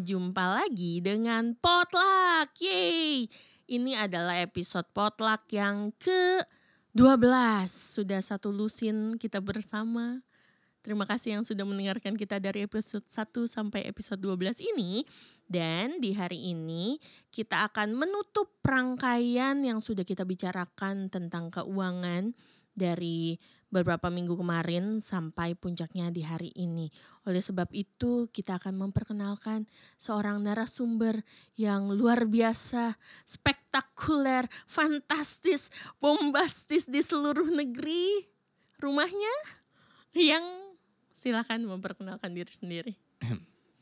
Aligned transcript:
jumpa 0.00 0.62
lagi 0.62 1.00
dengan 1.00 1.56
Potluck. 1.56 2.52
Yeay. 2.60 3.28
Ini 3.66 3.98
adalah 3.98 4.38
episode 4.38 4.86
Potluck 4.94 5.50
yang 5.50 5.90
ke-12. 5.98 7.66
Sudah 7.66 8.20
satu 8.22 8.54
lusin 8.54 9.18
kita 9.18 9.42
bersama. 9.42 10.22
Terima 10.86 11.02
kasih 11.02 11.34
yang 11.34 11.42
sudah 11.42 11.66
mendengarkan 11.66 12.14
kita 12.14 12.38
dari 12.38 12.62
episode 12.62 13.02
1 13.02 13.50
sampai 13.50 13.90
episode 13.90 14.22
12 14.22 14.62
ini. 14.70 15.02
Dan 15.42 15.98
di 15.98 16.14
hari 16.14 16.54
ini 16.54 17.02
kita 17.34 17.66
akan 17.66 17.98
menutup 17.98 18.62
rangkaian 18.62 19.58
yang 19.66 19.82
sudah 19.82 20.06
kita 20.06 20.22
bicarakan 20.22 21.10
tentang 21.10 21.50
keuangan 21.50 22.38
dari 22.76 23.34
beberapa 23.66 24.06
minggu 24.08 24.38
kemarin 24.38 25.02
sampai 25.02 25.58
puncaknya 25.58 26.14
di 26.14 26.22
hari 26.22 26.54
ini. 26.54 26.90
Oleh 27.26 27.42
sebab 27.42 27.66
itu, 27.74 28.30
kita 28.30 28.62
akan 28.62 28.88
memperkenalkan 28.88 29.66
seorang 29.98 30.42
narasumber 30.42 31.26
yang 31.58 31.90
luar 31.90 32.30
biasa, 32.30 32.94
spektakuler, 33.26 34.46
fantastis, 34.70 35.74
bombastis 35.98 36.86
di 36.86 37.02
seluruh 37.02 37.50
negeri. 37.50 38.30
Rumahnya 38.76 39.34
yang 40.14 40.44
silakan 41.10 41.66
memperkenalkan 41.66 42.30
diri 42.30 42.52
sendiri. 42.52 42.92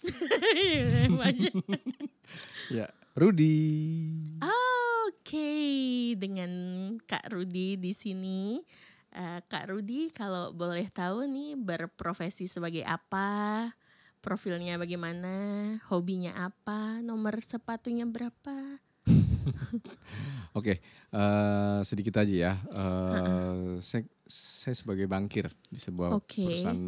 ya, 2.77 2.87
Rudi. 3.19 3.59
Oke, 5.15 5.51
dengan 6.15 6.51
Kak 7.05 7.33
Rudi 7.33 7.75
di 7.75 7.91
sini 7.91 8.63
Uh, 9.15 9.39
Kak 9.47 9.71
Rudi 9.71 10.11
kalau 10.11 10.51
boleh 10.51 10.91
tahu 10.91 11.31
nih 11.31 11.55
berprofesi 11.55 12.51
sebagai 12.51 12.83
apa, 12.83 13.71
profilnya 14.19 14.75
bagaimana, 14.75 15.35
hobinya 15.87 16.35
apa, 16.51 16.99
nomor 16.99 17.39
sepatunya 17.39 18.03
berapa? 18.11 18.83
Oke, 20.59 20.75
okay, 20.75 20.77
uh, 21.15 21.21
eh, 21.21 21.81
sedikit 21.87 22.19
aja 22.19 22.35
ya. 22.35 22.53
Uh, 22.75 23.79
saya, 23.79 24.03
saya 24.27 24.75
sebagai 24.75 25.05
bankir 25.07 25.47
di 25.69 25.79
sebuah 25.79 26.17
okay. 26.19 26.49
perusahaan 26.49 26.83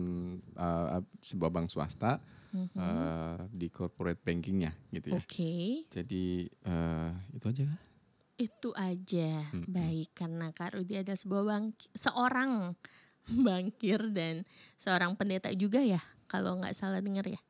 uh, 0.56 1.04
sebuah 1.20 1.50
bank 1.52 1.68
swasta 1.70 2.18
uh-huh. 2.56 2.74
uh, 2.74 3.40
di 3.52 3.68
corporate 3.68 4.18
bankingnya 4.24 4.72
gitu 4.90 5.12
ya. 5.12 5.20
Oke. 5.20 5.28
Okay. 5.28 5.68
Jadi 5.92 6.48
uh, 6.66 7.12
itu 7.36 7.46
aja 7.46 7.85
itu 8.36 8.70
aja 8.76 9.48
hmm. 9.52 9.68
baik 9.72 10.10
karena 10.12 10.52
Kak 10.52 10.76
Rudi 10.76 11.00
ada 11.00 11.16
sebuah 11.16 11.42
bang 11.44 11.66
seorang 11.96 12.76
bangkir 13.46 14.12
dan 14.12 14.44
seorang 14.76 15.16
pendeta 15.16 15.48
juga 15.56 15.80
ya 15.80 16.00
kalau 16.28 16.60
nggak 16.60 16.76
salah 16.76 17.00
dengar 17.00 17.26
ya. 17.26 17.40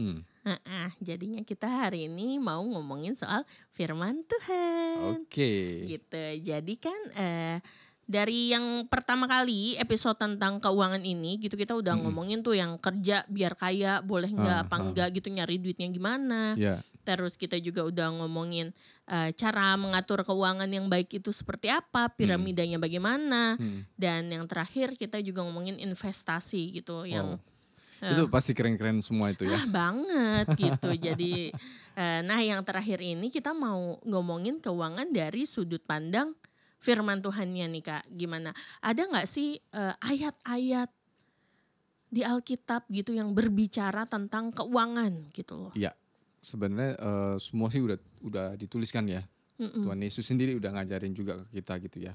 Hmm. 0.00 0.24
Nah, 0.42 0.90
jadinya 0.98 1.46
kita 1.46 1.68
hari 1.70 2.10
ini 2.10 2.40
mau 2.42 2.64
ngomongin 2.64 3.14
soal 3.14 3.46
firman 3.70 4.26
Tuhan. 4.26 5.22
Oke. 5.22 5.30
Okay. 5.30 5.66
Gitu. 5.86 6.24
Jadi 6.42 6.74
kan 6.80 7.00
uh, 7.14 7.56
dari 8.02 8.50
yang 8.50 8.90
pertama 8.90 9.30
kali 9.30 9.78
episode 9.78 10.18
tentang 10.18 10.58
keuangan 10.58 11.00
ini 11.06 11.38
gitu 11.38 11.54
kita 11.54 11.78
udah 11.78 11.94
hmm. 11.94 12.02
ngomongin 12.08 12.38
tuh 12.42 12.58
yang 12.58 12.74
kerja 12.82 13.22
biar 13.30 13.54
kaya 13.54 14.02
boleh 14.02 14.34
nggak 14.34 14.58
uh, 14.58 14.64
apa 14.66 14.76
uh. 14.76 14.82
enggak 14.90 15.08
gitu 15.14 15.28
nyari 15.30 15.62
duitnya 15.62 15.86
gimana. 15.94 16.58
Yeah. 16.58 16.82
Terus 17.02 17.34
kita 17.34 17.58
juga 17.58 17.82
udah 17.82 18.14
ngomongin 18.22 18.70
uh, 19.10 19.30
cara 19.34 19.74
mengatur 19.74 20.22
keuangan 20.22 20.70
yang 20.70 20.86
baik 20.86 21.18
itu 21.18 21.34
seperti 21.34 21.66
apa, 21.66 22.06
piramidanya 22.14 22.78
hmm. 22.78 22.86
bagaimana, 22.86 23.42
hmm. 23.58 23.98
dan 23.98 24.30
yang 24.30 24.46
terakhir 24.46 24.94
kita 24.94 25.18
juga 25.18 25.42
ngomongin 25.42 25.82
investasi 25.82 26.78
gitu 26.78 27.02
wow. 27.02 27.10
yang 27.10 27.28
uh, 28.02 28.10
itu 28.14 28.30
pasti 28.30 28.54
keren-keren 28.54 29.02
semua 29.02 29.34
itu 29.34 29.42
ya. 29.46 29.58
Ah, 29.58 29.66
banget 29.66 30.46
gitu. 30.54 30.90
Jadi 31.10 31.50
uh, 31.98 32.20
nah 32.22 32.38
yang 32.38 32.62
terakhir 32.62 33.02
ini 33.02 33.34
kita 33.34 33.50
mau 33.50 33.98
ngomongin 34.06 34.62
keuangan 34.62 35.10
dari 35.10 35.42
sudut 35.42 35.82
pandang 35.82 36.30
firman 36.78 37.18
Tuhannya 37.18 37.66
nih 37.66 37.82
Kak. 37.82 38.04
Gimana? 38.14 38.54
Ada 38.78 39.10
nggak 39.10 39.26
sih 39.26 39.58
ayat-ayat 40.02 40.90
uh, 40.90 41.00
di 42.12 42.20
Alkitab 42.22 42.86
gitu 42.92 43.16
yang 43.16 43.32
berbicara 43.32 44.04
tentang 44.04 44.54
keuangan 44.54 45.32
gitu 45.34 45.66
loh? 45.66 45.74
Iya 45.74 45.94
sebenarnya 46.42 46.98
uh, 46.98 47.36
semua 47.38 47.70
sih 47.70 47.80
udah 47.80 47.98
udah 48.26 48.46
dituliskan 48.58 49.06
ya. 49.06 49.22
Mm-mm. 49.62 49.86
Tuhan 49.86 50.00
Yesus 50.02 50.26
sendiri 50.26 50.58
udah 50.58 50.74
ngajarin 50.74 51.14
juga 51.14 51.38
ke 51.46 51.62
kita 51.62 51.78
gitu 51.86 51.98
ya. 52.10 52.14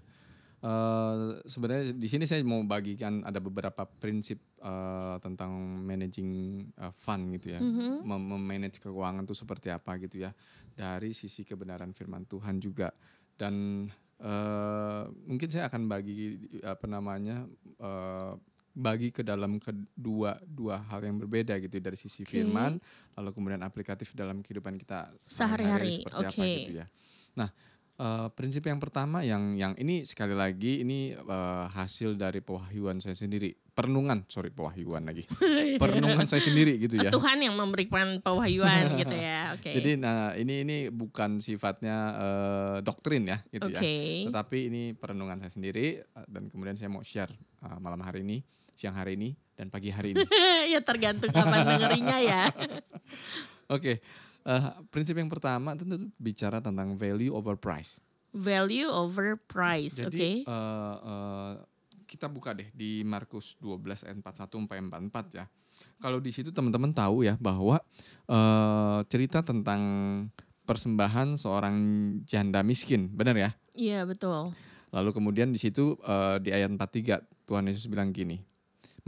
Uh, 0.58 1.38
sebenarnya 1.46 1.94
di 1.94 2.10
sini 2.10 2.26
saya 2.26 2.42
mau 2.42 2.58
bagikan 2.66 3.22
ada 3.22 3.38
beberapa 3.38 3.86
prinsip 3.86 4.42
uh, 4.66 5.22
tentang 5.22 5.54
managing 5.86 6.66
uh, 6.82 6.90
fund 6.90 7.30
gitu 7.38 7.54
ya, 7.54 7.62
mm-hmm. 7.62 8.02
memanage 8.04 8.82
keuangan 8.82 9.22
itu 9.22 9.38
seperti 9.38 9.70
apa 9.70 10.02
gitu 10.02 10.26
ya, 10.26 10.34
dari 10.74 11.14
sisi 11.14 11.46
kebenaran 11.46 11.94
firman 11.94 12.26
Tuhan 12.26 12.58
juga 12.58 12.90
dan 13.38 13.86
uh, 14.18 15.06
mungkin 15.30 15.46
saya 15.46 15.70
akan 15.70 15.86
bagi 15.86 16.42
apa 16.66 16.86
namanya 16.90 17.46
uh, 17.78 18.34
bagi 18.78 19.10
ke 19.10 19.26
dalam 19.26 19.58
kedua 19.58 20.38
dua 20.46 20.86
hal 20.94 21.02
yang 21.02 21.18
berbeda 21.18 21.58
gitu 21.58 21.82
dari 21.82 21.98
sisi 21.98 22.22
okay. 22.22 22.46
firman 22.46 22.78
lalu 23.18 23.30
kemudian 23.34 23.66
aplikatif 23.66 24.14
dalam 24.14 24.46
kehidupan 24.46 24.78
kita 24.78 25.10
sehari-hari 25.26 26.06
seperti 26.06 26.26
okay. 26.30 26.38
apa 26.38 26.46
gitu 26.62 26.74
ya. 26.78 26.86
Nah, 27.38 27.50
uh, 27.98 28.28
prinsip 28.34 28.66
yang 28.70 28.78
pertama 28.78 29.26
yang 29.26 29.58
yang 29.58 29.74
ini 29.82 30.06
sekali 30.06 30.38
lagi 30.38 30.86
ini 30.86 31.18
uh, 31.18 31.66
hasil 31.74 32.14
dari 32.18 32.46
pewahyuan 32.46 33.02
saya 33.02 33.18
sendiri. 33.18 33.58
Perenungan, 33.78 34.26
sorry 34.26 34.50
pewahyuan 34.50 35.06
lagi. 35.06 35.22
Perenungan 35.82 36.26
saya 36.26 36.42
sendiri 36.42 36.82
gitu 36.82 36.98
ya. 36.98 37.14
Tuhan 37.14 37.38
yang 37.46 37.54
memberikan 37.54 38.22
pewahyuan 38.26 38.98
gitu 38.98 39.14
ya. 39.14 39.42
Oke. 39.58 39.70
Okay. 39.70 39.74
Jadi 39.78 39.92
nah 40.02 40.34
ini 40.34 40.66
ini 40.66 40.78
bukan 40.90 41.38
sifatnya 41.38 41.98
uh, 42.18 42.78
doktrin 42.82 43.30
ya 43.30 43.38
gitu 43.54 43.70
okay. 43.70 44.26
ya. 44.26 44.34
Tetapi 44.34 44.58
ini 44.70 44.82
perenungan 44.98 45.38
saya 45.42 45.54
sendiri 45.54 46.02
dan 46.26 46.50
kemudian 46.50 46.74
saya 46.74 46.90
mau 46.90 47.06
share 47.06 47.34
uh, 47.66 47.78
malam 47.78 48.02
hari 48.02 48.26
ini 48.26 48.42
siang 48.78 48.94
hari 48.94 49.18
ini 49.18 49.34
dan 49.58 49.74
pagi 49.74 49.90
hari 49.90 50.14
ini. 50.14 50.22
ya 50.74 50.80
tergantung 50.86 51.34
kapan 51.34 51.66
dengerinnya 51.66 52.20
ya. 52.22 52.44
Oke, 52.54 52.78
okay. 53.68 53.96
uh, 54.46 54.54
eh, 54.54 54.70
prinsip 54.94 55.18
yang 55.18 55.28
pertama 55.28 55.74
tentu 55.74 55.98
bicara 56.22 56.62
tentang 56.62 56.96
value 56.96 57.34
over 57.34 57.58
price. 57.58 58.00
Value 58.38 58.88
over 58.88 59.36
price, 59.50 59.98
oke. 60.04 60.14
Okay. 60.14 60.46
Uh, 60.46 60.96
uh, 61.02 61.54
kita 62.06 62.30
buka 62.30 62.54
deh 62.54 62.70
di 62.72 63.02
Markus 63.02 63.58
12 63.60 64.08
ayat 64.08 64.18
41 64.22 64.48
sampai 64.48 64.78
44 65.10 65.40
ya. 65.42 65.46
Kalau 65.98 66.22
di 66.22 66.32
situ 66.32 66.54
teman-teman 66.54 66.94
tahu 66.94 67.26
ya 67.26 67.36
bahwa 67.42 67.82
uh, 68.30 69.00
cerita 69.10 69.42
tentang 69.42 69.82
persembahan 70.68 71.40
seorang 71.40 71.76
janda 72.28 72.62
miskin, 72.62 73.10
benar 73.12 73.36
ya? 73.36 73.52
Iya, 73.74 74.04
betul. 74.08 74.54
Lalu 74.92 75.10
kemudian 75.12 75.52
di 75.52 75.60
situ 75.60 76.00
uh, 76.04 76.40
di 76.40 76.52
ayat 76.56 76.72
43 76.72 77.48
Tuhan 77.48 77.64
Yesus 77.68 77.88
bilang 77.88 78.12
gini, 78.12 78.44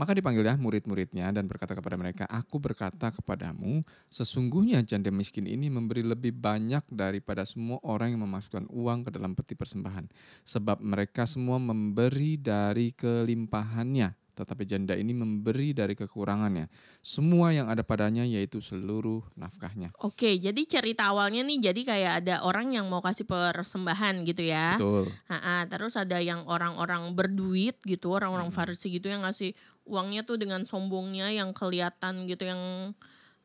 maka 0.00 0.16
dipanggilnya 0.16 0.56
murid-muridnya 0.56 1.28
dan 1.28 1.44
berkata 1.44 1.76
kepada 1.76 2.00
mereka, 2.00 2.24
Aku 2.24 2.56
berkata 2.56 3.12
kepadamu, 3.12 3.84
sesungguhnya 4.08 4.80
janda 4.80 5.12
miskin 5.12 5.44
ini 5.44 5.68
memberi 5.68 6.00
lebih 6.00 6.32
banyak 6.32 6.88
daripada 6.88 7.44
semua 7.44 7.76
orang 7.84 8.16
yang 8.16 8.24
memasukkan 8.24 8.64
uang 8.72 9.04
ke 9.04 9.10
dalam 9.12 9.36
peti 9.36 9.52
persembahan. 9.52 10.08
Sebab 10.48 10.80
mereka 10.80 11.28
semua 11.28 11.60
memberi 11.60 12.40
dari 12.40 12.96
kelimpahannya, 12.96 14.16
tetapi 14.32 14.64
janda 14.64 14.96
ini 14.96 15.12
memberi 15.12 15.74
dari 15.76 15.92
kekurangannya. 15.98 16.70
Semua 17.02 17.52
yang 17.52 17.66
ada 17.68 17.82
padanya 17.82 18.22
yaitu 18.22 18.62
seluruh 18.62 19.24
nafkahnya. 19.36 19.92
Oke, 20.00 20.38
jadi 20.38 20.62
cerita 20.64 21.10
awalnya 21.10 21.44
nih 21.44 21.70
jadi 21.72 21.80
kayak 21.82 22.12
ada 22.24 22.34
orang 22.46 22.74
yang 22.74 22.86
mau 22.86 23.02
kasih 23.02 23.26
persembahan 23.28 24.22
gitu 24.24 24.46
ya. 24.46 24.78
Betul. 24.78 25.10
Ha-ha, 25.28 25.66
terus 25.66 25.94
ada 25.98 26.18
yang 26.22 26.46
orang-orang 26.46 27.12
berduit 27.12 27.78
gitu, 27.84 28.14
orang-orang 28.14 28.48
hmm. 28.48 28.56
Farisi 28.56 28.90
gitu 28.90 29.10
yang 29.10 29.22
ngasih 29.26 29.52
uangnya 29.88 30.22
tuh 30.22 30.38
dengan 30.38 30.62
sombongnya 30.62 31.34
yang 31.34 31.50
kelihatan 31.50 32.30
gitu 32.30 32.46
yang 32.46 32.92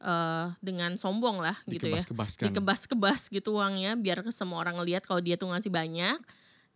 uh, 0.02 0.54
dengan 0.62 0.96
sombong 1.00 1.42
lah 1.42 1.58
gitu 1.66 1.90
ya. 1.90 2.00
Dikebas-kebas 2.40 3.34
gitu 3.34 3.58
uangnya 3.58 3.98
biar 3.98 4.22
semua 4.30 4.62
orang 4.62 4.78
ngelihat 4.82 5.04
kalau 5.08 5.22
dia 5.24 5.36
tuh 5.40 5.50
ngasih 5.50 5.72
banyak. 5.74 6.20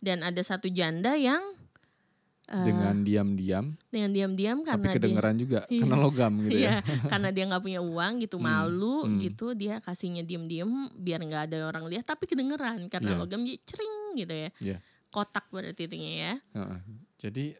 Dan 0.00 0.24
ada 0.24 0.40
satu 0.40 0.64
janda 0.72 1.12
yang 1.12 1.44
Uh, 2.50 2.66
dengan 2.66 3.06
diam-diam. 3.06 3.78
Dengan 3.94 4.10
diam-diam 4.10 4.58
karena 4.66 4.90
tapi 4.90 4.98
kedengeran 4.98 5.34
dia, 5.38 5.42
juga 5.46 5.60
iya, 5.70 5.80
karena 5.86 5.96
logam 6.02 6.32
gitu 6.42 6.58
iya, 6.58 6.82
ya. 6.82 7.06
karena 7.06 7.28
dia 7.30 7.44
nggak 7.46 7.62
punya 7.62 7.80
uang 7.80 8.12
gitu 8.26 8.36
hmm, 8.42 8.46
malu 8.50 8.96
hmm. 9.06 9.18
gitu 9.22 9.46
dia 9.54 9.78
kasihnya 9.78 10.26
diam-diam 10.26 10.90
biar 10.98 11.22
nggak 11.22 11.42
ada 11.46 11.70
orang 11.70 11.86
lihat 11.86 12.10
tapi 12.10 12.26
kedengeran 12.26 12.90
karena 12.90 13.14
yeah. 13.14 13.20
logam 13.22 13.46
dia 13.46 13.54
cering 13.62 14.18
gitu 14.18 14.34
ya. 14.34 14.50
Yeah. 14.58 14.80
Kotak 15.14 15.46
berarti 15.54 15.86
itunya 15.86 16.12
ya. 16.18 16.34
Uh, 16.58 16.82
jadi 17.22 17.54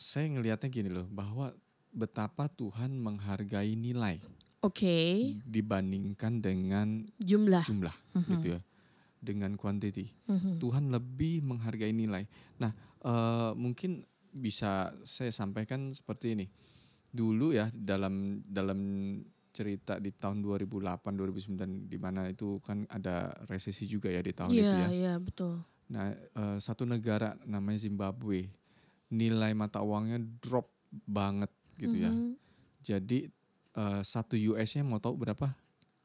saya 0.00 0.32
ngelihatnya 0.32 0.72
gini 0.72 0.88
loh 0.88 1.04
bahwa 1.12 1.52
betapa 1.92 2.48
Tuhan 2.48 2.96
menghargai 2.96 3.76
nilai. 3.76 4.24
Oke. 4.60 4.80
Okay. 4.80 5.12
Dibandingkan 5.44 6.40
dengan 6.40 7.04
jumlah. 7.20 7.64
Jumlah 7.68 7.96
uh-huh. 8.16 8.30
gitu 8.36 8.46
ya. 8.56 8.60
Dengan 9.20 9.56
quantity. 9.60 10.08
Uh-huh. 10.28 10.56
Tuhan 10.56 10.88
lebih 10.88 11.44
menghargai 11.44 11.92
nilai. 11.92 12.24
Nah, 12.56 12.72
uh, 13.04 13.52
mungkin 13.52 14.08
bisa 14.32 14.94
saya 15.02 15.30
sampaikan 15.34 15.90
seperti 15.90 16.34
ini. 16.38 16.46
Dulu 17.10 17.50
ya 17.50 17.66
dalam 17.74 18.40
dalam 18.46 18.80
cerita 19.50 19.98
di 19.98 20.14
tahun 20.14 20.46
2008 20.46 21.10
2009 21.10 21.90
di 21.90 21.98
mana 21.98 22.30
itu 22.30 22.62
kan 22.62 22.86
ada 22.86 23.34
resesi 23.50 23.90
juga 23.90 24.06
ya 24.06 24.22
di 24.22 24.30
tahun 24.30 24.54
itu 24.54 24.62
Iya, 24.62 24.78
ya. 24.78 24.88
iya 24.94 25.14
betul. 25.18 25.58
Nah, 25.90 26.14
eh, 26.14 26.58
satu 26.62 26.86
negara 26.86 27.34
namanya 27.42 27.82
Zimbabwe 27.82 28.46
nilai 29.10 29.50
mata 29.58 29.82
uangnya 29.82 30.22
drop 30.38 30.70
banget 31.02 31.50
gitu 31.82 31.98
ya. 31.98 32.14
Mhm. 32.14 32.38
Jadi 32.86 33.26
eh, 33.74 34.02
satu 34.06 34.38
US-nya 34.38 34.86
mau 34.86 35.02
tahu 35.02 35.18
berapa? 35.18 35.50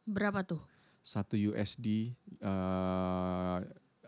Berapa 0.09 0.41
tuh? 0.41 0.61
Satu 1.05 1.37
USD 1.37 2.17
eh 2.41 3.59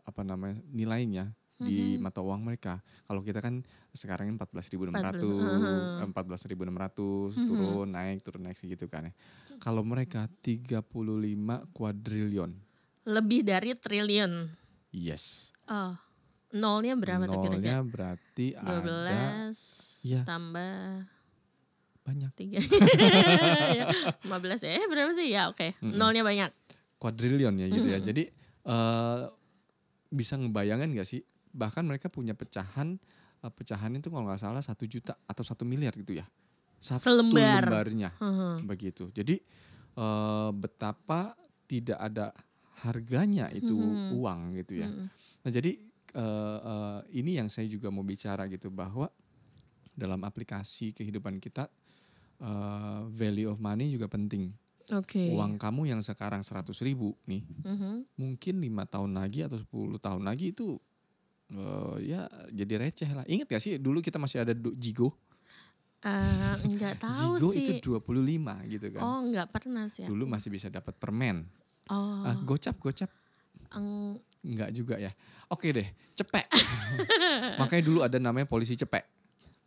apa 0.07 0.21
namanya 0.23 0.57
nilainya 0.73 1.35
di 1.59 1.97
mata 1.97 2.21
uang 2.21 2.41
mereka. 2.43 2.77
Kalau 3.03 3.19
kita 3.19 3.41
kan 3.41 3.65
sekarang 3.89 4.29
14.600, 4.31 4.93
14, 6.05 6.45
eh, 6.45 6.53
14.600 6.53 7.33
Mhm. 7.33 7.45
turun 7.47 7.87
naik 7.89 8.21
turun 8.21 8.41
naik 8.43 8.55
segitu 8.55 8.85
kan 8.85 9.09
ya. 9.09 9.13
Kalau 9.57 9.81
mereka 9.81 10.29
35 10.39 10.85
kuadrilion. 11.71 12.53
Lebih 13.03 13.41
dari 13.41 13.73
triliun. 13.73 14.53
Yes. 14.91 15.49
Oh. 15.65 15.97
Nolnya 16.49 16.93
berapa 16.93 17.25
tuh 17.25 17.35
Nolnya 17.35 17.59
kira-kira? 17.59 17.81
berarti 17.83 18.47
ada 18.53 18.79
12 18.79 19.57
Iya. 20.05 20.21
tambah 20.23 21.03
banyak 22.03 22.31
3. 22.31 22.59
ya, 23.77 23.85
15 24.23 24.61
ya. 24.61 24.71
Eh 24.73 24.85
berapa 24.87 25.11
sih? 25.11 25.27
Ya 25.27 25.49
oke. 25.49 25.75
Mm-mm. 25.75 25.95
Nolnya 25.95 26.21
banyak. 26.21 26.51
kuadrilion 26.97 27.53
ya 27.53 27.67
gitu 27.67 27.87
ya. 27.87 27.99
Mhm. 27.99 28.05
Jadi 28.05 28.23
eh 28.63 29.21
bisa 30.07 30.33
ngebayangin 30.33 30.93
gak 30.93 31.05
sih? 31.05 31.21
Bahkan 31.57 31.83
mereka 31.83 32.07
punya 32.07 32.37
pecahan 32.37 33.01
eh, 33.37 33.51
pecahan 33.51 33.89
itu 33.93 34.07
kalau 34.07 34.29
nggak 34.29 34.41
salah 34.41 34.61
satu 34.61 34.85
juta 34.85 35.17
atau 35.25 35.41
satu 35.41 35.65
miliar 35.65 35.93
gitu 35.97 36.13
ya. 36.13 36.25
Satu 36.77 37.09
Selembar. 37.17 37.65
lembarnya 37.65 38.13
Heeh. 38.21 38.61
begitu. 38.63 39.09
Jadi 39.09 39.41
eh 39.97 40.49
betapa 40.53 41.33
tidak 41.65 41.97
ada 41.97 42.29
harganya 42.85 43.49
itu 43.49 43.73
Mhm. 43.73 44.13
uang 44.13 44.39
gitu 44.55 44.85
ya. 44.85 44.87
Mm-mm. 44.87 45.09
Nah 45.41 45.51
jadi 45.51 45.71
eh, 46.13 46.59
eh, 46.61 46.99
ini 47.17 47.37
yang 47.37 47.49
saya 47.49 47.65
juga 47.65 47.89
mau 47.89 48.01
bicara 48.01 48.45
gitu 48.45 48.69
bahwa 48.69 49.09
dalam 49.93 50.21
aplikasi 50.21 50.93
kehidupan 50.93 51.37
kita 51.37 51.65
eh, 52.37 53.01
value 53.09 53.49
of 53.49 53.57
money 53.57 53.89
juga 53.89 54.05
penting. 54.05 54.53
Oke. 54.93 55.33
Uang 55.33 55.57
kamu 55.57 55.89
yang 55.89 55.99
sekarang 55.99 56.41
100 56.41 56.79
ribu 56.79 57.17
nih, 57.25 57.41
Mhm. 57.65 58.05
mungkin 58.15 58.61
lima 58.61 58.85
tahun 58.85 59.17
lagi 59.17 59.41
atau 59.41 59.57
10 59.57 59.97
tahun 59.97 60.21
lagi 60.23 60.53
itu 60.53 60.77
eh, 61.49 61.95
ya 62.05 62.21
jadi 62.49 62.73
receh 62.79 63.09
lah. 63.09 63.23
Ingat 63.25 63.47
gak 63.47 63.61
sih 63.61 63.77
dulu 63.77 63.99
kita 63.99 64.17
masih 64.17 64.41
ada 64.41 64.53
Jigo? 64.73 65.15
Eh, 65.99 66.55
enggak 66.61 66.99
tahu 67.03 67.15
Jigo 67.37 67.49
sih. 67.51 67.65
itu 67.73 67.97
25 67.97 68.13
gitu 68.69 68.87
kan. 68.91 69.01
Oh, 69.01 69.19
enggak 69.21 69.47
pernah 69.49 69.87
sih. 69.87 70.05
Dulu 70.05 70.23
aku. 70.23 70.33
masih 70.33 70.49
bisa 70.49 70.67
dapat 70.67 70.93
permen. 70.93 71.47
Oh. 71.87 72.21
Ah, 72.21 72.35
gocap, 72.37 72.75
gocap. 72.77 73.09
eng- 73.71 74.19
Enggak 74.39 74.71
juga 74.71 74.95
ya. 74.95 75.11
Oke 75.47 75.71
deh, 75.71 75.87
cepek. 76.13 76.45
Makanya 77.59 77.83
dulu 77.83 77.99
ada 77.99 78.15
namanya 78.15 78.45
polisi 78.45 78.75
cepek. 78.75 79.03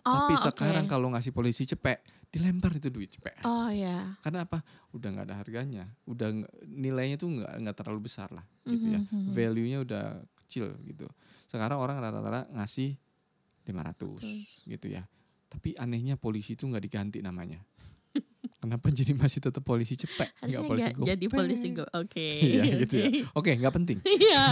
Oh, 0.01 0.17
Tapi 0.17 0.33
sekarang 0.39 0.89
kalau 0.89 1.13
ngasih 1.13 1.29
polisi 1.29 1.69
cepek, 1.69 2.01
dilempar 2.33 2.73
itu 2.73 2.89
duit 2.89 3.13
cepek. 3.13 3.45
Oh 3.45 3.69
ya. 3.69 4.17
Karena 4.25 4.49
apa? 4.49 4.65
Udah 4.97 5.13
nggak 5.13 5.27
ada 5.29 5.37
harganya, 5.37 5.85
udah 6.09 6.33
nilainya 6.65 7.21
tuh 7.21 7.29
nggak 7.29 7.53
nggak 7.61 7.77
terlalu 7.77 8.09
besar 8.09 8.33
lah, 8.33 8.41
gitu 8.65 8.89
ya. 8.89 9.01
Mhm, 9.03 9.13
mhm. 9.13 9.33
Value-nya 9.37 9.79
udah 9.85 10.05
kecil 10.41 10.73
gitu. 10.89 11.05
Sekarang 11.51 11.77
orang 11.77 11.99
rata-rata 11.99 12.47
ngasih 12.53 12.95
500 13.67 14.23
gitu 14.67 14.87
ya. 14.87 15.03
Tapi 15.51 15.75
anehnya 15.77 16.15
polisi 16.15 16.55
itu 16.55 16.63
nggak 16.65 16.79
diganti 16.81 17.19
namanya. 17.19 17.59
Kenapa 18.63 18.91
jadi 18.91 19.11
masih 19.13 19.41
tetap 19.41 19.63
polisi 19.63 19.97
cepek, 19.97 20.31
nggak 20.39 20.47
Harusnya 20.47 20.69
polisi 20.69 20.89
nggak 20.89 21.09
jadi 21.09 21.25
gopek? 21.27 21.39
polisi 21.39 21.67
go. 21.73 21.85
Oke. 21.93 22.27
Iya 22.55 22.63
gitu 22.79 22.95
ya. 22.95 23.07
oke. 23.07 23.21
Oke, 23.41 23.51
nggak 23.57 23.75
penting. 23.75 23.99
Iya. 24.01 24.43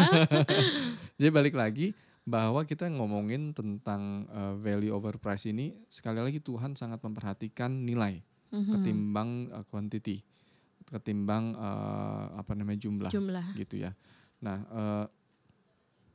Jadi 1.15 1.31
balik 1.31 1.55
lagi 1.55 1.87
bahwa 2.23 2.61
kita 2.63 2.85
ngomongin 2.89 3.53
tentang 3.53 4.27
uh, 4.29 4.55
value 4.57 4.91
over 4.91 5.17
price 5.17 5.47
ini 5.47 5.73
sekali 5.87 6.21
lagi 6.21 6.39
Tuhan 6.39 6.75
sangat 6.75 6.99
memperhatikan 7.01 7.73
nilai 7.87 8.21
Mhm. 8.49 8.73
ketimbang 8.75 9.31
uh, 9.53 9.61
quantity, 9.63 10.25
ketimbang 10.87 11.53
uh, 11.53 12.33
apa 12.33 12.57
namanya 12.57 12.81
jumlah, 12.81 13.13
Jumlah. 13.13 13.45
gitu 13.55 13.77
ya. 13.77 13.93
Nah, 14.41 14.65
uh, 14.73 15.05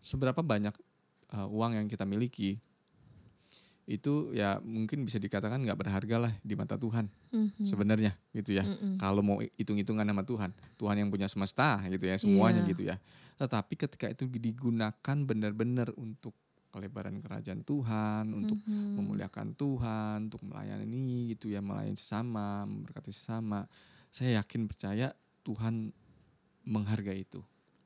seberapa 0.03 0.43
banyak 0.43 0.75
uh, 1.31 1.47
uang 1.47 1.79
yang 1.79 1.87
kita 1.87 2.03
miliki 2.03 2.59
itu 3.83 4.31
ya 4.31 4.63
mungkin 4.63 5.03
bisa 5.03 5.19
dikatakan 5.19 5.59
nggak 5.59 5.75
berharga 5.75 6.15
lah 6.15 6.33
di 6.39 6.55
mata 6.55 6.79
Tuhan 6.79 7.07
Mhm. 7.35 7.65
sebenarnya 7.65 8.13
gitu 8.31 8.55
ya. 8.55 8.63
Mm-mm. 8.63 8.95
Kalau 8.95 9.19
mau 9.19 9.41
hitung-hitungan 9.41 10.05
sama 10.05 10.23
Tuhan, 10.23 10.53
Tuhan 10.77 10.95
yang 11.01 11.09
punya 11.09 11.27
semesta 11.27 11.81
gitu 11.89 12.05
ya, 12.05 12.15
semuanya 12.15 12.61
Iya. 12.63 12.69
gitu 12.71 12.81
ya. 12.87 12.95
Tetapi 13.35 13.73
ketika 13.75 14.05
itu 14.07 14.29
digunakan 14.29 15.17
benar-benar 15.25 15.91
untuk 15.97 16.31
kelebaran 16.69 17.19
kerajaan 17.19 17.65
Tuhan, 17.65 18.31
untuk 18.31 18.55
Mhm. 18.63 19.01
memuliakan 19.01 19.57
Tuhan, 19.57 20.29
untuk 20.31 20.45
melayani 20.45 21.33
gitu 21.33 21.49
ya, 21.51 21.59
melayani 21.59 21.97
sesama, 21.97 22.63
memberkati 22.69 23.11
sesama. 23.11 23.65
Saya 24.07 24.39
yakin 24.39 24.69
percaya 24.69 25.11
Tuhan 25.43 25.91
menghargai 26.63 27.25
itu. 27.25 27.41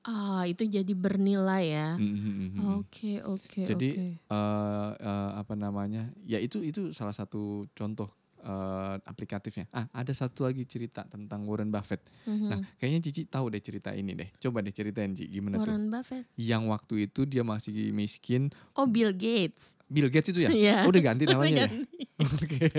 Ah, 0.07 0.47
itu 0.47 0.63
jadi 0.63 0.93
bernilai 0.95 1.63
ya. 1.67 1.99
Mhm, 1.99 2.15
mhm, 2.15 2.31
mhm. 2.55 2.59
Oke, 2.79 3.19
oke, 3.27 3.59
Jadi 3.67 3.89
oke. 3.91 4.07
eh, 4.23 4.91
eh, 5.03 5.29
apa 5.35 5.53
namanya? 5.59 6.07
Ya 6.23 6.39
itu 6.39 6.63
itu 6.63 6.95
salah 6.95 7.11
satu 7.11 7.67
contoh 7.75 8.07
eh, 8.39 8.95
aplikatifnya. 9.03 9.67
Ah, 9.75 9.91
ada 9.91 10.15
satu 10.15 10.47
lagi 10.47 10.63
cerita 10.63 11.03
tentang 11.03 11.43
Warren 11.43 11.67
Buffett. 11.67 11.99
Mhm. 12.23 12.47
Nah, 12.47 12.59
kayaknya 12.79 13.03
Cici 13.03 13.27
tahu 13.27 13.51
deh 13.51 13.59
cerita 13.59 13.91
ini 13.91 14.15
deh. 14.15 14.31
Coba 14.39 14.63
deh 14.63 14.71
ceritain 14.71 15.11
Ci, 15.11 15.27
gimana 15.27 15.59
tuh? 15.59 15.75
Warren 15.75 15.91
Buffett. 15.91 16.23
Yang 16.39 16.63
waktu 16.71 16.93
itu 17.11 17.27
dia 17.27 17.43
masih 17.43 17.91
miskin. 17.91 18.47
Oh, 18.79 18.87
Bill 18.87 19.11
Gates. 19.11 19.75
Bill 19.91 20.07
Gates 20.07 20.31
itu 20.31 20.47
ya? 20.47 20.55
Iya. 20.55 20.87
Oh, 20.87 20.95
udah 20.95 21.03
ganti 21.03 21.27
namanya 21.27 21.67
ya? 21.67 21.67
Ganti. 21.67 21.99
Oke. 22.23 22.71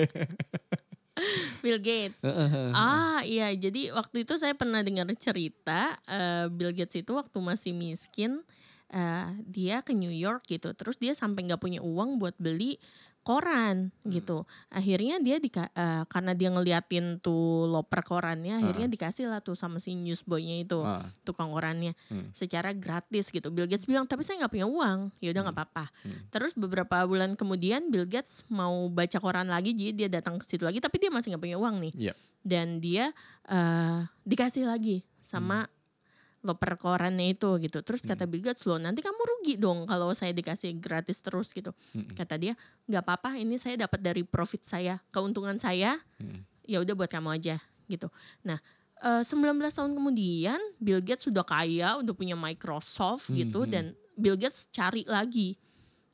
Bill 1.64 1.78
Gates. 1.82 2.22
Ah 2.74 3.20
iya, 3.26 3.50
jadi 3.54 3.92
waktu 3.94 4.22
itu 4.22 4.34
saya 4.38 4.54
pernah 4.54 4.80
dengar 4.82 5.06
cerita 5.18 5.98
eh, 6.06 6.46
Bill 6.50 6.72
Gates 6.72 6.98
itu 6.98 7.14
waktu 7.14 7.38
masih 7.42 7.72
miskin 7.74 8.42
eh, 8.92 9.28
dia 9.44 9.82
ke 9.82 9.92
New 9.92 10.12
York 10.12 10.46
gitu, 10.48 10.72
terus 10.72 10.96
dia 10.96 11.12
sampai 11.12 11.44
nggak 11.48 11.60
punya 11.60 11.80
uang 11.82 12.16
buat 12.22 12.34
beli 12.38 12.78
koran 13.28 13.92
gitu. 14.08 14.48
Akhirnya 14.72 15.20
dia 15.20 15.36
dika- 15.36 15.68
eh, 15.70 16.08
karena 16.08 16.32
dia 16.32 16.48
ngeliatin 16.48 17.20
tuh 17.20 17.68
loper 17.68 18.00
korannya, 18.00 18.56
akhirnya 18.56 18.88
dikasih 18.88 19.28
lah 19.28 19.44
tuh 19.44 19.52
sama 19.52 19.76
si 19.76 19.92
newsboynya 19.92 20.64
itu 20.64 20.80
Ah, 20.80 21.04
tukang 21.22 21.52
korannya 21.52 21.92
Hmm. 22.08 22.32
secara 22.32 22.72
gratis 22.72 23.28
gitu. 23.28 23.52
Bill 23.52 23.68
Gates 23.68 23.84
bilang 23.84 24.08
tapi 24.08 24.24
saya 24.24 24.40
nggak 24.40 24.52
punya 24.56 24.64
uang, 24.64 25.12
ya 25.20 25.28
udah 25.30 25.42
nggak 25.44 25.56
apa-apa. 25.60 25.84
Hmm. 26.02 26.18
Terus 26.32 26.56
beberapa 26.56 27.04
bulan 27.04 27.36
kemudian 27.36 27.92
Bill 27.92 28.08
Gates 28.08 28.48
mau 28.48 28.88
baca 28.88 29.20
koran 29.20 29.52
lagi, 29.52 29.76
jadi 29.76 29.92
dia 29.92 30.08
datang 30.08 30.40
ke 30.40 30.48
situ 30.48 30.64
lagi, 30.64 30.80
tapi 30.80 30.96
dia 30.96 31.12
masih 31.12 31.36
nggak 31.36 31.44
punya 31.44 31.58
uang 31.60 31.76
nih. 31.84 31.92
Iya. 32.08 32.14
Dan 32.40 32.80
dia 32.80 33.12
eh, 33.44 33.98
dikasih 34.24 34.64
lagi 34.64 35.04
sama 35.20 35.68
loper 36.42 36.78
korannya 36.78 37.34
itu 37.34 37.50
gitu. 37.58 37.82
Terus 37.82 38.06
kata 38.06 38.24
Bill 38.30 38.42
Gates 38.42 38.62
loh 38.62 38.78
nanti 38.78 39.02
kamu 39.02 39.18
rugi 39.18 39.54
dong 39.58 39.84
kalau 39.90 40.14
saya 40.14 40.30
dikasih 40.30 40.78
gratis 40.78 41.18
terus 41.18 41.50
gitu. 41.50 41.74
Kata 42.14 42.38
dia 42.38 42.54
nggak 42.86 43.02
apa-apa, 43.02 43.38
ini 43.40 43.58
saya 43.58 43.74
dapat 43.74 43.98
dari 43.98 44.22
profit 44.22 44.62
saya, 44.62 45.02
keuntungan 45.10 45.58
saya 45.58 45.98
ya 46.68 46.78
udah 46.84 46.94
buat 46.94 47.10
kamu 47.10 47.40
aja 47.40 47.56
gitu. 47.88 48.12
Nah, 48.44 48.60
eh, 49.02 49.22
19 49.24 49.72
tahun 49.74 49.92
kemudian 49.96 50.60
Bill 50.78 51.00
Gates 51.02 51.26
sudah 51.26 51.42
kaya, 51.42 51.98
udah 51.98 52.14
punya 52.14 52.36
Microsoft 52.38 53.32
gitu 53.34 53.64
dan 53.66 53.96
Bill 54.14 54.38
Gates 54.38 54.70
cari 54.70 55.02
lagi 55.08 55.58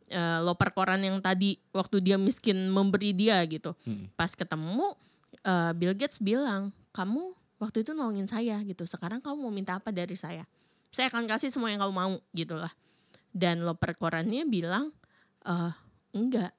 eh, 0.09 0.39
loper 0.45 0.71
koran 0.73 1.01
yang 1.01 1.19
tadi 1.21 1.57
waktu 1.73 2.01
dia 2.01 2.17
miskin 2.21 2.69
memberi 2.73 3.13
dia 3.17 3.41
gitu. 3.45 3.73
Pas 4.17 4.33
ketemu 4.33 4.95
eh, 5.45 5.73
Bill 5.77 5.93
Gates 5.97 6.21
bilang, 6.21 6.73
"Kamu 6.93 7.44
waktu 7.65 7.81
itu 7.83 7.97
nolongin 7.97 8.29
saya 8.29 8.61
gitu. 8.69 8.85
Sekarang 8.85 9.25
kamu 9.25 9.49
mau 9.49 9.53
minta 9.53 9.81
apa 9.81 9.89
dari 9.89 10.13
saya? 10.15 10.45
Saya 10.93 11.09
akan 11.09 11.25
kasih 11.25 11.49
semua 11.49 11.73
yang 11.73 11.81
kamu 11.81 11.95
mau." 11.97 12.15
gitu 12.37 12.61
lah. 12.61 12.71
Dan 13.33 13.65
loper 13.65 13.97
korannya 13.97 14.45
bilang, 14.45 14.93
"Eh, 15.43 15.73
enggak. 16.15 16.53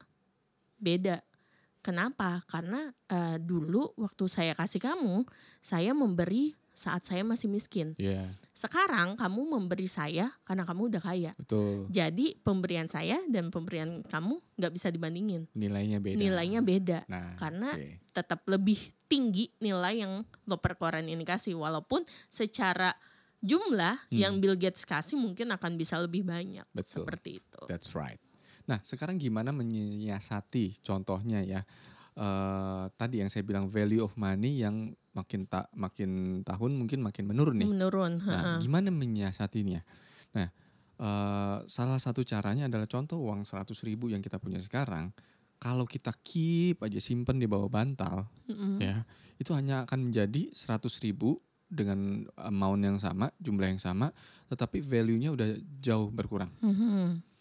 Beda. 0.76 1.22
Kenapa? 1.86 2.42
Karena 2.50 2.90
eh, 3.08 3.38
dulu 3.38 3.94
waktu 4.02 4.26
saya 4.26 4.58
kasih 4.58 4.82
kamu, 4.82 5.24
saya 5.62 5.94
memberi 5.94 6.58
saat 6.76 7.08
saya 7.08 7.24
masih 7.24 7.48
miskin. 7.48 7.96
Iya, 7.96 8.36
Sekarang 8.52 9.16
kamu 9.16 9.48
memberi 9.48 9.88
saya 9.88 10.28
karena 10.44 10.68
kamu 10.68 10.92
udah 10.92 11.02
kaya. 11.02 11.32
betul. 11.40 11.88
Jadi 11.88 12.36
pemberian 12.44 12.92
saya 12.92 13.24
dan 13.32 13.48
pemberian 13.48 14.04
kamu 14.04 14.44
nggak 14.60 14.74
bisa 14.76 14.92
dibandingin. 14.92 15.48
Nilainya 15.56 16.04
beda. 16.04 16.20
Nilainya 16.20 16.60
beda. 16.60 17.00
Nah, 17.08 17.40
Karena 17.40 17.72
oke. 17.72 18.05
Tetap 18.16 18.48
lebih 18.48 18.80
tinggi 19.06 19.52
nilai 19.60 20.00
yang 20.00 20.24
loper 20.48 20.80
koran 20.80 21.06
ini 21.06 21.22
kasih. 21.22 21.60
Walaupun 21.60 22.08
secara 22.32 22.96
jumlah 23.44 24.08
Hmm. 24.10 24.16
yang 24.16 24.34
Bill 24.40 24.56
Gates 24.56 24.88
kasih 24.88 25.20
mungkin 25.20 25.52
akan 25.52 25.76
bisa 25.76 26.00
lebih 26.00 26.24
banyak. 26.24 26.64
Betul. 26.72 27.04
Seperti 27.04 27.44
itu. 27.44 27.62
That's 27.68 27.92
right. 27.94 28.18
Nah, 28.66 28.82
sekarang 28.82 29.20
gimana 29.20 29.52
menyiasati 29.52 30.82
contohnya 30.82 31.44
ya? 31.44 31.62
eh 32.16 32.86
tadi 32.96 33.20
yang 33.20 33.28
saya 33.28 33.44
bilang 33.44 33.68
value 33.68 34.00
of 34.00 34.16
money 34.16 34.64
yang 34.64 34.88
makin 35.12 35.44
tak 35.52 35.68
makin 35.76 36.42
tahun 36.48 36.72
mungkin 36.80 37.04
makin 37.04 37.28
menurun 37.28 37.60
nih. 37.60 37.68
Menurun. 37.68 38.24
Nah, 38.24 38.56
heeh. 38.56 38.60
gimana 38.64 38.88
menyiasatinya? 38.88 39.84
Nah, 40.32 40.48
eh, 40.96 41.58
salah 41.68 42.00
satu 42.00 42.24
caranya 42.24 42.72
adalah 42.72 42.88
contoh 42.88 43.20
uang 43.20 43.44
100 43.44 43.84
ribu 43.84 44.08
yang 44.08 44.24
kita 44.24 44.40
punya 44.40 44.64
sekarang, 44.64 45.12
kalau 45.66 45.90
kita 45.90 46.14
keep 46.22 46.78
aja 46.86 47.02
simpen 47.02 47.42
di 47.42 47.50
bawah 47.50 47.66
bantal, 47.66 48.30
Mm-mm. 48.46 48.78
ya 48.78 49.02
itu 49.42 49.50
hanya 49.58 49.90
akan 49.90 50.14
menjadi 50.14 50.54
100 50.54 50.86
ribu 51.02 51.42
dengan 51.66 52.30
amount 52.38 52.86
yang 52.86 52.98
sama, 53.02 53.34
jumlah 53.42 53.74
yang 53.74 53.82
sama, 53.82 54.14
tetapi 54.54 54.86
value-nya 54.86 55.34
udah 55.34 55.58
jauh 55.82 56.14
berkurang. 56.14 56.54
Mhm. 56.62 57.34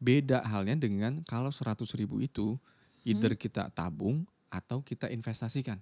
Beda 0.00 0.40
halnya 0.40 0.80
dengan 0.80 1.20
kalau 1.28 1.52
100 1.52 1.84
ribu 1.92 2.24
itu 2.24 2.56
either 3.04 3.36
kita 3.36 3.68
tabung 3.68 4.24
atau 4.48 4.80
kita 4.80 5.12
investasikan. 5.12 5.76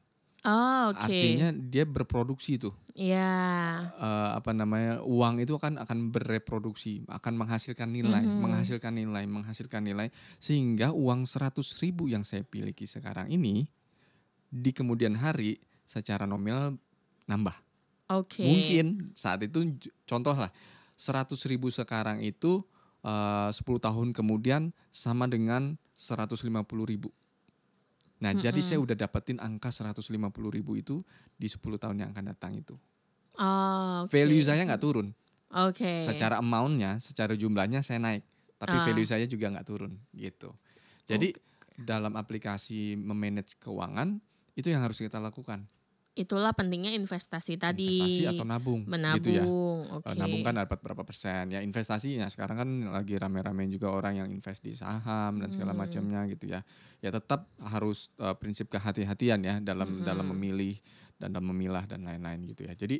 Oh, 0.46 0.94
oke. 0.94 1.02
Artinya 1.10 1.50
dia 1.50 1.82
berproduksi 1.82 2.58
tuh. 2.58 2.74
Iya. 2.98 3.30
eh, 3.94 4.30
apa 4.34 4.50
namanya 4.50 4.98
uang 5.06 5.38
itu 5.38 5.54
kan 5.54 5.78
akan 5.78 6.10
bereproduksi, 6.10 7.06
akan 7.06 7.38
menghasilkan 7.38 7.86
nilai, 7.86 8.26
Mhm. 8.26 8.42
menghasilkan 8.42 8.90
nilai, 8.90 9.22
menghasilkan 9.26 9.86
nilai 9.86 10.10
sehingga 10.42 10.90
uang 10.90 11.22
100 11.22 11.78
ribu 11.78 12.10
yang 12.10 12.26
saya 12.26 12.42
miliki 12.50 12.90
sekarang 12.90 13.30
ini 13.30 13.70
di 14.50 14.70
kemudian 14.74 15.14
hari 15.14 15.62
secara 15.86 16.26
nominal 16.26 16.74
nambah. 17.30 17.54
Oke. 18.10 18.42
Mungkin 18.42 19.14
saat 19.14 19.46
itu 19.46 19.78
contoh 20.02 20.34
lah 20.34 20.50
100 20.98 21.46
ribu 21.46 21.70
sekarang 21.70 22.18
itu 22.26 22.66
eh, 23.06 23.50
10 23.54 23.78
tahun 23.78 24.10
kemudian 24.10 24.74
sama 24.90 25.30
dengan 25.30 25.78
150 25.94 26.50
ribu. 26.82 27.14
Nah 28.18 28.34
jadi 28.34 28.58
saya 28.58 28.78
udah 28.82 28.98
dapetin 28.98 29.38
angka 29.38 29.70
150 29.70 30.10
ribu 30.50 30.74
itu 30.74 31.06
di 31.38 31.46
10 31.46 31.78
tahun 31.78 31.96
yang 32.02 32.10
akan 32.10 32.34
datang 32.34 32.58
itu. 32.58 32.74
Oh, 33.38 34.04
oke. 34.04 34.10
Value 34.10 34.42
saya 34.42 34.66
nggak 34.66 34.82
turun. 34.82 35.14
Oke. 35.54 36.02
Secara 36.02 36.42
amountnya, 36.42 36.98
secara 36.98 37.38
jumlahnya 37.38 37.80
saya 37.86 38.02
naik, 38.02 38.26
tapi 38.58 38.76
Ah. 38.76 38.84
value 38.84 39.06
saya 39.06 39.24
juga 39.30 39.48
nggak 39.54 39.66
turun 39.66 39.94
gitu. 40.12 40.50
Jadi 41.06 41.32
dalam 41.78 42.18
aplikasi 42.18 42.98
memanage 42.98 43.54
keuangan 43.62 44.18
itu 44.58 44.68
yang 44.68 44.82
harus 44.82 44.98
kita 44.98 45.22
lakukan. 45.22 45.70
Itulah 46.18 46.50
pentingnya 46.50 46.90
investasi 46.90 47.54
tadi. 47.54 47.86
Investasi 47.94 48.26
atau 48.26 48.42
nabung, 48.42 48.82
Menabung. 48.90 49.16
gitu 49.22 49.30
ya. 49.38 49.46
Eh, 50.02 50.14
Nabung 50.18 50.42
kan 50.42 50.58
dapat 50.58 50.78
berapa 50.82 51.06
persen 51.06 51.46
ya 51.48 51.62
investasinya 51.62 52.26
sekarang 52.26 52.56
kan 52.58 52.68
lagi 52.90 53.14
rame-rame 53.14 53.70
juga 53.70 53.94
orang 53.94 54.18
yang 54.18 54.28
invest 54.28 54.66
di 54.66 54.74
saham 54.74 55.38
dan 55.38 55.54
segala 55.54 55.70
Hmm. 55.72 55.86
macamnya 55.86 56.26
gitu 56.26 56.50
ya. 56.50 56.66
Ya 56.98 57.14
tetap 57.14 57.46
harus 57.62 58.10
eh, 58.18 58.34
prinsip 58.34 58.66
kehati-hatian 58.66 59.40
ya 59.46 59.54
dalam 59.62 60.02
dalam 60.02 60.26
Hmm. 60.26 60.34
memilih 60.34 60.74
dan 61.18 61.30
dalam 61.30 61.54
memilah 61.54 61.86
dan 61.86 62.02
lain-lain 62.02 62.46
gitu 62.46 62.66
ya. 62.66 62.74
Jadi 62.74 62.98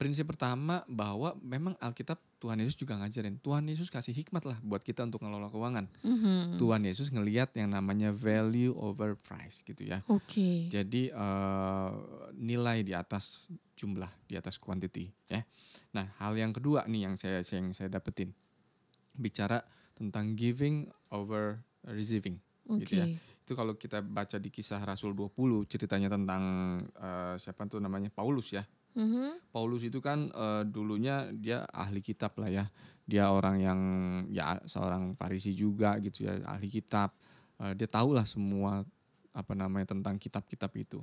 prinsip 0.00 0.24
pertama 0.32 0.80
bahwa 0.88 1.36
memang 1.44 1.76
Alkitab 1.76 2.16
Tuhan 2.40 2.56
Yesus 2.56 2.72
juga 2.72 2.96
ngajarin 2.96 3.36
Tuhan 3.36 3.68
Yesus 3.68 3.92
kasih 3.92 4.16
hikmat 4.16 4.48
lah 4.48 4.56
buat 4.64 4.80
kita 4.80 5.04
untuk 5.04 5.20
ngelola 5.20 5.52
keuangan. 5.52 5.92
Mhm. 6.00 6.56
Tuhan 6.56 6.88
Yesus 6.88 7.12
ngelihat 7.12 7.52
yang 7.60 7.76
namanya 7.76 8.08
value 8.08 8.72
over 8.80 9.12
price 9.12 9.60
gitu 9.60 9.84
ya. 9.84 10.00
Oke. 10.08 10.72
Jadi 10.72 11.12
eh, 11.12 11.90
nilai 12.32 12.80
di 12.80 12.96
atas 12.96 13.52
jumlah, 13.76 14.08
di 14.24 14.40
atas 14.40 14.56
quantity 14.56 15.12
ya. 15.28 15.44
Nah, 15.92 16.08
hal 16.16 16.32
yang 16.32 16.56
kedua 16.56 16.88
nih 16.88 17.04
yang 17.04 17.20
saya 17.20 17.44
yang 17.44 17.76
saya 17.76 17.92
dapetin 17.92 18.32
bicara 19.12 19.60
tentang 19.92 20.32
giving 20.32 20.88
over 21.12 21.60
receiving 21.84 22.40
Oke. 22.72 22.88
gitu 22.88 23.04
ya. 23.04 23.06
Itu 23.44 23.52
kalau 23.52 23.76
kita 23.76 24.00
baca 24.00 24.40
di 24.40 24.48
kisah 24.48 24.80
Rasul 24.80 25.12
20 25.12 25.68
ceritanya 25.68 26.08
tentang 26.08 26.42
eh, 26.96 27.36
siapa 27.36 27.68
tuh 27.68 27.84
namanya 27.84 28.08
Paulus 28.08 28.56
ya. 28.56 28.64
Mhm. 28.94 29.54
Paulus 29.54 29.86
itu 29.86 30.02
kan 30.02 30.30
eh, 30.30 30.62
dulunya 30.66 31.30
dia 31.30 31.62
ahli 31.70 32.02
kitab 32.02 32.34
lah 32.38 32.50
ya. 32.50 32.64
Dia 33.06 33.30
orang 33.34 33.56
yang 33.58 33.80
ya 34.30 34.58
seorang 34.66 35.18
Farisi 35.18 35.54
juga 35.54 35.98
gitu 36.02 36.26
ya, 36.26 36.38
ahli 36.46 36.70
kitab. 36.70 37.14
Eh, 37.62 37.74
dia 37.74 37.86
tahulah 37.86 38.26
semua 38.26 38.82
apa 39.30 39.52
namanya 39.54 39.94
tentang 39.94 40.18
kitab-kitab 40.18 40.70
itu. 40.78 41.00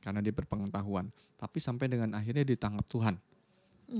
Karena 0.00 0.24
dia 0.24 0.32
berpengetahuan. 0.32 1.10
Tapi 1.36 1.58
sampai 1.60 1.90
dengan 1.90 2.16
akhirnya 2.16 2.46
ditangkap 2.46 2.86
Tuhan. 2.88 3.16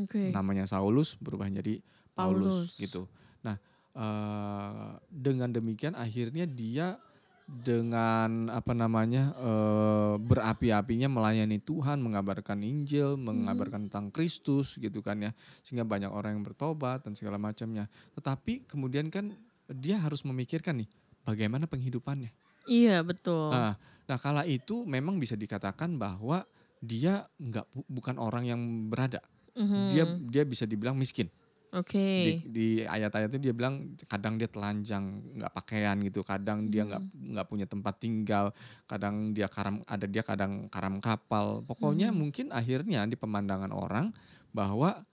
Oke. 0.05 0.33
Namanya 0.33 0.69
Saulus 0.69 1.17
berubah 1.17 1.49
jadi 1.49 1.81
Paulus, 2.13 2.77
Paulus. 2.77 2.81
gitu. 2.81 3.03
Nah, 3.45 3.57
eh, 3.97 4.93
dengan 5.09 5.53
demikian 5.53 5.97
akhirnya 5.97 6.45
dia 6.45 7.01
dengan 7.49 8.53
apa 8.53 8.77
namanya 8.77 9.33
eh, 9.41 10.15
berapi-apinya 10.21 11.09
melayani 11.09 11.57
Tuhan, 11.65 11.97
mengabarkan 12.05 12.61
Injil, 12.61 13.17
mengabarkan 13.17 13.89
tentang 13.89 14.13
Kristus 14.13 14.77
gitu 14.77 15.01
kan 15.01 15.17
ya, 15.25 15.33
sehingga 15.65 15.89
banyak 15.89 16.13
orang 16.13 16.37
yang 16.37 16.45
bertobat 16.45 17.09
dan 17.09 17.17
segala 17.17 17.41
macamnya. 17.41 17.89
Tetapi 18.13 18.69
kemudian 18.69 19.09
kan 19.09 19.33
dia 19.65 19.97
harus 19.97 20.29
memikirkan 20.29 20.85
nih 20.85 20.89
bagaimana 21.25 21.65
penghidupannya. 21.65 22.29
Iya 22.69 23.01
betul. 23.01 23.49
Nah, 23.49 23.81
nah 24.05 24.19
kala 24.21 24.45
itu 24.45 24.85
memang 24.85 25.17
bisa 25.17 25.33
dikatakan 25.33 25.97
bahwa 25.97 26.45
dia 26.85 27.25
nggak 27.41 27.65
bu- 27.73 27.89
bukan 27.89 28.21
orang 28.21 28.45
yang 28.45 28.61
berada. 28.93 29.25
Mhm. 29.57 29.83
Dia 29.97 30.05
dia 30.21 30.43
bisa 30.45 30.69
dibilang 30.69 31.01
miskin. 31.01 31.33
Oke. 31.77 32.01
Di, 32.01 32.33
di 32.49 32.69
ayat-ayat 32.81 33.29
itu 33.29 33.51
dia 33.51 33.55
bilang 33.55 33.93
kadang 34.09 34.41
dia 34.41 34.49
telanjang, 34.49 35.21
nggak 35.37 35.53
pakaian 35.53 35.97
gitu, 36.01 36.25
kadang 36.25 36.73
dia 36.73 36.89
nggak 36.89 37.03
nggak 37.37 37.47
punya 37.47 37.67
tempat 37.69 37.95
tinggal, 38.01 38.57
kadang 38.89 39.37
dia 39.37 39.53
karam 39.53 39.85
ada 39.85 40.07
dia 40.09 40.25
kadang 40.25 40.73
karam 40.73 40.97
kapal. 41.03 41.61
Pokoknya 41.69 42.09
mungkin 42.09 42.49
akhirnya 42.57 43.05
di 43.05 43.21
pemandangan 43.21 43.69
orang 43.69 44.17
bahwa 44.57 45.05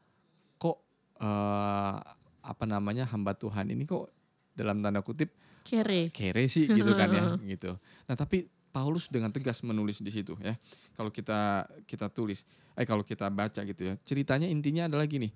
kok 0.56 0.80
eh, 1.20 1.96
apa 2.46 2.66
namanya 2.70 3.04
hamba 3.10 3.36
Tuhan 3.36 3.74
ini 3.74 3.84
kok 3.84 4.08
dalam 4.56 4.80
tanda 4.80 5.04
kutip 5.04 5.34
Kere. 5.66 6.14
kere 6.14 6.46
sih 6.46 6.70
gitu 6.70 6.94
kan 6.94 7.10
ya 7.12 7.26
gitu. 7.58 7.76
Nah 8.06 8.16
tapi 8.16 8.48
Paulus 8.76 9.08
dengan 9.08 9.32
tegas 9.32 9.64
menulis 9.64 10.04
di 10.04 10.12
situ 10.12 10.36
ya. 10.44 10.52
Kalau 11.00 11.08
kita 11.08 11.64
kita 11.88 12.12
tulis, 12.12 12.44
eh 12.76 12.84
kalau 12.84 13.08
kita 13.08 13.32
baca 13.32 13.64
gitu 13.64 13.88
ya, 13.88 13.96
ceritanya 14.04 14.52
intinya 14.52 14.92
adalah 14.92 15.08
gini. 15.08 15.32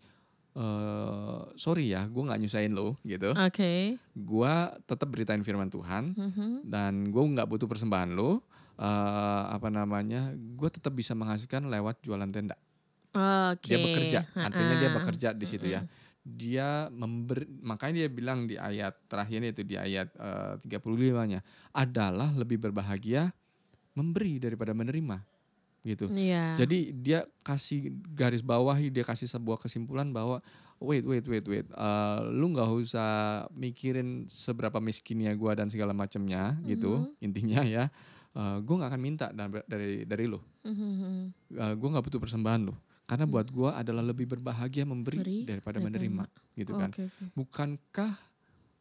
Eh 0.60 1.40
sorry 1.56 1.88
ya, 1.90 2.04
gue 2.06 2.20
nggak 2.20 2.40
nyusahin 2.40 2.76
lo 2.76 3.00
gitu. 3.02 3.32
Oke. 3.32 3.96
Gue 4.12 4.54
tetap 4.84 5.08
beritain 5.08 5.40
firman 5.40 5.72
Tuhan 5.72 6.12
Mhm. 6.12 6.68
dan 6.68 7.08
gue 7.08 7.24
nggak 7.24 7.48
butuh 7.48 7.66
persembahan 7.66 8.12
lo. 8.12 8.44
eh 8.80 9.44
apa 9.52 9.68
namanya? 9.68 10.32
Gue 10.56 10.72
tetap 10.72 10.96
bisa 10.96 11.12
menghasilkan 11.12 11.68
lewat 11.68 12.00
jualan 12.00 12.32
tenda. 12.32 12.56
Oke. 13.12 13.68
Dia 13.68 13.80
bekerja, 13.82 14.20
artinya 14.32 14.76
dia 14.78 14.90
bekerja 14.94 15.30
di 15.36 15.44
situ 15.44 15.68
ya. 15.68 15.84
Dia 16.24 16.88
memberi, 16.88 17.44
makanya 17.60 18.06
dia 18.06 18.10
bilang 18.10 18.48
di 18.48 18.56
ayat 18.56 18.96
terakhirnya 19.12 19.52
itu 19.52 19.68
di 19.68 19.76
ayat 19.76 20.08
eh, 20.16 20.54
35-nya 20.64 21.44
adalah 21.74 22.32
lebih 22.32 22.56
berbahagia 22.56 23.28
memberi 23.92 24.40
daripada 24.40 24.72
menerima 24.72 25.18
gitu. 25.84 26.12
Iya. 26.12 26.56
Jadi 26.60 26.92
dia 26.96 27.24
kasih 27.42 27.94
garis 28.12 28.44
bawahi, 28.44 28.92
dia 28.92 29.04
kasih 29.08 29.28
sebuah 29.28 29.60
kesimpulan 29.62 30.12
bahwa 30.12 30.44
wait 30.80 31.04
wait 31.04 31.26
wait 31.28 31.46
wait, 31.48 31.68
eh, 31.68 32.20
lu 32.32 32.52
nggak 32.52 32.68
usah 32.68 33.46
mikirin 33.56 34.28
seberapa 34.32 34.80
miskinnya 34.80 35.32
gua 35.36 35.56
dan 35.56 35.68
segala 35.72 35.92
macamnya 35.96 36.56
gitu. 36.64 37.12
Intinya 37.20 37.64
ya, 37.64 37.88
eh, 38.36 38.58
gua 38.64 38.76
nggak 38.84 38.92
akan 38.92 39.02
minta 39.02 39.26
da- 39.32 39.68
dari 39.68 40.04
dari 40.04 40.26
lu. 40.28 40.40
Mhm. 40.68 41.56
Uh, 41.56 41.74
gue 41.74 41.88
nggak 41.90 42.06
butuh 42.06 42.22
persembahan 42.22 42.62
loh 42.70 42.78
karena 43.10 43.26
buat 43.26 43.50
gue 43.50 43.70
adalah 43.74 44.06
lebih 44.06 44.30
berbahagia 44.30 44.86
memberi 44.86 45.18
Beri 45.18 45.40
daripada 45.50 45.82
menerima 45.82 46.30
gitu 46.54 46.78
kan 46.78 46.94
Oke, 46.94 47.10
oke. 47.10 47.24
bukankah 47.34 48.14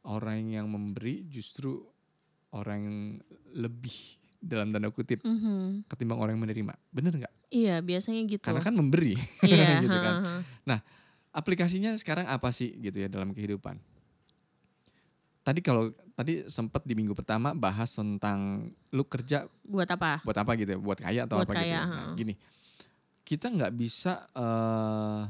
orang 0.05 0.53
yang 0.53 0.69
memberi 0.69 1.25
justru 1.33 1.81
orang 2.53 2.79
yang 2.85 2.99
lebih 3.57 4.18
dalam 4.39 4.71
tanda 4.71 4.89
kutip 4.89 5.19
Mhm. 5.23 5.87
ketimbang 5.91 6.19
orang 6.19 6.39
yang 6.39 6.45
menerima 6.47 6.75
bener 6.91 7.13
nggak 7.15 7.35
Iya 7.49 7.81
biasanya 7.81 8.23
gitu. 8.29 8.45
karena 8.45 8.63
kan 8.63 8.75
memberi 8.77 9.19
iya. 9.47 9.83
gitu 9.83 9.95
kan 9.95 10.15
ha-ha. 10.23 10.79
aplikasinya 11.33 11.93
sekarang 11.97 12.27
apa 12.27 12.49
sih 12.51 12.75
gitu 12.79 12.99
ya 12.99 13.09
dalam 13.11 13.35
kehidupan 13.35 13.79
tadi 15.43 15.61
kalau 15.65 15.89
tadi 16.13 16.45
sempat 16.47 16.85
di 16.85 16.93
minggu 16.93 17.17
pertama 17.17 17.57
bahas 17.57 17.89
tentang 17.95 18.69
lu 18.93 19.05
kerja 19.07 19.49
Buat 19.65 19.89
apa? 19.97 20.21
buat 20.23 20.37
apa 20.37 20.53
gitu 20.59 20.77
ya 20.77 20.79
buat 20.81 20.99
kaya 20.99 21.25
atau 21.25 21.41
Buat 21.41 21.49
apa 21.49 21.55
gitu 21.57 21.65
kaya, 21.65 21.79
ya. 21.79 21.83
Nah, 21.89 22.13
gini 22.15 22.35
kita 23.25 23.49
nggak 23.49 23.73
bisa 23.73 24.29
eh 24.35 25.23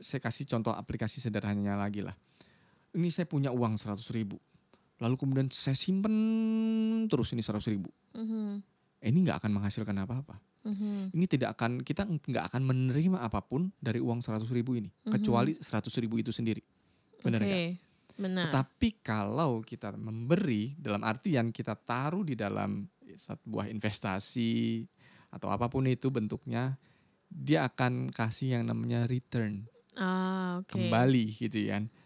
saya 0.00 0.20
kasih 0.20 0.48
contoh 0.48 0.72
aplikasi 0.72 1.20
sederhananya 1.20 1.76
lagi 1.76 2.00
lah 2.00 2.16
ini 2.96 3.08
saya 3.12 3.28
punya 3.28 3.52
uang 3.52 3.76
100 3.76 4.00
ribu 4.12 4.36
lalu 5.00 5.14
kemudian 5.16 5.48
saya 5.48 5.74
simpen 5.74 6.14
terus 7.08 7.32
ini 7.32 7.40
100 7.40 7.64
ribu 7.66 7.90
Mhm. 8.12 8.60
Eh, 9.00 9.08
ini 9.08 9.24
nggak 9.24 9.40
akan 9.40 9.56
menghasilkan 9.56 9.96
apa-apa 9.96 10.36
Mhm. 10.60 11.16
ini 11.16 11.24
tidak 11.24 11.56
akan 11.56 11.80
kita 11.80 12.04
nggak 12.04 12.52
akan 12.52 12.62
menerima 12.62 13.16
apa 13.18 13.40
pun 13.40 13.72
dari 13.80 13.96
uang 13.96 14.20
100 14.20 14.52
ribu 14.52 14.76
ini 14.76 14.92
kecuali 15.02 15.56
100 15.56 15.96
ribu 15.98 16.20
itu 16.20 16.30
sendiri 16.30 16.60
benar 17.20 17.40
nggak 17.42 17.64
Benar. 18.20 18.52
Tapi 18.52 19.00
kalau 19.00 19.64
kita 19.64 19.96
memberi 19.96 20.76
dalam 20.76 21.00
artian 21.00 21.48
kita 21.48 21.72
taruh 21.72 22.20
di 22.20 22.36
dalam 22.36 22.84
sebuah 23.00 23.72
investasi 23.72 24.84
atau 25.32 25.48
apa 25.48 25.72
pun 25.72 25.88
itu 25.88 26.12
bentuknya, 26.12 26.76
dia 27.26 27.64
akan 27.64 28.12
kasih 28.12 28.60
yang 28.60 28.68
namanya 28.68 29.08
return 29.08 29.64
Ah, 29.96 30.60
oke. 30.60 30.68
kembali 30.68 31.24
gitu 31.32 31.64
kan. 31.64 31.88
M- 31.88 31.88
eh, 31.88 31.99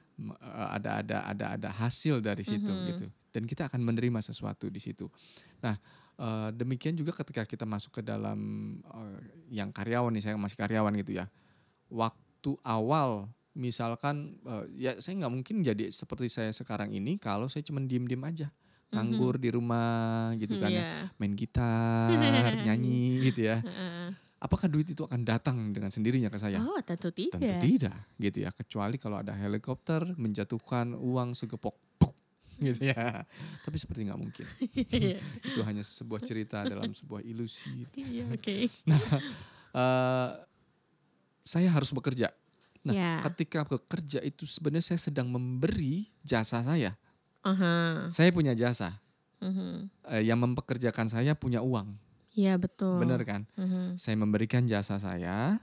Ada 0.71 1.03
ada 1.03 1.17
ada 1.27 1.47
ada 1.59 1.69
hasil 1.71 2.19
dari 2.19 2.43
situ 2.43 2.71
Mhm. 2.71 2.87
gitu. 2.89 3.07
Dan 3.31 3.43
kita 3.45 3.67
akan 3.67 3.83
menerima 3.83 4.23
sesuatu 4.23 4.71
di 4.71 4.79
situ. 4.79 5.11
Nah, 5.59 5.75
eh, 6.17 6.49
demikian 6.55 6.95
juga 6.95 7.11
ketika 7.13 7.43
kita 7.43 7.67
masuk 7.67 7.99
ke 7.99 8.03
dalam 8.03 8.39
eh, 8.85 9.19
yang 9.51 9.75
karyawan 9.75 10.15
nih, 10.15 10.23
saya 10.23 10.39
masih 10.39 10.55
karyawan 10.55 10.95
gitu 11.03 11.19
ya. 11.19 11.27
Waktu 11.91 12.55
awal 12.63 13.27
misalkan 13.55 14.39
eh, 14.43 14.65
ya 14.79 14.93
saya 14.99 15.19
nggak 15.19 15.33
mungkin 15.35 15.57
jadi 15.63 15.91
seperti 15.91 16.27
saya 16.27 16.51
sekarang 16.51 16.91
ini 16.91 17.19
kalau 17.19 17.47
saya 17.47 17.63
cuma 17.63 17.79
diem-diem 17.83 18.23
aja 18.23 18.51
nganggur 18.95 19.39
di 19.39 19.51
rumah 19.51 20.31
gitu 20.39 20.55
kan 20.55 20.71
ya 20.71 20.83
Iya. 20.87 21.11
main 21.19 21.35
gitar 21.35 22.55
nyanyi 22.55 23.27
gitu 23.27 23.51
ya. 23.51 23.59
apakah 24.45 24.69
duit 24.69 24.85
itu 24.87 25.01
akan 25.01 25.25
datang 25.25 25.57
dengan 25.73 25.89
sendirinya 25.89 26.29
ke 26.29 26.37
saya 26.37 26.61
Oh, 26.61 26.77
tentu 26.79 27.09
tidak. 27.09 27.41
Tentu 27.41 27.55
tidak 27.65 27.97
gitu 28.19 28.39
ya 28.45 28.51
kecuali 28.53 28.97
kalau 28.97 29.17
ada 29.17 29.33
helikopter 29.33 30.05
menjatuhkan 30.15 30.93
uang 30.93 31.33
segepok 31.33 31.73
puk, 31.97 32.13
gitu 32.61 32.85
ya 32.85 33.25
tapi 33.65 33.77
seperti 33.77 34.05
nggak 34.05 34.21
mungkin 34.21 34.45
Iya, 34.93 35.17
itu 35.43 35.61
hanya 35.65 35.81
sebuah 35.81 36.21
cerita 36.21 36.61
dalam 36.63 36.93
sebuah 36.93 37.25
ilusi 37.25 37.89
Iya, 37.95 38.29
oke. 38.31 38.57
Eh, 39.75 40.31
saya 41.41 41.67
harus 41.67 41.91
bekerja 41.91 42.31
nah 42.85 42.93
Ya. 42.93 43.19
ketika 43.27 43.65
bekerja 43.65 44.21
itu 44.21 44.45
sebenarnya 44.45 44.93
saya 44.93 45.01
sedang 45.03 45.27
memberi 45.27 46.13
jasa 46.21 46.61
saya 46.61 46.95
Aha. 47.43 48.07
saya 48.07 48.29
punya 48.31 48.53
jasa 48.53 49.01
Mhm. 49.43 49.91
Eh, 50.09 50.23
yang 50.25 50.39
mempekerjakan 50.39 51.05
saya 51.05 51.35
punya 51.35 51.59
uang 51.59 51.91
Iya, 52.35 52.59
betul. 52.59 52.99
benar 52.99 53.23
kan 53.23 53.47
Mhm. 53.55 53.95
saya 53.95 54.15
memberikan 54.15 54.67
jasa 54.67 54.99
saya 54.99 55.63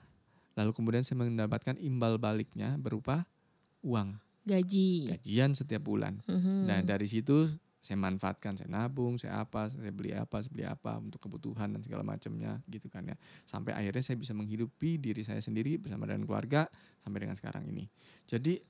lalu 0.55 0.71
kemudian 0.71 1.03
saya 1.03 1.19
mendapatkan 1.19 1.75
imbal 1.77 2.15
baliknya 2.15 2.75
berupa 2.75 3.27
uang 3.81 4.15
Gaji. 4.41 5.11
gajian 5.11 5.51
setiap 5.51 5.83
bulan 5.83 6.23
Mhm. 6.25 6.65
Nah 6.65 6.79
dari 6.81 7.05
situ 7.05 7.51
saya 7.77 7.97
manfaatkan, 7.97 8.53
saya 8.53 8.69
nabung, 8.69 9.17
saya 9.17 9.41
apa, 9.41 9.65
saya 9.65 9.89
beli 9.89 10.13
apa, 10.13 10.37
saya 10.37 10.53
beli 10.53 10.61
apa 10.63 11.01
untuk 11.01 11.17
kebutuhan 11.17 11.65
dan 11.65 11.81
segala 11.81 12.05
macamnya 12.05 12.61
gitu 12.69 12.85
kan 12.87 13.01
ya. 13.01 13.17
Sampai 13.41 13.73
akhirnya 13.73 14.05
saya 14.05 14.21
bisa 14.21 14.37
menghidupi 14.37 15.01
diri 15.01 15.25
saya 15.25 15.41
sendiri 15.41 15.81
bersama 15.81 16.05
dengan 16.05 16.21
keluarga 16.23 16.69
sampai 17.01 17.25
dengan 17.25 17.33
sekarang 17.33 17.65
ini. 17.65 17.89
Jadi 18.29 18.61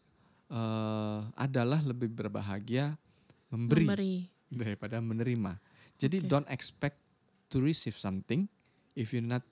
eh, 0.47 1.19
adalah 1.35 1.83
lebih 1.83 2.07
berbahagia 2.07 2.95
memberi, 3.51 3.83
Memberi. 3.83 4.15
daripada 4.47 5.03
menerima. 5.03 5.59
Jadi 5.95 6.23
Oke. 6.23 6.27
don't 6.27 6.47
expect 6.47 7.00
to 7.51 7.59
receive 7.59 7.93
something 7.93 8.47
if 8.95 9.11
you're 9.11 9.21
not 9.21 9.43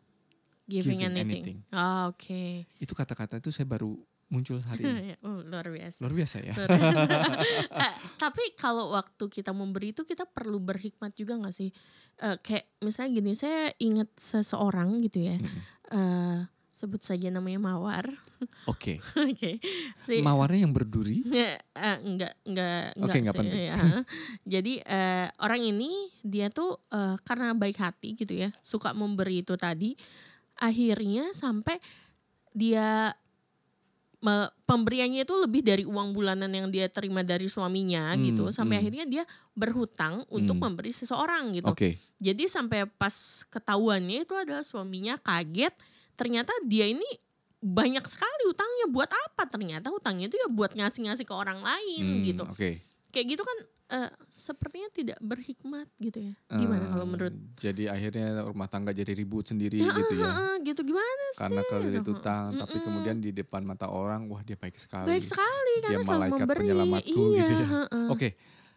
Giving, 0.69 1.01
Giving 1.01 1.17
anything. 1.17 1.57
anything. 1.65 1.73
Ah, 1.73 2.07
oke. 2.07 2.63
itu 2.77 2.93
kata-kata 2.93 3.41
itu 3.41 3.49
saya 3.49 3.65
baru 3.65 3.97
muncul 4.29 4.61
hari 4.61 4.85
ini. 4.85 5.17
oh, 5.25 5.41
luar 5.49 5.65
biasa. 5.65 5.97
Luar 6.05 6.13
biasa 6.13 6.37
ya. 6.45 6.53
Luar 6.53 6.69
biasa. 6.69 7.17
Eh, 7.89 7.93
tapi 8.21 8.43
kalau 8.53 8.93
waktu 8.93 9.25
kita 9.33 9.49
memberi 9.49 9.97
itu 9.97 10.05
kita 10.05 10.29
perlu 10.29 10.61
berhikmat 10.61 11.17
juga 11.17 11.41
nggak 11.41 11.55
sih? 11.57 11.73
Eh, 12.21 12.37
kayak 12.37 12.69
misalnya 12.85 13.09
gini, 13.17 13.31
saya 13.33 13.73
ingat 13.81 14.13
seseorang 14.21 15.01
gitu 15.01 15.25
ya. 15.25 15.41
Mm-mm. 15.41 15.61
eh 15.89 16.39
sebut 16.79 17.03
saja 17.03 17.27
namanya 17.27 17.59
Mawar. 17.59 18.07
Oke. 18.63 19.03
Oke. 19.27 19.59
Si- 20.07 20.23
Mawarnya 20.23 20.63
yang 20.63 20.71
berduri. 20.71 21.27
Ya, 21.27 21.59
eh, 21.75 21.97
enggak 21.99 22.39
enggak 22.47 22.95
Oke, 22.95 22.95
enggak 22.95 23.15
enggak 23.19 23.35
sih, 23.35 23.39
penting. 23.43 23.63
ya. 23.67 23.75
Jadi 24.55 24.73
eh, 24.79 25.27
orang 25.43 25.61
ini 25.61 25.91
dia 26.23 26.47
tuh 26.47 26.79
eh, 26.87 27.19
karena 27.21 27.51
baik 27.51 27.75
hati 27.75 28.15
gitu 28.15 28.31
ya, 28.31 28.49
suka 28.63 28.95
memberi 28.95 29.43
itu 29.43 29.59
tadi, 29.59 29.91
akhirnya 30.55 31.35
sampai 31.35 31.83
dia 32.49 33.11
me- 34.19 34.51
pemberiannya 34.63 35.23
itu 35.23 35.35
lebih 35.35 35.61
dari 35.63 35.83
uang 35.83 36.11
bulanan 36.11 36.51
yang 36.51 36.67
dia 36.67 36.87
terima 36.87 37.23
dari 37.23 37.47
suaminya 37.47 38.11
Hmm, 38.11 38.23
gitu, 38.23 38.43
sampai 38.49 38.75
hmm. 38.75 38.81
akhirnya 38.83 39.05
dia 39.05 39.23
berhutang 39.51 40.23
untuk 40.27 40.55
Hmm. 40.55 40.71
memberi 40.71 40.91
seseorang 40.91 41.55
gitu. 41.55 41.71
Oke. 41.71 41.99
Jadi 42.19 42.47
sampai 42.47 42.83
pas 42.85 43.15
ketahuannya 43.47 44.23
itu 44.23 44.35
adalah 44.35 44.63
suaminya 44.63 45.15
kaget, 45.17 45.71
ternyata 46.19 46.51
dia 46.67 46.83
ini 46.85 47.07
banyak 47.59 48.03
sekali 48.03 48.43
utangnya 48.47 48.87
buat 48.87 49.07
apa 49.07 49.43
ternyata 49.47 49.87
utangnya 49.89 50.27
itu 50.27 50.35
ya 50.35 50.47
buat 50.47 50.71
ngasih-ngasih 50.71 51.23
ke 51.23 51.31
orang 51.31 51.59
lain 51.59 52.03
Hmm, 52.03 52.23
gitu. 52.23 52.43
Oke. 52.45 52.83
Kayak 53.09 53.25
gitu 53.35 53.43
kan 53.43 53.57
eh, 53.89 54.11
sepertinya 54.29 54.87
tidak 54.89 55.19
berhikmat 55.19 55.87
gitu 55.97 56.19
ya. 56.21 56.33
Gimana 56.47 56.87
kalau 56.87 57.03
Eh, 57.03 57.09
menurut 57.09 57.33
Jadi 57.57 57.89
akhirnya 57.89 58.45
rumah 58.45 58.69
tangga 58.69 58.91
jadi 58.91 59.11
ribut 59.11 59.43
sendiri 59.43 59.81
Ya, 59.81 59.91
gitu 59.91 60.13
ya. 60.13 60.29
Heeh, 60.29 60.53
gitu 60.63 60.81
gimana 60.85 61.25
sih? 61.33 61.39
Karena 61.41 61.61
kelilit 61.65 61.99
Heeh. 61.99 62.13
utang, 62.13 62.45
tapi 62.53 62.75
Mm-mm. 62.75 62.85
kemudian 62.85 63.17
di 63.17 63.31
depan 63.33 63.65
mata 63.65 63.89
orang, 63.89 64.29
wah 64.29 64.39
dia 64.39 64.55
baik 64.55 64.77
sekali. 64.77 65.09
baik 65.09 65.25
sekali 65.25 65.73
Dia 65.81 65.99
karena 65.99 66.05
malaikat 66.05 66.45
memberi. 66.45 66.59
penyelamatku 66.63 67.23
iya, 67.33 67.39
gitu 67.41 67.53
ya. 67.57 67.67
heeh. 67.67 68.07
Oke, 68.07 68.29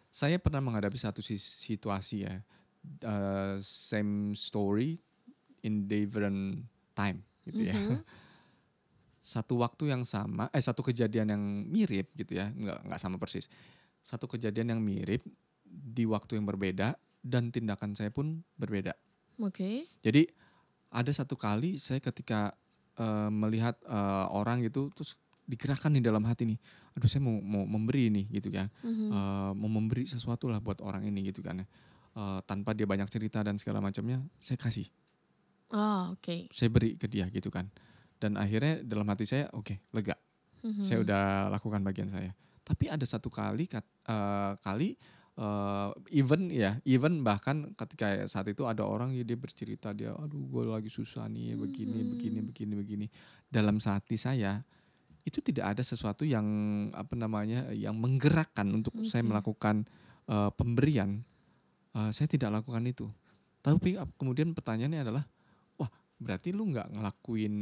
saya 0.09 0.37
pernah 0.37 0.59
menghadapi 0.59 0.97
satu 0.97 1.21
si- 1.21 1.39
situasi 1.39 2.27
ya, 2.27 2.35
eh, 3.01 3.55
same 3.61 4.33
story 4.33 4.97
in 5.61 5.85
different 5.85 6.67
time 6.91 7.23
gitu 7.45 7.61
ya. 7.63 7.75
Mhm. 7.75 8.01
Satu 9.23 9.63
waktu 9.63 9.87
yang 9.87 10.03
sama, 10.03 10.51
eh 10.51 10.59
satu 10.59 10.83
kejadian 10.83 11.31
yang 11.31 11.43
mirip 11.71 12.11
gitu 12.11 12.35
ya, 12.35 12.51
nggak 12.51 12.91
nggak 12.91 12.99
sama 12.99 13.15
persis. 13.15 13.47
Satu 14.03 14.27
kejadian 14.27 14.75
yang 14.75 14.81
mirip 14.83 15.23
di 15.63 16.03
waktu 16.03 16.35
yang 16.35 16.43
berbeda 16.43 16.99
dan 17.23 17.47
tindakan 17.47 17.95
saya 17.95 18.11
pun 18.11 18.43
berbeda. 18.59 18.91
Oke. 19.39 19.87
Jadi 20.03 20.27
ada 20.91 21.07
satu 21.15 21.39
kali 21.39 21.79
saya 21.79 22.03
ketika 22.03 22.51
eh, 22.99 23.31
melihat 23.31 23.79
eh, 23.87 24.25
orang 24.27 24.59
gitu 24.59 24.91
terus 24.91 25.15
digerakkan 25.47 25.95
di 25.95 26.03
dalam 26.03 26.23
hati 26.27 26.43
nih, 26.43 26.59
aduh 26.95 27.07
saya 27.07 27.23
mau 27.23 27.39
mau 27.39 27.63
memberi 27.63 28.11
nih 28.11 28.25
gitu 28.43 28.51
kan, 28.51 28.67
Mhm. 28.83 29.07
Eh, 29.07 29.51
mau 29.55 29.71
memberi 29.71 30.03
sesuatu 30.03 30.51
lah 30.51 30.59
buat 30.59 30.83
orang 30.83 31.07
ini 31.07 31.31
gitu 31.31 31.39
kan. 31.39 31.63
Eh, 31.63 32.39
tanpa 32.43 32.75
dia 32.75 32.83
banyak 32.83 33.07
cerita 33.07 33.39
dan 33.39 33.55
segala 33.55 33.79
macamnya, 33.79 34.19
saya 34.43 34.59
kasih, 34.59 34.91
Oh, 35.73 36.13
oke. 36.13 36.53
saya 36.53 36.69
beri 36.69 36.93
ke 36.93 37.09
dia 37.09 37.25
gitu 37.27 37.49
kan, 37.49 37.65
dan 38.21 38.37
akhirnya 38.37 38.85
dalam 38.85 39.09
hati 39.09 39.25
saya 39.25 39.49
oke 39.51 39.81
lega, 39.89 40.13
Mhm. 40.61 40.79
saya 40.79 41.01
udah 41.01 41.23
lakukan 41.49 41.81
bagian 41.81 42.07
saya. 42.07 42.29
Tapi 42.61 42.87
ada 42.87 43.03
satu 43.03 43.27
kali 43.27 43.65
kat- 43.65 43.89
eh, 44.05 44.53
kali 44.61 44.93
eh, 45.33 45.89
even 46.13 46.53
ya, 46.53 46.77
even 46.85 47.25
bahkan 47.25 47.73
ketika 47.73 48.21
saat 48.29 48.53
itu 48.53 48.69
ada 48.69 48.85
orang 48.85 49.17
ya 49.17 49.25
dia 49.25 49.33
bercerita 49.33 49.89
dia, 49.89 50.13
aduh 50.13 50.45
gue 50.45 50.61
lagi 50.69 50.93
susah 50.93 51.25
nih 51.25 51.57
begini 51.57 52.05
Mhm. 52.05 52.09
begini 52.13 52.39
begini 52.45 52.73
begini. 52.77 53.05
Dalam 53.49 53.81
hati 53.81 54.13
saya 54.13 54.61
itu 55.25 55.41
tidak 55.41 55.73
ada 55.73 55.81
sesuatu 55.81 56.21
yang 56.21 56.45
apa 56.93 57.17
namanya 57.17 57.73
yang 57.73 57.97
menggerakkan 57.97 58.69
untuk 58.69 58.93
saya 59.01 59.25
Oke. 59.25 59.29
melakukan 59.33 59.75
eh, 60.23 60.51
pemberian. 60.53 61.25
Eh, 61.91 62.09
saya 62.13 62.29
tidak 62.29 62.61
lakukan 62.61 62.85
itu. 62.85 63.09
Tapi 63.59 63.97
ap- 63.97 64.13
kemudian 64.15 64.53
pertanyaannya 64.53 65.01
adalah, 65.01 65.25
berarti 66.23 66.49
lu 66.49 66.63
nggak 66.65 66.87
ngelakuin 66.89 67.55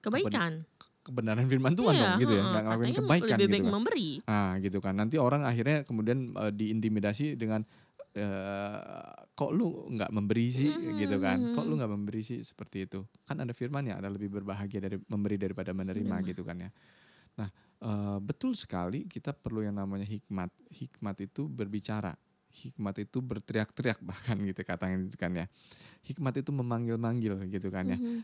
Kebaikan. 0.00 0.64
kebenaran 1.00 1.44
firman 1.44 1.72
Tuhan 1.72 1.92
Iya, 1.92 2.00
dong 2.02 2.14
gitu 2.18 2.32
ya, 2.32 2.42
nggak 2.42 2.62
ngelakuin 2.64 2.94
kebaikan 2.94 3.36
lebih 3.36 3.44
gitu 3.50 3.56
kan. 3.62 3.72
memberi. 3.72 4.08
Nah 4.24 4.50
gitu 4.58 4.78
kan. 4.80 4.94
Nanti 4.94 5.16
orang 5.16 5.42
akhirnya 5.42 5.76
kemudian 5.82 6.18
eh, 6.34 6.48
diintimidasi 6.50 7.36
dengan 7.36 7.60
eh, 8.14 8.78
kok 9.30 9.50
lu 9.50 9.68
nggak 9.90 10.10
memberi 10.10 10.46
sih 10.48 10.70
Mhm, 10.70 10.96
gitu 10.98 11.16
kan. 11.18 11.38
Kok 11.50 11.60
mhm. 11.60 11.68
lu 11.68 11.74
nggak 11.76 11.92
memberi 11.92 12.20
sih 12.20 12.40
seperti 12.40 12.84
itu. 12.84 13.04
Kan 13.22 13.36
ada 13.38 13.52
firman 13.52 13.84
ya, 13.84 13.96
ada 13.96 14.08
lebih 14.08 14.30
berbahagia 14.30 14.78
dari 14.78 14.96
memberi 15.04 15.36
daripada 15.36 15.70
menerima 15.70 16.00
Menerima. 16.14 16.28
gitu 16.30 16.42
kan 16.42 16.56
ya. 16.58 16.70
Nah, 17.34 17.48
eh, 17.80 18.18
betul 18.18 18.54
sekali 18.54 19.04
kita 19.04 19.32
perlu 19.32 19.60
yang 19.60 19.74
namanya 19.74 20.06
hikmat. 20.06 20.48
Hikmat 20.70 21.16
itu 21.22 21.44
berbicara. 21.46 22.14
Hikmat 22.54 23.02
itu 23.02 23.18
berteriak-teriak 23.18 23.98
bahkan 24.08 24.38
gitu 24.40 24.62
katanya 24.62 24.96
gitu 25.02 25.18
kan 25.18 25.34
ya. 25.34 25.46
Hikmat 26.04 26.38
itu 26.38 26.50
memanggil-manggil 26.50 27.34
gitu 27.50 27.68
kan 27.68 27.90
ya. 27.90 27.98
Mhm. 27.98 28.22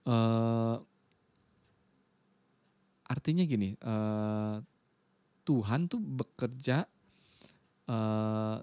eh 0.00 0.76
artinya 3.04 3.42
gini, 3.42 3.74
eh 3.74 4.56
Tuhan 5.42 5.90
tuh 5.90 5.98
bekerja 5.98 6.86
eh 7.86 8.58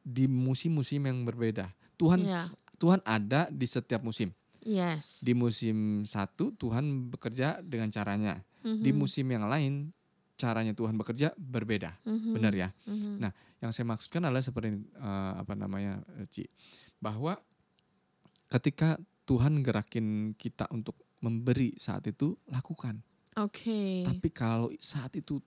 di 0.00 0.24
musim-musim 0.26 1.00
yang 1.04 1.24
berbeda. 1.24 1.68
Tuhan 1.96 2.24
Iya. 2.24 2.40
Tuhan 2.80 3.00
ada 3.04 3.48
di 3.48 3.64
setiap 3.64 4.00
musim. 4.00 4.32
Yes. 4.60 5.20
Di 5.20 5.32
musim 5.32 6.04
satu 6.04 6.52
Tuhan 6.52 7.08
bekerja 7.08 7.60
dengan 7.60 7.88
caranya. 7.88 8.40
Di 8.60 8.92
Mhm. 8.92 8.96
musim 8.96 9.24
yang 9.28 9.48
lain 9.48 9.92
caranya 10.40 10.72
Tuhan 10.72 10.96
bekerja 10.96 11.36
berbeda. 11.36 12.00
Mhm. 12.08 12.32
Benar 12.32 12.52
ya? 12.56 12.68
Mhm. 12.88 13.20
Nah, 13.20 13.32
yang 13.60 13.76
saya 13.76 13.84
maksudkan 13.84 14.24
adalah 14.24 14.40
seperti 14.40 14.72
eh, 14.80 15.32
apa 15.36 15.52
namanya, 15.52 16.00
eh, 16.16 16.24
Ci, 16.32 16.48
bahwa 16.96 17.36
ketika 18.48 18.96
Tuhan 19.28 19.60
gerakin 19.60 20.32
kita 20.34 20.64
untuk 20.72 20.96
memberi 21.20 21.76
saat 21.76 22.08
itu 22.08 22.32
lakukan. 22.48 22.96
Oke. 23.38 24.02
Tapi 24.02 24.28
kalau 24.32 24.72
saat 24.80 25.14
itu 25.14 25.38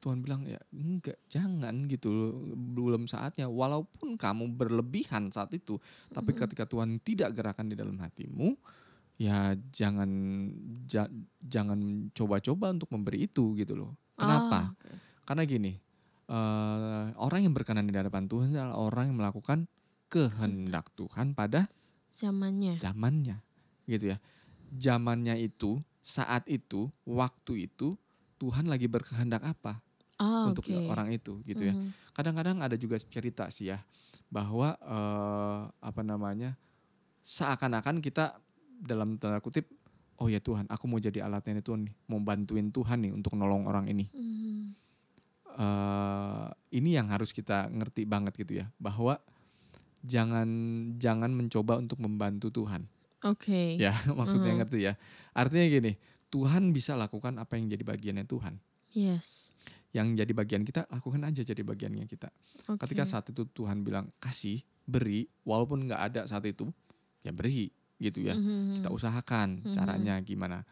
Tuhan 0.00 0.24
bilang 0.24 0.48
ya 0.48 0.56
enggak 0.72 1.20
jangan 1.28 1.84
gitu 1.84 2.08
loh 2.08 2.32
belum 2.56 3.04
saatnya 3.04 3.46
walaupun 3.52 4.16
kamu 4.16 4.56
berlebihan 4.56 5.28
saat 5.28 5.52
itu 5.52 5.76
tapi 6.08 6.32
ketika 6.32 6.64
Tuhan 6.64 6.96
tidak 7.04 7.36
gerakan 7.36 7.68
di 7.68 7.76
dalam 7.76 8.00
hatimu 8.00 8.56
ya 9.20 9.52
jangan 9.68 10.08
ja, 10.88 11.04
jangan 11.44 12.08
coba-coba 12.16 12.72
untuk 12.72 12.88
memberi 12.96 13.28
itu 13.28 13.52
gitu 13.60 13.76
loh 13.76 13.92
kenapa 14.20 14.68
Oh, 14.68 14.76
oke. 14.76 14.92
karena 15.24 15.42
gini 15.48 15.72
eh, 16.28 17.06
orang 17.16 17.40
yang 17.48 17.54
berkenan 17.56 17.88
di 17.88 17.96
hadapan 17.96 18.28
Tuhan 18.28 18.52
adalah 18.52 18.76
orang 18.76 19.04
yang 19.10 19.18
melakukan 19.18 19.64
kehendak 20.12 20.92
Tuhan 20.94 21.32
pada 21.32 21.70
Zamannya. 22.10 22.76
zamannya 22.76 23.38
gitu 23.86 24.12
ya 24.12 24.18
zamannya 24.74 25.38
itu 25.40 25.80
saat 26.02 26.44
itu 26.50 26.90
waktu 27.06 27.70
itu 27.70 27.96
Tuhan 28.36 28.66
lagi 28.68 28.86
berkehendak 28.90 29.40
apa 29.44 29.80
Oh, 30.20 30.52
untuk 30.52 30.68
oke. 30.68 30.76
orang 30.84 31.08
itu 31.12 31.40
gitu 31.48 31.70
ya 31.70 31.74
Mhm. 31.74 32.12
kadang-kadang 32.12 32.60
ada 32.60 32.76
juga 32.76 33.00
cerita 33.00 33.48
sih 33.48 33.72
ya 33.72 33.80
bahwa 34.28 34.76
eh, 34.76 35.60
apa 35.80 36.02
namanya 36.04 36.60
seakan-akan 37.24 38.00
kita 38.04 38.36
dalam 38.80 39.16
tanda 39.20 39.40
kutip 39.40 39.68
oh 40.20 40.28
ya 40.28 40.38
Tuhan 40.38 40.68
aku 40.68 40.84
mau 40.84 41.00
jadi 41.00 41.24
alatnya 41.24 41.58
nih 41.58 41.64
Tuhan 41.64 41.80
nih 41.88 41.94
mau 42.06 42.20
bantuin 42.20 42.68
Tuhan 42.68 42.98
nih 43.00 43.12
untuk 43.12 43.32
nolong 43.34 43.64
orang 43.64 43.88
ini 43.88 44.06
Mhm. 44.12 44.62
eh 45.50 46.46
ini 46.72 46.90
yang 46.94 47.10
harus 47.10 47.34
kita 47.34 47.66
ngerti 47.68 48.06
banget 48.06 48.36
gitu 48.36 48.62
ya 48.62 48.70
bahwa 48.78 49.18
jangan 50.00 50.48
jangan 50.96 51.28
mencoba 51.34 51.76
untuk 51.76 52.00
membantu 52.00 52.48
Tuhan 52.54 52.86
Oke. 53.26 53.76
ya 53.76 53.92
maksudnya 54.18 54.54
Mhm. 54.54 54.58
ngerti 54.64 54.78
ya 54.86 54.94
artinya 55.34 55.66
gini 55.68 55.92
Tuhan 56.30 56.70
bisa 56.70 56.94
lakukan 56.94 57.36
apa 57.36 57.58
yang 57.58 57.68
jadi 57.68 57.82
bagiannya 57.82 58.24
Tuhan 58.24 58.54
Yes. 58.90 59.54
yang 59.90 60.14
jadi 60.14 60.30
bagian 60.30 60.62
kita 60.62 60.86
lakukan 60.88 61.22
aja 61.22 61.42
jadi 61.42 61.62
bagiannya 61.62 62.06
kita 62.06 62.30
Oke. 62.68 62.86
ketika 62.86 63.04
saat 63.04 63.28
itu 63.28 63.44
Tuhan 63.46 63.82
bilang 63.82 64.08
kasih 64.18 64.62
beri 64.84 65.26
walaupun 65.42 65.86
nggak 65.86 66.00
ada 66.00 66.20
saat 66.26 66.46
itu 66.46 66.70
ya 67.20 67.30
beri 67.30 67.70
gitu 68.00 68.24
ya 68.24 68.34
Mhm. 68.34 68.80
kita 68.80 68.88
usahakan 68.90 69.62
Mhm. 69.62 69.74
caranya 69.76 70.14
gimana 70.24 70.64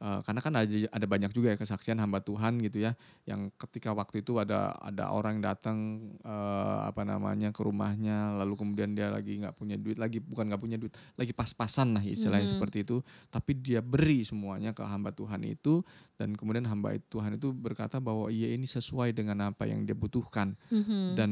Eh, 0.00 0.20
karena 0.24 0.40
kan 0.40 0.56
ada 0.56 0.64
ada 0.96 1.04
banyak 1.04 1.28
juga 1.28 1.52
ya 1.52 1.60
kesaksian 1.60 2.00
hamba 2.00 2.24
Tuhan 2.24 2.56
gitu 2.64 2.80
ya 2.80 2.96
yang 3.28 3.52
ketika 3.60 3.92
waktu 3.92 4.24
itu 4.24 4.40
ada 4.40 4.72
ada 4.80 5.12
orang 5.12 5.44
datang 5.44 5.76
eh, 6.24 6.78
apa 6.88 7.04
namanya 7.04 7.52
ke 7.52 7.60
rumahnya 7.60 8.32
lalu 8.40 8.56
kemudian 8.56 8.96
dia 8.96 9.12
lagi 9.12 9.36
nggak 9.36 9.52
punya 9.60 9.76
duit 9.76 10.00
lagi 10.00 10.24
bukan 10.24 10.48
nggak 10.48 10.56
punya 10.56 10.80
duit 10.80 10.96
lagi 11.20 11.36
pas-pasan 11.36 11.92
lah 11.92 12.00
istilahnya 12.00 12.48
Mhm. 12.48 12.54
seperti 12.56 12.88
itu 12.88 13.04
tapi 13.28 13.60
dia 13.60 13.84
beri 13.84 14.24
semuanya 14.24 14.72
ke 14.72 14.80
hamba 14.80 15.12
Tuhan 15.12 15.44
itu 15.44 15.84
dan 16.16 16.32
kemudian 16.32 16.64
hamba 16.64 16.96
Tuhan 17.12 17.36
itu 17.36 17.52
berkata 17.52 18.00
bahwa 18.00 18.32
iya 18.32 18.56
ini 18.56 18.64
sesuai 18.64 19.12
dengan 19.12 19.52
apa 19.52 19.68
yang 19.68 19.84
dia 19.84 19.92
butuhkan 19.92 20.56
Mhm. 20.72 21.12
dan 21.12 21.30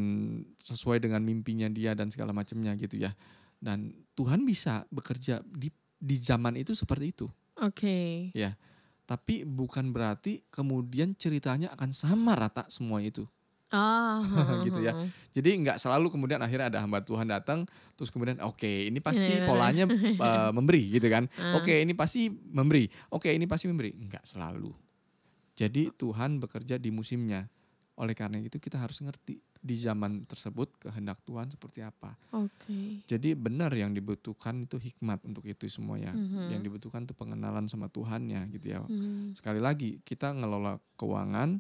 sesuai 0.60 1.00
dengan 1.00 1.24
mimpinya 1.24 1.72
dia 1.72 1.96
dan 1.96 2.12
segala 2.12 2.36
macamnya 2.36 2.76
gitu 2.76 3.00
ya. 3.00 3.16
Dan 3.64 3.90
Tuhan 4.18 4.42
bisa 4.42 4.82
bekerja 4.90 5.38
di 5.46 5.70
di 5.94 6.16
zaman 6.18 6.58
itu 6.58 6.74
seperti 6.74 7.14
itu. 7.14 7.26
Oke. 7.62 8.30
Ya. 8.34 8.58
Tapi 9.06 9.46
bukan 9.46 9.94
berarti 9.94 10.42
kemudian 10.50 11.14
ceritanya 11.14 11.70
akan 11.78 11.94
sama 11.94 12.34
rata 12.34 12.66
semua 12.66 12.98
itu. 12.98 13.22
Ah, 13.70 14.24
Gitu 14.66 14.82
ya. 14.82 14.96
Jadi 15.30 15.62
nggak 15.62 15.78
selalu 15.78 16.10
kemudian 16.10 16.42
akhirnya 16.42 16.72
ada 16.72 16.80
hamba 16.82 16.98
Tuhan 17.04 17.30
datang 17.30 17.62
terus 17.94 18.10
kemudian 18.10 18.42
oke 18.42 18.66
ini 18.66 18.98
pasti 18.98 19.28
Iya, 19.28 19.44
iya, 19.44 19.46
polanya 19.46 19.84
uh, 19.86 20.50
memberi 20.56 20.82
gitu 20.90 21.06
kan. 21.06 21.30
Ah. 21.38 21.62
Oke 21.62 21.78
ini 21.78 21.94
pasti 21.94 22.26
memberi. 22.32 22.90
Oke 23.14 23.30
ini 23.30 23.46
pasti 23.46 23.70
memberi. 23.70 23.94
Nggak 23.94 24.24
selalu. 24.26 24.74
Jadi 25.54 25.94
Tuhan 25.94 26.42
bekerja 26.42 26.74
di 26.78 26.90
musimnya. 26.90 27.46
Oleh 27.98 28.14
karena 28.14 28.38
itu 28.38 28.62
kita 28.62 28.78
harus 28.78 29.02
ngerti 29.02 29.42
di 29.58 29.74
zaman 29.74 30.22
tersebut 30.22 30.70
kehendak 30.78 31.18
Tuhan 31.26 31.50
seperti 31.50 31.82
apa. 31.82 32.14
Oke. 32.30 33.02
Jadi 33.10 33.34
benar 33.34 33.74
yang 33.74 33.90
dibutuhkan 33.90 34.62
itu 34.62 34.78
hikmat 34.78 35.26
untuk 35.26 35.42
itu 35.50 35.66
semua 35.66 35.98
ya. 35.98 36.14
Mhm. 36.14 36.54
Yang 36.54 36.62
dibutuhkan 36.70 37.02
itu 37.02 37.14
pengenalan 37.18 37.66
sama 37.66 37.90
Tuhannya 37.90 38.46
gitu 38.54 38.66
ya. 38.70 38.78
Mhm. 38.86 39.34
Sekali 39.34 39.58
lagi 39.58 39.98
kita 40.06 40.30
ngelola 40.30 40.78
keuangan 40.94 41.58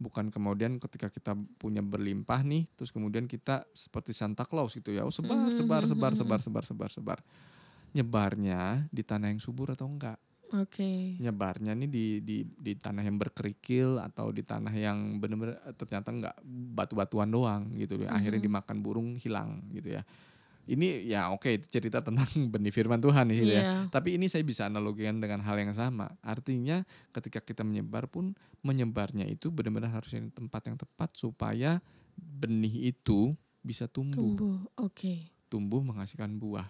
bukan 0.00 0.32
kemudian 0.32 0.80
ketika 0.80 1.12
kita 1.12 1.36
punya 1.60 1.84
berlimpah 1.84 2.40
nih 2.40 2.64
terus 2.72 2.88
kemudian 2.88 3.28
kita 3.28 3.68
seperti 3.74 4.14
Santa 4.14 4.46
Claus 4.46 4.78
gitu 4.78 4.94
ya. 4.94 5.02
Oh 5.02 5.12
sebar 5.12 5.50
Mhm, 5.50 5.52
sebar 5.52 5.82
mhm, 5.82 5.90
sebar 5.90 6.12
mhm. 6.14 6.18
sebar 6.22 6.40
sebar 6.40 6.64
sebar 6.64 6.90
sebar. 6.94 7.18
Nyebarnya 7.90 8.86
di 8.94 9.02
tanah 9.02 9.34
yang 9.34 9.42
subur 9.42 9.74
atau 9.74 9.90
enggak? 9.90 10.16
Oke. 10.52 11.14
Nyebarnya 11.16 11.72
nih 11.74 11.86
di 11.86 12.06
di 12.20 12.36
di 12.42 12.72
tanah 12.74 13.02
yang 13.02 13.16
berkerikil 13.16 13.98
atau 13.98 14.30
di 14.30 14.42
tanah 14.42 14.72
yang 14.72 15.18
benar-benar 15.18 15.62
eh, 15.62 15.74
ternyata 15.74 16.10
enggak 16.10 16.36
batu-batuan 16.74 17.28
doang 17.28 17.70
gitu 17.72 18.00
ya. 18.00 18.10
Akhirnya 18.10 18.42
Mhm. 18.42 18.46
dimakan 18.46 18.76
burung 18.80 19.08
hilang 19.14 19.62
gitu 19.70 19.94
ya. 19.94 20.02
Ini 20.66 21.02
ya 21.04 21.30
oke 21.30 21.50
itu 21.50 21.66
cerita 21.66 21.98
tentang 21.98 22.26
benih 22.52 22.70
firman 22.70 22.98
Tuhan 22.98 23.30
nih 23.30 23.36
gitu 23.38 23.52
ya. 23.52 23.62
Iya. 23.62 23.74
Tapi 23.90 24.18
ini 24.18 24.26
saya 24.26 24.42
bisa 24.42 24.66
analogikan 24.66 25.18
dengan 25.18 25.38
hal 25.40 25.54
yang 25.54 25.70
sama. 25.70 26.10
Artinya 26.20 26.82
ketika 27.10 27.38
kita 27.38 27.62
menyebar 27.62 28.06
pun 28.06 28.34
menyebarnya 28.60 29.26
itu 29.26 29.48
benar-benar 29.48 29.90
harus 29.90 30.10
di 30.10 30.30
tempat 30.30 30.62
yang 30.66 30.76
tepat 30.76 31.14
supaya 31.14 31.78
benih 32.14 32.90
itu 32.90 33.32
bisa 33.60 33.86
tumbuh, 33.86 34.34
Tumbuh. 34.36 34.56
Oke. 34.78 35.30
tumbuh 35.46 35.80
menghasilkan 35.80 36.38
buah. 36.38 36.68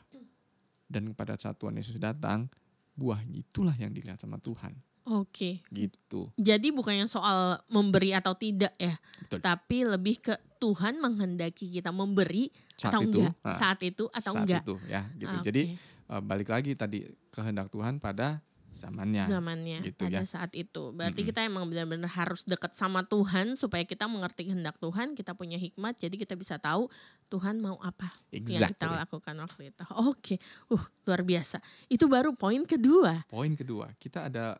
Dan 0.85 1.14
pada 1.14 1.37
saat 1.37 1.55
Tuhan 1.55 1.77
Yesus 1.77 2.01
datang, 2.03 2.51
buah 2.94 3.20
itulah 3.31 3.74
yang 3.79 3.90
dilihat 3.94 4.20
sama 4.20 4.37
Tuhan. 4.38 4.74
Oke. 5.09 5.64
Gitu. 5.72 6.31
Jadi 6.37 6.70
bukannya 6.70 7.09
soal 7.09 7.59
memberi 7.72 8.14
atau 8.14 8.37
tidak 8.37 8.70
ya, 8.76 8.94
Betul. 9.26 9.40
tapi 9.42 9.79
lebih 9.83 10.20
ke 10.20 10.35
Tuhan 10.61 11.00
menghendaki 11.00 11.72
kita 11.72 11.90
memberi 11.90 12.53
Saat 12.76 12.96
atau 12.96 13.00
itu, 13.05 13.20
enggak 13.20 13.33
nah, 13.44 13.57
saat 13.57 13.81
itu 13.81 14.05
atau 14.12 14.33
saat 14.37 14.44
enggak. 14.44 14.62
itu 14.64 14.74
ya 14.88 15.03
gitu. 15.16 15.37
Oke. 15.40 15.44
Jadi 15.48 15.62
eh, 15.76 16.22
balik 16.24 16.48
lagi 16.53 16.72
tadi 16.76 17.05
kehendak 17.33 17.72
Tuhan 17.72 17.96
pada 18.00 18.44
zamannya. 18.70 19.26
zamannya 19.26 19.78
gitu 19.83 20.06
pada 20.06 20.22
ya. 20.22 20.26
saat 20.26 20.54
itu. 20.54 20.94
Berarti 20.94 21.20
Mm-mm. 21.20 21.30
kita 21.35 21.40
emang 21.44 21.64
benar-benar 21.66 22.11
harus 22.11 22.46
dekat 22.46 22.72
sama 22.72 23.02
Tuhan 23.04 23.59
supaya 23.59 23.83
kita 23.83 24.06
mengerti 24.06 24.48
kehendak 24.48 24.78
Tuhan, 24.78 25.18
kita 25.18 25.35
punya 25.35 25.59
hikmat, 25.59 25.98
jadi 25.98 26.14
kita 26.14 26.38
bisa 26.38 26.56
tahu 26.56 26.87
Tuhan 27.28 27.59
mau 27.59 27.76
apa 27.83 28.11
yang 28.30 28.46
kita 28.46 28.70
Exactly. 28.70 28.96
lakukan 28.96 29.35
waktu 29.42 29.62
itu. 29.74 29.83
Oke, 30.06 30.35
uh 30.70 30.85
luar 31.06 31.22
biasa. 31.26 31.59
Itu 31.90 32.06
baru 32.06 32.33
poin 32.35 32.62
kedua. 32.64 33.26
Poin 33.26 33.52
kedua, 33.52 33.90
kita 33.98 34.30
ada 34.30 34.56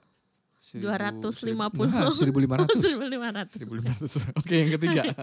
250. 0.61 1.89
Nah, 1.89 2.13
1500. 2.13 2.77
1500. 2.85 3.65
1500. 3.65 4.39
Oke, 4.39 4.55
yang 4.55 4.71
ketiga. 4.77 5.03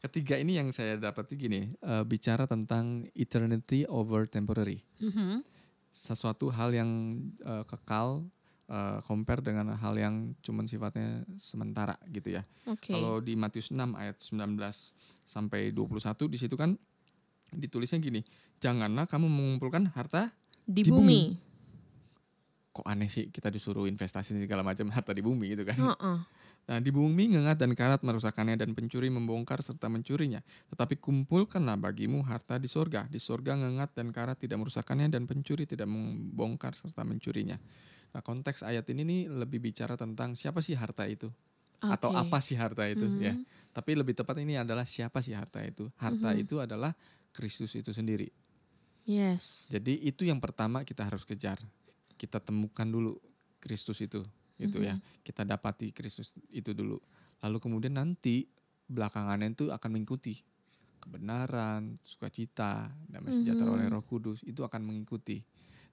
ketiga 0.00 0.34
ini 0.40 0.56
yang 0.56 0.68
saya 0.72 0.96
dapati 0.96 1.36
gini, 1.36 1.70
eh, 1.76 2.04
bicara 2.08 2.48
tentang 2.48 3.06
eternity 3.14 3.84
over 3.86 4.26
temporary. 4.26 4.82
Mhm. 4.98 5.59
Sesuatu 5.90 6.48
hal 6.54 6.70
yang 6.72 6.90
eh, 7.42 7.64
kekal 7.66 8.24
eh, 8.70 8.98
compare 9.04 9.42
dengan 9.42 9.74
hal 9.74 9.94
yang 9.98 10.32
cuman 10.40 10.70
sifatnya 10.70 11.26
sementara 11.36 11.98
gitu 12.08 12.38
ya. 12.38 12.42
Oke. 12.70 12.94
Kalau 12.94 13.18
di 13.18 13.34
Matius 13.34 13.74
6 13.74 13.76
ayat 13.98 14.16
19 14.22 14.56
sampai 15.26 15.74
21 15.74 16.30
di 16.30 16.38
situ 16.38 16.54
kan 16.54 16.78
ditulisnya 17.50 17.98
gini, 17.98 18.22
janganlah 18.62 19.10
kamu 19.10 19.26
mengumpulkan 19.26 19.90
harta 19.90 20.30
Di, 20.62 20.86
di 20.86 20.94
bumi. 20.94 21.49
Kok 22.80 22.88
aneh 22.88 23.12
sih 23.12 23.28
kita 23.28 23.52
disuruh 23.52 23.84
investasi 23.84 24.40
segala 24.40 24.64
macam 24.64 24.88
harta 24.88 25.12
di 25.12 25.20
bumi 25.20 25.52
gitu 25.52 25.68
kan. 25.68 25.76
Heeh. 25.76 26.18
Nah, 26.70 26.78
di 26.78 26.88
bumi 26.94 27.34
ngengat 27.34 27.60
dan 27.60 27.72
karat 27.76 28.00
merusakkannya 28.00 28.54
dan 28.56 28.72
pencuri 28.72 29.10
membongkar 29.12 29.60
serta 29.60 29.90
mencurinya. 29.92 30.40
Tetapi 30.70 30.96
kumpulkanlah 31.02 31.74
bagimu 31.76 32.22
harta 32.24 32.56
di 32.62 32.70
sorga. 32.70 33.04
Di 33.10 33.18
sorga 33.18 33.58
ngengat 33.58 33.96
dan 33.96 34.14
karat 34.14 34.38
tidak 34.38 34.62
merusakkannya 34.64 35.10
dan 35.10 35.26
pencuri 35.26 35.66
tidak 35.66 35.90
membongkar 35.90 36.72
serta 36.78 37.02
mencurinya. 37.02 37.58
Nah, 38.14 38.22
konteks 38.22 38.62
ayat 38.62 38.86
ini 38.90 39.02
nih 39.02 39.20
lebih 39.28 39.58
bicara 39.58 39.98
tentang 39.98 40.38
siapa 40.38 40.62
sih 40.62 40.78
harta 40.78 41.04
itu 41.10 41.26
atau 41.80 42.12
Oke. 42.12 42.20
apa 42.28 42.38
sih 42.44 42.54
harta 42.60 42.84
itu 42.86 43.08
Mhm. 43.08 43.18
ya. 43.24 43.34
Tapi 43.72 43.96
lebih 43.96 44.12
tepat 44.14 44.36
ini 44.44 44.60
adalah 44.60 44.84
siapa 44.84 45.18
sih 45.24 45.32
harta 45.34 45.64
itu? 45.64 45.88
Harta 45.96 46.36
Mhm. 46.36 46.42
itu 46.44 46.60
adalah 46.60 46.92
Kristus 47.34 47.74
itu 47.74 47.90
sendiri. 47.90 48.28
Yes. 49.08 49.72
Jadi 49.72 49.96
itu 50.06 50.22
yang 50.28 50.38
pertama 50.38 50.84
kita 50.86 51.02
harus 51.02 51.26
kejar. 51.26 51.58
Kita 52.20 52.36
temukan 52.36 52.84
dulu 52.84 53.16
Kristus 53.56 53.96
itu, 54.04 54.20
gitu 54.60 54.84
ya. 54.84 55.00
Kita 55.24 55.40
dapati 55.42 55.88
Kristus 55.88 56.36
itu 56.52 56.76
dulu. 56.76 57.00
Lalu 57.40 57.56
kemudian 57.56 57.96
nanti 57.96 58.44
belakangannya 58.84 59.56
itu 59.56 59.72
akan 59.72 59.88
mengikuti 59.88 60.36
kebenaran, 61.00 61.96
sukacita, 62.04 62.92
damai 63.08 63.32
sejahtera 63.32 63.72
Mhm. 63.72 63.74
oleh 63.74 63.86
Roh 63.88 64.04
Kudus 64.04 64.44
itu 64.44 64.60
akan 64.60 64.84
mengikuti. 64.84 65.40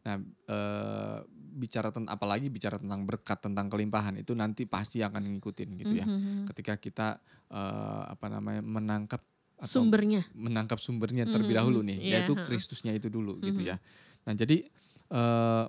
Nah, 0.03 0.19
eh, 0.19 1.19
bicara 1.57 1.91
tentang 1.91 2.11
apalagi 2.11 2.51
bicara 2.51 2.75
tentang 2.75 3.07
berkat, 3.07 3.39
tentang 3.39 3.71
kelimpahan 3.71 4.19
itu 4.19 4.35
nanti 4.35 4.67
pasti 4.67 4.99
akan 4.99 5.31
ngikutin 5.31 5.69
gitu 5.79 5.93
ya. 5.95 6.03
Mhm. 6.05 6.43
Ketika 6.45 6.75
kita 6.75 7.07
eh, 7.47 8.03
apa 8.03 8.27
namanya 8.27 8.59
menangkap 8.59 9.23
atau 9.55 9.79
Sumbernya. 9.81 10.27
menangkap 10.35 10.77
sumbernya 10.77 11.23
terlebih 11.23 11.55
Mhm, 11.55 11.59
dahulu 11.63 11.79
nih, 11.81 11.97
iya, 11.97 12.11
yaitu. 12.19 12.35
Kristusnya 12.43 12.91
itu 12.91 13.07
dulu 13.07 13.39
gitu 13.39 13.63
Mhm. 13.63 13.69
ya. 13.71 13.75
Nah 14.27 14.35
jadi 14.35 14.67
eh, 15.07 15.65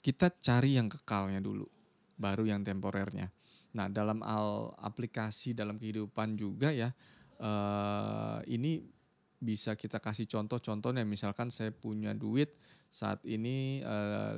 kita 0.00 0.32
cari 0.40 0.80
yang 0.80 0.88
kekalnya 0.88 1.40
dulu, 1.40 1.68
baru 2.16 2.48
yang 2.48 2.64
temporernya. 2.64 3.28
Nah, 3.76 3.86
dalam 3.86 4.24
al 4.26 4.74
aplikasi 4.82 5.54
dalam 5.54 5.78
kehidupan 5.78 6.34
juga 6.34 6.74
ya, 6.74 6.90
uh, 7.38 8.42
ini 8.50 8.82
bisa 9.40 9.78
kita 9.78 10.02
kasih 10.02 10.26
contoh-contohnya. 10.26 11.06
Misalkan 11.06 11.48
saya 11.48 11.72
punya 11.72 12.12
duit 12.12 12.52
saat 12.90 13.22
ini 13.22 13.80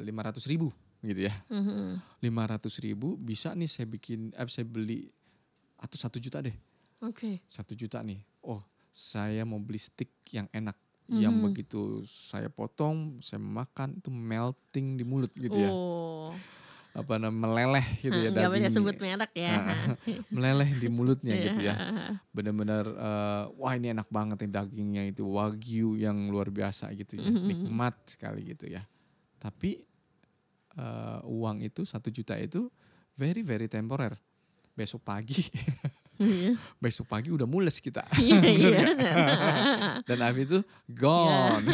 lima 0.04 0.22
ratus 0.28 0.46
ribu 0.46 0.70
gitu 1.02 1.26
ya. 1.26 1.34
Lima 2.22 2.46
ratus 2.46 2.78
ribu 2.78 3.18
bisa 3.18 3.56
nih 3.58 3.66
saya 3.66 3.86
bikin, 3.90 4.30
eh, 4.36 4.46
saya 4.46 4.68
beli 4.68 5.10
atau 5.82 5.98
satu 5.98 6.22
juta 6.22 6.38
deh. 6.38 6.54
Oke. 7.02 7.18
Okay. 7.18 7.34
Satu 7.50 7.74
juta 7.74 7.98
nih. 8.06 8.22
Oh, 8.46 8.62
saya 8.94 9.42
mau 9.42 9.58
beli 9.58 9.82
stick 9.82 10.14
yang 10.30 10.46
enak. 10.54 10.78
Mm-hmm. 11.12 11.20
Yang 11.20 11.34
begitu 11.44 11.80
saya 12.08 12.48
potong, 12.48 13.20
saya 13.20 13.36
makan 13.36 14.00
itu 14.00 14.08
melting 14.08 14.96
di 14.96 15.04
mulut 15.04 15.32
gitu 15.36 15.60
ya. 15.60 15.68
Oh 15.68 16.32
apa 16.92 17.16
namanya 17.16 17.48
meleleh 17.48 17.86
gitu 18.04 18.12
ya 18.12 18.28
Gak 18.28 18.52
banyak 18.52 18.68
sebut 18.68 18.96
merek 19.00 19.32
ya. 19.32 19.52
Nah, 19.56 19.96
meleleh 20.34 20.68
di 20.76 20.88
mulutnya 20.92 21.34
gitu 21.40 21.60
ya. 21.64 21.74
Benar-benar 22.36 22.84
uh, 22.84 23.44
wah 23.56 23.72
ini 23.72 23.96
enak 23.96 24.12
banget 24.12 24.44
nih 24.44 24.52
dagingnya 24.52 25.02
itu 25.08 25.24
wagyu 25.24 25.96
yang 25.96 26.28
luar 26.28 26.52
biasa 26.52 26.92
gitu 26.92 27.16
ya. 27.16 27.28
Mm-hmm. 27.32 27.48
Nikmat 27.48 27.94
sekali 28.04 28.44
gitu 28.44 28.68
ya. 28.68 28.84
Tapi 29.40 29.80
uh, 30.76 31.24
uang 31.24 31.64
itu 31.64 31.88
satu 31.88 32.12
juta 32.12 32.36
itu 32.36 32.68
very 33.16 33.40
very 33.40 33.72
temporer. 33.72 34.12
Besok 34.76 35.00
pagi 35.00 35.40
iya. 36.20 36.52
besok 36.76 37.08
pagi 37.08 37.32
udah 37.32 37.48
mules 37.48 37.78
kita. 37.78 38.04
Iya, 38.20 38.40
iya. 38.60 38.80
Dan 40.08 40.18
habis 40.20 40.48
itu 40.50 40.58
gone. 40.90 41.64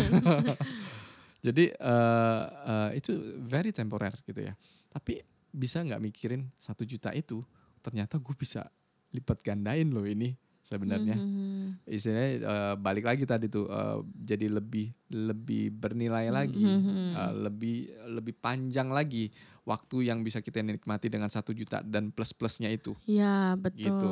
Jadi 1.38 1.70
uh, 1.79 2.42
uh, 2.66 2.90
itu 2.94 3.14
very 3.42 3.70
temporer 3.70 4.14
gitu 4.27 4.42
ya. 4.42 4.55
Tapi 4.90 5.22
bisa 5.48 5.81
nggak 5.83 6.03
mikirin 6.03 6.46
satu 6.59 6.83
juta 6.85 7.11
itu 7.14 7.40
ternyata 7.81 8.18
gue 8.20 8.35
bisa 8.37 8.66
lipat 9.14 9.40
gandain 9.40 9.88
loh 9.88 10.05
ini 10.05 10.37
sebenarnya. 10.68 11.16
Mm-hmm. 11.16 11.88
Istilahnya 11.88 12.31
uh, 12.44 12.74
balik 12.76 13.09
lagi 13.09 13.24
tadi 13.24 13.48
tuh 13.48 13.64
uh, 13.72 14.04
jadi 14.12 14.52
lebih 14.52 14.92
lebih 15.09 15.72
bernilai 15.72 16.28
lagi, 16.28 16.61
mm-hmm. 16.61 17.16
uh, 17.16 17.33
lebih 17.48 17.88
lebih 18.12 18.37
panjang 18.37 18.92
lagi 18.92 19.33
waktu 19.64 20.12
yang 20.12 20.20
bisa 20.20 20.44
kita 20.44 20.61
nikmati 20.61 21.09
dengan 21.09 21.33
satu 21.33 21.57
juta 21.57 21.81
dan 21.81 22.12
plus 22.12 22.37
plusnya 22.37 22.68
itu. 22.68 22.92
Iya 23.09 23.57
betul. 23.57 23.81
Gitu. 23.81 24.11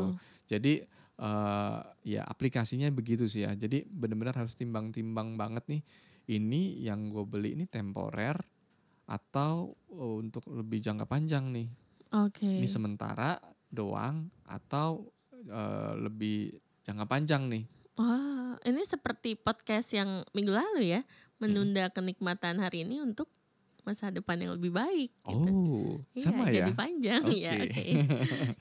Jadi 0.49 0.75
uh, 1.21 1.81
ya 2.01 2.25
aplikasinya 2.25 2.89
begitu 2.89 3.29
sih 3.29 3.45
ya. 3.45 3.53
Jadi 3.53 3.85
benar-benar 3.85 4.41
harus 4.41 4.57
timbang-timbang 4.57 5.37
banget 5.37 5.69
nih. 5.69 5.83
Ini 6.27 6.89
yang 6.89 7.13
gue 7.13 7.23
beli 7.23 7.55
ini 7.55 7.69
temporer 7.69 8.35
atau 9.07 9.77
uh, 9.93 10.17
untuk 10.19 10.49
lebih 10.51 10.81
jangka 10.81 11.05
panjang 11.05 11.53
nih. 11.53 11.69
Oke. 12.25 12.43
Okay. 12.43 12.55
Ini 12.59 12.69
sementara 12.69 13.37
doang 13.67 14.31
atau 14.47 15.11
uh, 15.51 15.97
lebih 15.99 16.55
jangka 16.87 17.07
panjang 17.07 17.51
nih. 17.51 17.65
Wah, 17.97 18.61
ini 18.69 18.85
seperti 18.85 19.41
podcast 19.41 19.97
yang 19.97 20.21
minggu 20.37 20.53
lalu 20.53 20.93
ya, 20.93 21.01
menunda 21.41 21.89
hmm. 21.89 21.95
kenikmatan 21.97 22.61
hari 22.61 22.85
ini 22.85 23.01
untuk 23.01 23.33
masa 23.87 24.11
depan 24.11 24.35
yang 24.35 24.59
lebih 24.59 24.75
baik. 24.75 25.15
Gitu. 25.23 25.55
Oh, 25.55 26.03
iya, 26.11 26.27
sama 26.27 26.51
ya. 26.51 26.67
Jadi 26.67 26.73
panjang 26.75 27.23
okay. 27.31 27.39
ya. 27.39 27.53
Oke. 27.55 27.71
Okay. 27.71 27.91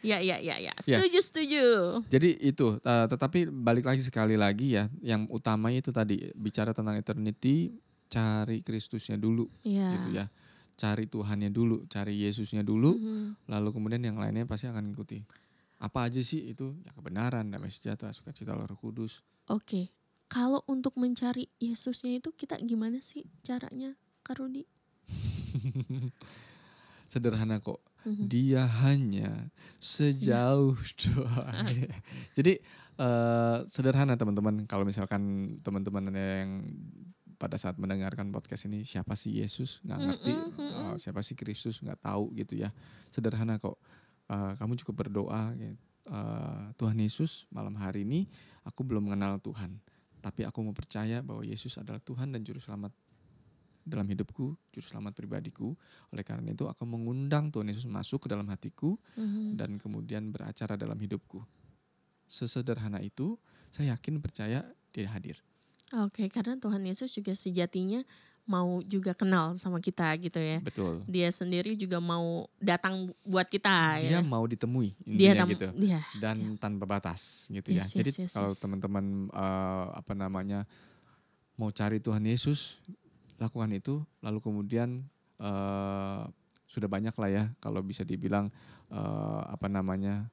ya, 0.06 0.18
ya, 0.22 0.38
ya, 0.38 0.56
ya. 0.62 0.74
Setuju, 0.78 1.18
ya. 1.18 1.26
setuju. 1.26 1.66
Jadi 2.14 2.30
itu, 2.46 2.78
uh, 2.78 3.06
tetapi 3.10 3.50
balik 3.50 3.90
lagi 3.90 4.06
sekali 4.06 4.38
lagi 4.38 4.78
ya, 4.78 4.86
yang 5.02 5.26
utama 5.34 5.74
itu 5.74 5.90
tadi 5.90 6.30
bicara 6.38 6.78
tentang 6.78 6.94
eternity, 6.94 7.74
cari 8.06 8.62
Kristusnya 8.62 9.18
dulu, 9.18 9.50
yeah. 9.66 9.98
gitu 9.98 10.14
ya. 10.14 10.30
Cari 10.78 11.10
Tuhannya 11.10 11.50
dulu, 11.50 11.90
cari 11.90 12.22
Yesusnya 12.22 12.62
dulu, 12.62 12.94
mm 12.94 13.02
-hmm. 13.02 13.26
lalu 13.50 13.70
kemudian 13.74 14.04
yang 14.06 14.22
lainnya 14.22 14.46
pasti 14.46 14.70
akan 14.70 14.94
ikuti. 14.94 15.26
Apa 15.86 16.10
aja 16.10 16.18
sih 16.26 16.50
itu? 16.50 16.74
Ya 16.82 16.90
kebenaran, 16.98 17.46
damai 17.46 17.70
sejahtera, 17.70 18.10
sukacita 18.10 18.58
Roh 18.58 18.66
Kudus. 18.74 19.22
Oke. 19.46 19.62
Okay. 19.62 19.86
Kalau 20.26 20.66
untuk 20.66 20.98
mencari 20.98 21.54
Yesusnya 21.62 22.18
itu 22.18 22.34
kita 22.34 22.58
gimana 22.58 22.98
sih 23.06 23.30
caranya, 23.46 23.94
Kak 24.26 24.42
Rudi? 24.42 24.66
Sederhana 27.14 27.62
kok. 27.62 27.86
Mm-hmm. 28.02 28.26
Dia 28.26 28.66
hanya 28.86 29.54
sejauh 29.78 30.74
yeah. 30.74 31.14
doa. 31.14 31.46
Jadi 32.38 32.58
uh, 32.98 33.62
sederhana 33.70 34.18
teman-teman. 34.18 34.66
Kalau 34.66 34.82
misalkan 34.82 35.54
teman-teman 35.62 36.10
yang 36.10 36.66
pada 37.38 37.62
saat 37.62 37.78
mendengarkan 37.78 38.34
podcast 38.34 38.66
ini 38.66 38.82
siapa 38.88 39.14
sih 39.14 39.44
Yesus 39.44 39.84
nggak 39.84 40.00
ngerti 40.00 40.34
mm-hmm. 40.34 40.72
uh, 40.72 40.96
siapa 40.96 41.20
sih 41.20 41.36
Kristus 41.36 41.84
nggak 41.84 42.00
tahu 42.00 42.32
gitu 42.32 42.64
ya 42.64 42.72
sederhana 43.12 43.60
kok 43.60 43.76
uh, 44.30 44.54
kamu 44.58 44.78
cukup 44.84 45.08
berdoa 45.08 45.54
uh, 46.10 46.72
Tuhan 46.78 46.98
Yesus 47.00 47.50
malam 47.50 47.76
hari 47.78 48.08
ini 48.08 48.30
aku 48.66 48.86
belum 48.86 49.10
mengenal 49.12 49.42
Tuhan 49.42 49.78
tapi 50.26 50.42
aku 50.42 50.66
mau 50.66 50.74
percaya 50.74 51.22
bahwa 51.22 51.46
Yesus 51.46 51.78
adalah 51.78 52.02
Tuhan 52.02 52.34
dan 52.34 52.42
juru 52.42 52.58
selamat 52.58 52.90
dalam 53.86 54.10
hidupku, 54.10 54.58
juru 54.74 54.82
selamat 54.82 55.14
pribadiku. 55.14 55.78
Oleh 56.10 56.26
karena 56.26 56.50
itu 56.50 56.66
aku 56.66 56.84
mengundang 56.90 57.54
Tuhan 57.54 57.70
Yesus 57.70 57.86
masuk 57.86 58.26
ke 58.26 58.28
dalam 58.34 58.50
hatiku 58.50 58.98
mm-hmm. 59.14 59.54
dan 59.54 59.78
kemudian 59.78 60.34
beracara 60.34 60.74
dalam 60.74 60.98
hidupku. 60.98 61.46
Sesederhana 62.26 62.98
itu, 63.06 63.38
saya 63.70 63.94
yakin 63.94 64.18
percaya 64.18 64.66
dia 64.90 65.08
hadir. 65.14 65.38
Oke, 65.94 66.26
karena 66.34 66.58
Tuhan 66.58 66.82
Yesus 66.82 67.14
juga 67.14 67.38
sejatinya 67.38 68.02
mau 68.46 68.86
juga 68.86 69.18
kenal 69.18 69.58
sama 69.58 69.82
kita 69.82 70.06
gitu 70.22 70.38
ya. 70.38 70.62
Betul. 70.62 71.02
Dia 71.10 71.34
sendiri 71.34 71.74
juga 71.74 71.98
mau 71.98 72.46
datang 72.62 73.10
buat 73.26 73.50
kita 73.50 74.06
dia 74.06 74.18
ya. 74.18 74.22
mau 74.22 74.46
ditemui 74.46 74.94
dia 75.02 75.34
tam, 75.34 75.50
gitu. 75.50 75.68
Dia, 75.74 76.02
dan 76.22 76.38
dia. 76.38 76.58
tanpa 76.62 76.86
batas 76.86 77.50
gitu 77.50 77.74
ya. 77.74 77.82
yes, 77.82 77.90
ya. 77.92 77.92
Yes, 77.92 77.98
Jadi 77.98 78.12
yes, 78.22 78.34
kalau 78.38 78.52
yes. 78.54 78.62
teman-teman 78.62 79.06
uh, 79.34 79.98
apa 79.98 80.14
namanya 80.14 80.70
mau 81.58 81.74
cari 81.74 81.98
Tuhan 81.98 82.22
Yesus 82.22 82.78
lakukan 83.42 83.74
itu 83.74 84.06
lalu 84.22 84.40
kemudian 84.40 85.04
uh, 85.42 86.30
sudah 86.70 86.88
banyak 86.88 87.16
lah 87.18 87.30
ya 87.30 87.44
kalau 87.60 87.82
bisa 87.82 88.06
dibilang 88.06 88.54
uh, 88.94 89.42
apa 89.50 89.66
namanya 89.66 90.30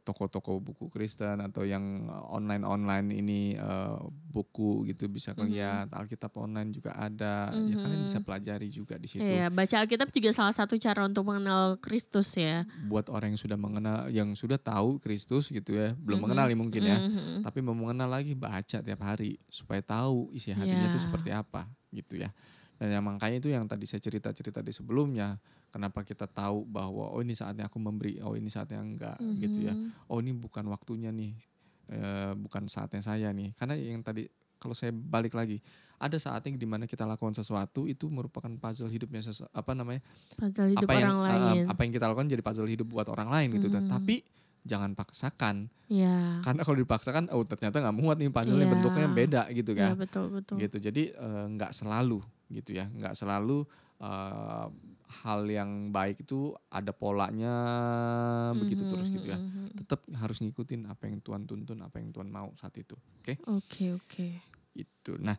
toko-toko 0.00 0.58
buku 0.64 0.88
Kristen 0.88 1.44
atau 1.44 1.62
yang 1.66 2.08
online-online 2.08 3.08
ini 3.12 3.40
uh, 3.60 4.00
buku 4.32 4.88
gitu 4.88 5.06
bisa 5.12 5.36
kelihat 5.36 5.92
mm-hmm. 5.92 6.00
Alkitab 6.00 6.32
online 6.40 6.72
juga 6.72 6.96
ada 6.96 7.52
mm-hmm. 7.52 7.68
ya 7.68 7.76
kalian 7.84 8.00
bisa 8.08 8.20
pelajari 8.24 8.68
juga 8.72 8.96
di 8.96 9.08
situ. 9.10 9.24
Iya, 9.24 9.52
baca 9.52 9.74
Alkitab 9.84 10.08
juga 10.08 10.30
salah 10.32 10.56
satu 10.56 10.80
cara 10.80 11.04
untuk 11.04 11.28
mengenal 11.28 11.76
Kristus 11.78 12.32
ya. 12.34 12.64
Buat 12.88 13.12
orang 13.12 13.36
yang 13.36 13.40
sudah 13.40 13.58
mengenal 13.60 14.08
yang 14.08 14.32
sudah 14.32 14.56
tahu 14.56 14.96
Kristus 14.98 15.52
gitu 15.52 15.76
ya, 15.76 15.92
belum 15.92 16.00
mm-hmm. 16.00 16.22
mengenali 16.24 16.54
mungkin 16.56 16.82
ya, 16.82 16.98
mm-hmm. 16.98 17.38
tapi 17.44 17.58
mau 17.60 17.76
mengenal 17.76 18.08
lagi 18.08 18.32
baca 18.32 18.78
tiap 18.80 19.00
hari 19.04 19.36
supaya 19.52 19.84
tahu 19.84 20.32
isi 20.32 20.50
hatinya 20.50 20.88
itu 20.88 20.96
yeah. 20.96 21.04
seperti 21.04 21.30
apa 21.30 21.68
gitu 21.92 22.18
ya. 22.24 22.32
Dan 22.74 22.88
yang 22.90 23.04
makanya 23.06 23.38
itu 23.38 23.48
yang 23.50 23.64
tadi 23.70 23.86
saya 23.86 24.02
cerita-cerita 24.02 24.58
di 24.58 24.74
sebelumnya, 24.74 25.38
kenapa 25.70 26.02
kita 26.02 26.26
tahu 26.26 26.66
bahwa 26.66 27.14
oh 27.14 27.20
ini 27.22 27.34
saatnya 27.34 27.70
aku 27.70 27.78
memberi, 27.78 28.18
oh 28.22 28.34
ini 28.34 28.50
saatnya 28.50 28.82
enggak 28.82 29.16
mm 29.18 29.24
-hmm. 29.24 29.40
gitu 29.42 29.58
ya. 29.62 29.74
Oh 30.10 30.18
ini 30.18 30.34
bukan 30.34 30.66
waktunya 30.66 31.14
nih, 31.14 31.38
e, 31.86 31.98
bukan 32.34 32.66
saatnya 32.66 32.98
saya 32.98 33.30
nih. 33.30 33.54
Karena 33.54 33.78
yang 33.78 34.02
tadi 34.02 34.26
kalau 34.58 34.74
saya 34.74 34.90
balik 34.90 35.38
lagi, 35.38 35.62
ada 36.02 36.18
saatnya 36.18 36.58
di 36.58 36.66
mana 36.66 36.90
kita 36.90 37.06
lakukan 37.06 37.36
sesuatu 37.38 37.86
itu 37.86 38.10
merupakan 38.10 38.50
puzzle 38.58 38.90
hidupnya 38.90 39.22
sesu, 39.22 39.46
apa 39.54 39.72
namanya? 39.72 40.02
Puzzle 40.34 40.74
hidup 40.74 40.88
apa 40.90 40.94
yang, 40.98 41.14
orang 41.14 41.22
lain. 41.22 41.64
Uh, 41.66 41.70
apa 41.70 41.80
yang 41.86 41.92
kita 41.94 42.06
lakukan 42.10 42.26
jadi 42.26 42.42
puzzle 42.42 42.70
hidup 42.70 42.86
buat 42.90 43.06
orang 43.06 43.28
lain 43.30 43.48
gitu. 43.54 43.70
Mm 43.70 43.86
-hmm. 43.86 43.92
Tapi 43.92 44.16
jangan 44.64 44.96
paksakan. 44.96 45.68
Ya. 45.92 46.40
Karena 46.40 46.64
kalau 46.64 46.78
dipaksakan, 46.80 47.28
oh 47.30 47.44
ternyata 47.44 47.84
nggak 47.84 47.96
muat 48.00 48.16
nih 48.18 48.32
puzzle-nya 48.32 48.66
ya. 48.66 48.72
bentuknya 48.72 49.08
beda 49.12 49.42
gitu 49.52 49.72
kan. 49.76 49.92
Ya, 49.92 49.94
betul 49.94 50.26
betul. 50.32 50.56
Gitu. 50.56 50.76
Jadi 50.80 51.02
eh, 51.12 51.44
nggak 51.54 51.70
uh, 51.70 51.76
selalu 51.76 52.18
gitu 52.50 52.76
ya, 52.76 52.88
nggak 52.88 53.14
selalu 53.16 53.64
uh, 54.00 54.68
hal 55.24 55.40
yang 55.46 55.94
baik 55.94 56.26
itu 56.26 56.52
ada 56.72 56.90
polanya 56.90 57.54
mm-hmm, 57.54 58.60
begitu 58.60 58.82
terus 58.88 59.08
gitu 59.08 59.26
ya. 59.30 59.38
Mm-hmm. 59.38 59.66
Tetap 59.84 60.00
harus 60.18 60.38
ngikutin 60.42 60.90
apa 60.90 61.06
yang 61.06 61.22
Tuhan 61.22 61.46
tuntun, 61.46 61.78
apa 61.84 62.02
yang 62.02 62.10
Tuhan 62.10 62.28
mau 62.28 62.50
saat 62.58 62.74
itu. 62.76 62.98
Oke? 63.20 63.34
Okay? 63.34 63.36
Oke 63.46 63.48
okay, 63.48 63.88
oke. 63.94 64.06
Okay. 64.10 64.32
Itu. 64.74 65.12
Nah, 65.22 65.38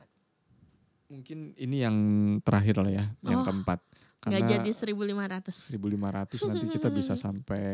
mungkin 1.12 1.54
ini 1.60 1.84
yang 1.84 1.98
terakhir 2.42 2.80
lah 2.82 2.92
ya, 2.92 3.06
oh. 3.06 3.30
yang 3.30 3.42
keempat 3.44 3.84
karena 4.26 4.42
Nggak 4.42 4.66
jadi 4.66 4.72
1500. 4.74 5.78
1500 5.78 6.50
nanti 6.50 6.66
kita 6.74 6.90
bisa 6.90 7.14
sampai 7.30 7.66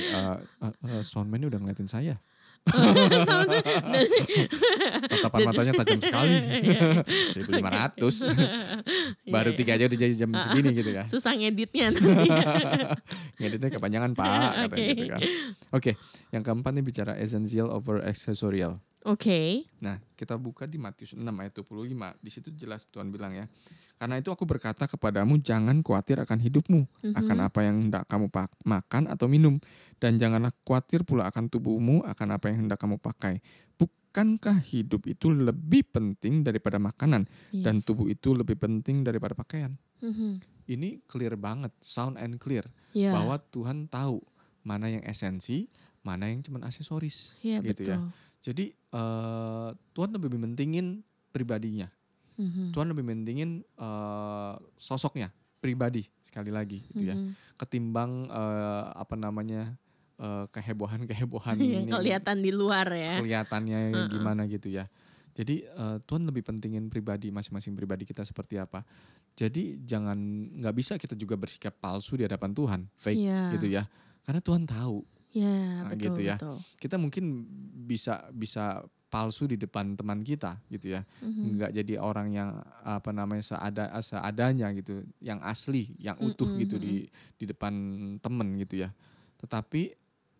uh, 0.00 0.38
uh, 0.64 0.74
uh, 0.88 1.02
soundman 1.04 1.44
udah 1.44 1.60
ngeliatin 1.60 1.92
saya. 1.92 2.16
Tatapan 5.10 5.40
matanya 5.48 5.72
tajam 5.82 6.00
sekali. 6.00 6.36
1500. 7.34 7.96
Baru 9.26 9.50
iya, 9.50 9.56
tiga 9.56 9.72
aja 9.78 9.84
udah 9.88 9.98
jadi 9.98 10.14
jam 10.14 10.30
segini 10.36 10.70
gitu 10.76 10.90
ya. 10.92 11.02
Susah 11.02 11.32
ngeditnya. 11.34 11.88
ngeditnya 13.40 13.70
kepanjangan 13.72 14.12
pak. 14.12 14.68
Okay. 14.70 14.84
gitu 14.92 15.04
kan. 15.08 15.20
Oke, 15.20 15.32
okay. 15.72 15.94
yang 16.30 16.44
keempat 16.44 16.72
nih 16.76 16.84
bicara 16.84 17.12
essential 17.16 17.72
over 17.72 18.04
accessorial. 18.04 18.78
Oke. 19.08 19.64
Nah, 19.80 19.96
kita 20.12 20.36
buka 20.36 20.68
di 20.68 20.76
Matius 20.76 21.16
6 21.16 21.24
ayat 21.40 21.56
25. 21.56 22.12
Di 22.20 22.28
situ 22.28 22.52
jelas 22.52 22.84
Tuhan 22.84 23.08
bilang 23.08 23.32
ya. 23.32 23.48
Karena 23.96 24.16
itu 24.16 24.28
aku 24.28 24.44
berkata 24.44 24.84
kepadamu 24.84 25.40
jangan 25.40 25.80
khawatir 25.80 26.20
akan 26.20 26.40
hidupmu, 26.40 26.80
Mhm. 27.04 27.16
akan 27.16 27.36
apa 27.40 27.60
yang 27.64 27.76
hendak 27.84 28.04
kamu 28.08 28.28
pak- 28.28 28.56
makan 28.64 29.08
atau 29.08 29.28
minum, 29.28 29.56
dan 29.96 30.16
janganlah 30.16 30.52
khawatir 30.64 31.04
pula 31.04 31.28
akan 31.28 31.48
tubuhmu, 31.48 32.04
akan 32.04 32.28
apa 32.32 32.48
yang 32.48 32.64
hendak 32.64 32.80
kamu 32.80 32.96
pakai. 32.96 33.40
Bukankah 33.76 34.60
hidup 34.64 35.04
itu 35.04 35.28
lebih 35.28 35.84
penting 35.86 36.44
daripada 36.44 36.76
makanan 36.76 37.28
dan 37.54 37.74
Yes. 37.80 37.84
tubuh 37.84 38.08
itu 38.08 38.32
lebih 38.32 38.56
penting 38.56 39.04
daripada 39.04 39.32
pakaian? 39.32 39.76
Mhm. 40.00 40.40
Ini 40.66 41.04
clear 41.04 41.36
banget, 41.36 41.72
sound 41.80 42.16
and 42.16 42.36
clear 42.36 42.64
Ya. 42.92 43.12
bahwa 43.12 43.36
Tuhan 43.38 43.88
tahu 43.88 44.20
mana 44.60 44.88
yang 44.88 45.04
esensi, 45.04 45.68
mana 46.00 46.32
yang 46.32 46.40
cuman 46.40 46.64
aksesoris 46.64 47.36
ya, 47.40 47.60
gitu 47.60 47.84
betul. 47.84 47.92
ya. 47.92 47.98
Jadi 48.40 48.72
eh, 48.72 49.68
Tuhan 49.92 50.10
lebih 50.10 50.34
mentingin 50.34 51.04
pribadinya. 51.30 51.88
Mhm. 52.40 52.72
Tuhan 52.72 52.88
lebih 52.88 53.04
mentingin 53.04 53.60
eh, 53.62 54.54
sosoknya 54.76 55.28
pribadi 55.60 56.08
sekali 56.24 56.48
lagi 56.48 56.80
gitu 56.88 57.04
ya. 57.04 57.16
Mhm. 57.16 57.56
Ketimbang 57.56 58.26
eh, 58.26 58.84
apa 58.96 59.14
namanya 59.14 59.76
eh, 60.16 60.44
kehebohan-kehebohan 60.48 61.56
Yang 61.60 61.84
ini 61.84 61.92
kelihatan 61.92 62.36
di 62.40 62.50
luar 62.50 62.88
ya. 62.88 63.20
kelihatannya 63.20 63.78
Uh-uh. 63.92 64.08
gimana 64.08 64.48
gitu 64.48 64.72
ya. 64.72 64.88
Jadi 65.30 65.62
eh, 65.62 65.96
Tuhan 66.02 66.24
lebih 66.24 66.40
pentingin 66.42 66.88
pribadi 66.88 67.28
masing-masing 67.28 67.76
pribadi 67.76 68.08
kita 68.08 68.24
seperti 68.24 68.56
apa. 68.56 68.82
Jadi 69.36 69.84
jangan 69.84 70.16
nggak 70.58 70.74
bisa 70.74 70.96
kita 70.96 71.12
juga 71.14 71.36
bersikap 71.36 71.76
palsu 71.76 72.16
di 72.16 72.24
hadapan 72.24 72.50
Tuhan, 72.50 72.80
fake 72.98 73.20
Iya. 73.20 73.42
gitu 73.54 73.68
ya. 73.68 73.84
Karena 74.20 74.40
Tuhan 74.40 74.64
tahu 74.64 75.00
Ya, 75.32 75.46
Nah, 75.80 75.94
betul, 75.94 76.00
gitu 76.10 76.20
ya. 76.22 76.36
betul. 76.36 76.56
kita 76.76 76.96
mungkin 76.96 77.24
bisa 77.80 78.26
bisa 78.30 78.82
palsu 79.06 79.44
di 79.44 79.54
depan 79.54 79.94
teman 79.94 80.22
kita 80.22 80.58
gitu 80.68 80.90
ya 80.90 81.02
Mhm. 81.18 81.58
nggak 81.58 81.70
jadi 81.72 81.94
orang 81.98 82.30
yang 82.30 82.50
apa 82.80 83.10
namanya 83.10 83.42
seada 83.42 83.90
seadanya 83.98 84.70
gitu 84.70 85.02
yang 85.18 85.38
asli 85.40 85.90
yang 85.98 86.14
utuh 86.16 86.46
Mm-mm, 86.46 86.62
gitu 86.62 86.76
di 86.76 87.06
di 87.34 87.44
depan 87.44 87.74
temen 88.18 88.54
gitu 88.56 88.78
ya 88.80 88.90
tetapi 89.36 89.94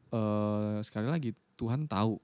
eh, 0.08 0.76
sekali 0.80 1.06
lagi 1.06 1.30
Tuhan 1.54 1.86
tahu 1.86 2.14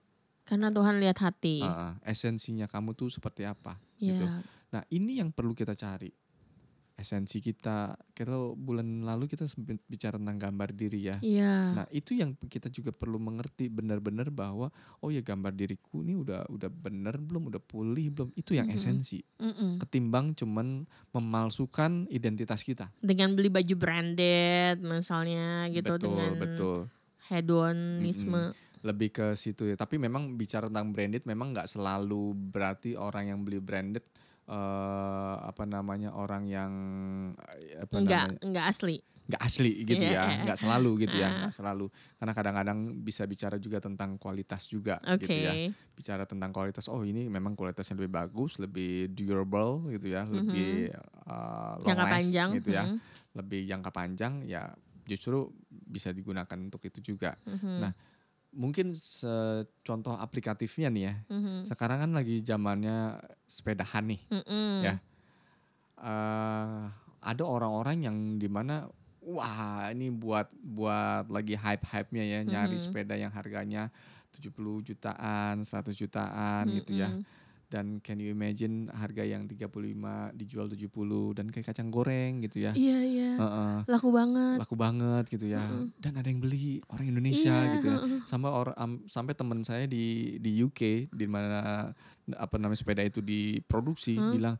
Karena 0.42 0.70
Tuhan 0.70 0.98
lihat 0.98 1.18
hati. 1.18 1.58
uh, 1.58 1.98
esensinya 2.02 2.64
kamu 2.64 2.94
tuh 2.94 3.10
seperti 3.10 3.42
apa 3.42 3.74
ya. 3.98 4.10
gitu. 4.10 4.26
nah 4.68 4.82
ini 4.88 5.18
yang 5.18 5.30
perlu 5.30 5.50
kita 5.50 5.74
cari 5.74 6.10
esensi 6.96 7.44
kita. 7.44 7.92
Kita 8.10 8.32
bulan 8.56 9.04
lalu 9.04 9.28
kita 9.28 9.44
sempat 9.44 9.76
bicara 9.84 10.16
tentang 10.16 10.40
gambar 10.40 10.68
diri 10.72 11.12
ya. 11.12 11.16
Iya. 11.20 11.76
Nah 11.76 11.86
itu 11.92 12.16
yang 12.16 12.32
kita 12.40 12.72
juga 12.72 12.88
perlu 12.90 13.20
mengerti 13.20 13.68
benar-benar 13.68 14.32
bahwa 14.32 14.72
oh 15.04 15.12
ya 15.12 15.20
gambar 15.20 15.52
diriku 15.52 16.00
ini 16.00 16.16
udah 16.16 16.48
udah 16.48 16.72
benar 16.72 17.20
belum? 17.20 17.52
Udah 17.52 17.60
pulih 17.60 18.08
belum? 18.10 18.32
Itu 18.32 18.56
yang 18.56 18.72
Mhm. 18.72 18.76
esensi. 18.76 19.20
Mm-mm. 19.36 19.76
ketimbang 19.76 20.32
cuman 20.32 20.88
memalsukan 21.12 22.08
identitas 22.08 22.64
kita. 22.64 22.88
Dengan 22.98 23.36
beli 23.36 23.52
baju 23.52 23.74
branded 23.76 24.80
misalnya 24.80 25.68
gitu 25.68 26.00
betul 26.00 26.16
dengan 26.16 26.32
betul. 26.40 26.78
hedonisme. 27.28 28.56
lebih 28.80 29.10
ke 29.10 29.26
situ 29.34 29.66
ya. 29.66 29.74
Tapi 29.74 29.98
memang 29.98 30.38
bicara 30.38 30.70
tentang 30.70 30.94
branded 30.94 31.26
memang 31.26 31.50
nggak 31.50 31.66
selalu 31.66 32.32
berarti 32.54 32.94
orang 32.94 33.34
yang 33.34 33.40
beli 33.42 33.58
branded 33.58 34.06
eh 34.46 35.36
apa 35.42 35.62
namanya 35.64 36.14
orang 36.14 36.46
yang 36.46 36.72
eh, 37.34 37.82
apa 37.82 37.92
Enggak, 37.96 38.24
namanya 38.30 38.40
enggak 38.42 38.66
asli. 38.68 38.96
nggak 39.26 39.42
asli 39.42 39.82
gitu 39.82 40.06
Iya. 40.06 40.22
ya 40.22 40.24
nggak 40.46 40.54
selalu 40.56 41.02
gitu 41.02 41.18
ya 41.18 41.26
Ah. 41.26 41.32
nggak 41.42 41.54
selalu 41.56 41.90
karena 42.14 42.30
kadang-kadang 42.32 42.78
bisa 43.02 43.26
bicara 43.26 43.58
juga 43.58 43.82
tentang 43.82 44.14
kualitas 44.16 44.70
juga 44.70 45.02
Oke. 45.02 45.26
gitu 45.26 45.34
ya 45.42 45.52
bicara 45.92 46.22
tentang 46.24 46.54
kualitas 46.54 46.86
oh 46.86 47.02
ini 47.02 47.26
memang 47.26 47.58
kualitasnya 47.58 47.98
lebih 47.98 48.14
bagus 48.14 48.54
lebih 48.56 49.10
durable 49.10 49.90
gitu 49.90 50.14
ya 50.14 50.22
lebih 50.24 50.94
uh, 51.26 51.74
long. 51.76 51.90
Jangka 51.90 52.04
last 52.04 52.14
panjang. 52.22 52.48
gitu 52.54 52.70
ya 52.70 52.84
Mhm. 52.86 52.96
lebih 53.34 53.60
jangka 53.66 53.90
panjang 53.90 54.32
ya 54.46 54.62
justru 55.02 55.50
bisa 55.66 56.10
digunakan 56.10 56.54
untuk 56.56 56.78
itu 56.80 57.02
juga 57.04 57.34
Mhm. 57.42 57.82
Nah, 57.82 57.90
mungkin 58.56 58.90
contoh 59.82 60.16
aplikatifnya 60.16 60.88
nih 60.88 61.04
ya 61.04 61.14
Mhm. 61.28 61.68
sekarang 61.68 62.00
kan 62.00 62.10
lagi 62.10 62.40
zamannya 62.40 63.20
sepedahan 63.44 64.08
nih 64.08 64.22
Mm-mm. 64.32 64.80
Ya. 64.80 64.94
Eh, 65.96 66.82
ada 67.20 67.42
orang-orang 67.44 68.04
yang 68.04 68.16
di 68.36 68.46
mana 68.46 68.84
wah 69.20 69.88
ini 69.90 70.08
buat 70.08 70.52
buat 70.54 71.26
lagi 71.28 71.56
hype-hype-nya 71.56 72.24
ya 72.24 72.38
nyari 72.42 72.76
Mhm. 72.76 72.84
sepeda 72.84 73.14
yang 73.16 73.32
harganya 73.32 73.88
70 74.30 74.84
jutaan, 74.84 75.64
100 75.64 75.96
jutaan 75.96 76.68
gitu 76.76 76.92
ya. 76.94 77.08
Mm-mm. 77.10 77.24
Dan 77.66 77.98
can 77.98 78.16
you 78.16 78.30
imagine 78.30 78.86
harga 78.88 79.20
yang 79.20 79.44
35 79.44 79.66
dijual 80.32 80.70
70 80.70 80.86
dan 81.34 81.50
kayak 81.50 81.66
kacang 81.66 81.90
goreng 81.90 82.38
gitu 82.40 82.62
ya. 82.62 82.70
Iya, 82.72 82.98
iya. 83.02 83.32
Heeh, 83.34 83.74
Laku 83.90 84.08
banget. 84.10 84.56
laku 84.62 84.74
banget 84.74 85.24
gitu 85.26 85.50
ya. 85.50 85.60
Mm-mm. 85.60 85.90
Dan 85.98 86.14
ada 86.14 86.26
yang 86.26 86.38
beli 86.38 86.78
orang 86.86 87.10
Indonesia 87.10 87.50
Iya, 87.52 87.72
gitu 87.74 87.86
ya. 87.88 87.98
heeh. 87.98 88.18
Sampai 88.22 88.50
orang 88.50 88.76
am- 88.76 89.02
sampai 89.04 89.34
teman 89.34 89.60
saya 89.60 89.84
di 89.84 90.04
di 90.38 90.62
UK 90.62 91.10
di 91.10 91.26
mana 91.26 91.90
apa 92.32 92.54
namanya 92.54 92.78
sepeda 92.78 93.02
itu 93.02 93.18
diproduksi 93.18 94.14
Hmm. 94.14 94.30
bilang 94.30 94.56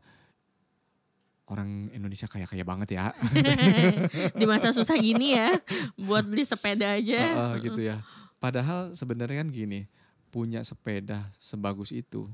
orang 1.47 1.87
Indonesia 1.91 2.27
kaya-kaya 2.27 2.67
banget 2.67 2.99
ya. 2.99 3.15
Di 4.35 4.43
masa 4.43 4.75
susah 4.75 4.99
gini 4.99 5.31
ya, 5.31 5.55
buat 5.95 6.27
beli 6.27 6.43
sepeda 6.43 6.99
aja. 6.99 7.15
Heeh, 7.23 7.51
gitu 7.63 7.79
ya. 7.79 8.03
Padahal 8.37 8.91
sebenarnya 8.91 9.41
kan 9.41 9.49
gini, 9.49 9.87
punya 10.27 10.59
sepeda 10.59 11.23
sebagus 11.39 11.95
itu 11.95 12.27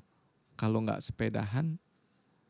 kalau 0.53 0.81
nggak 0.81 0.99
sepedahan 0.99 1.75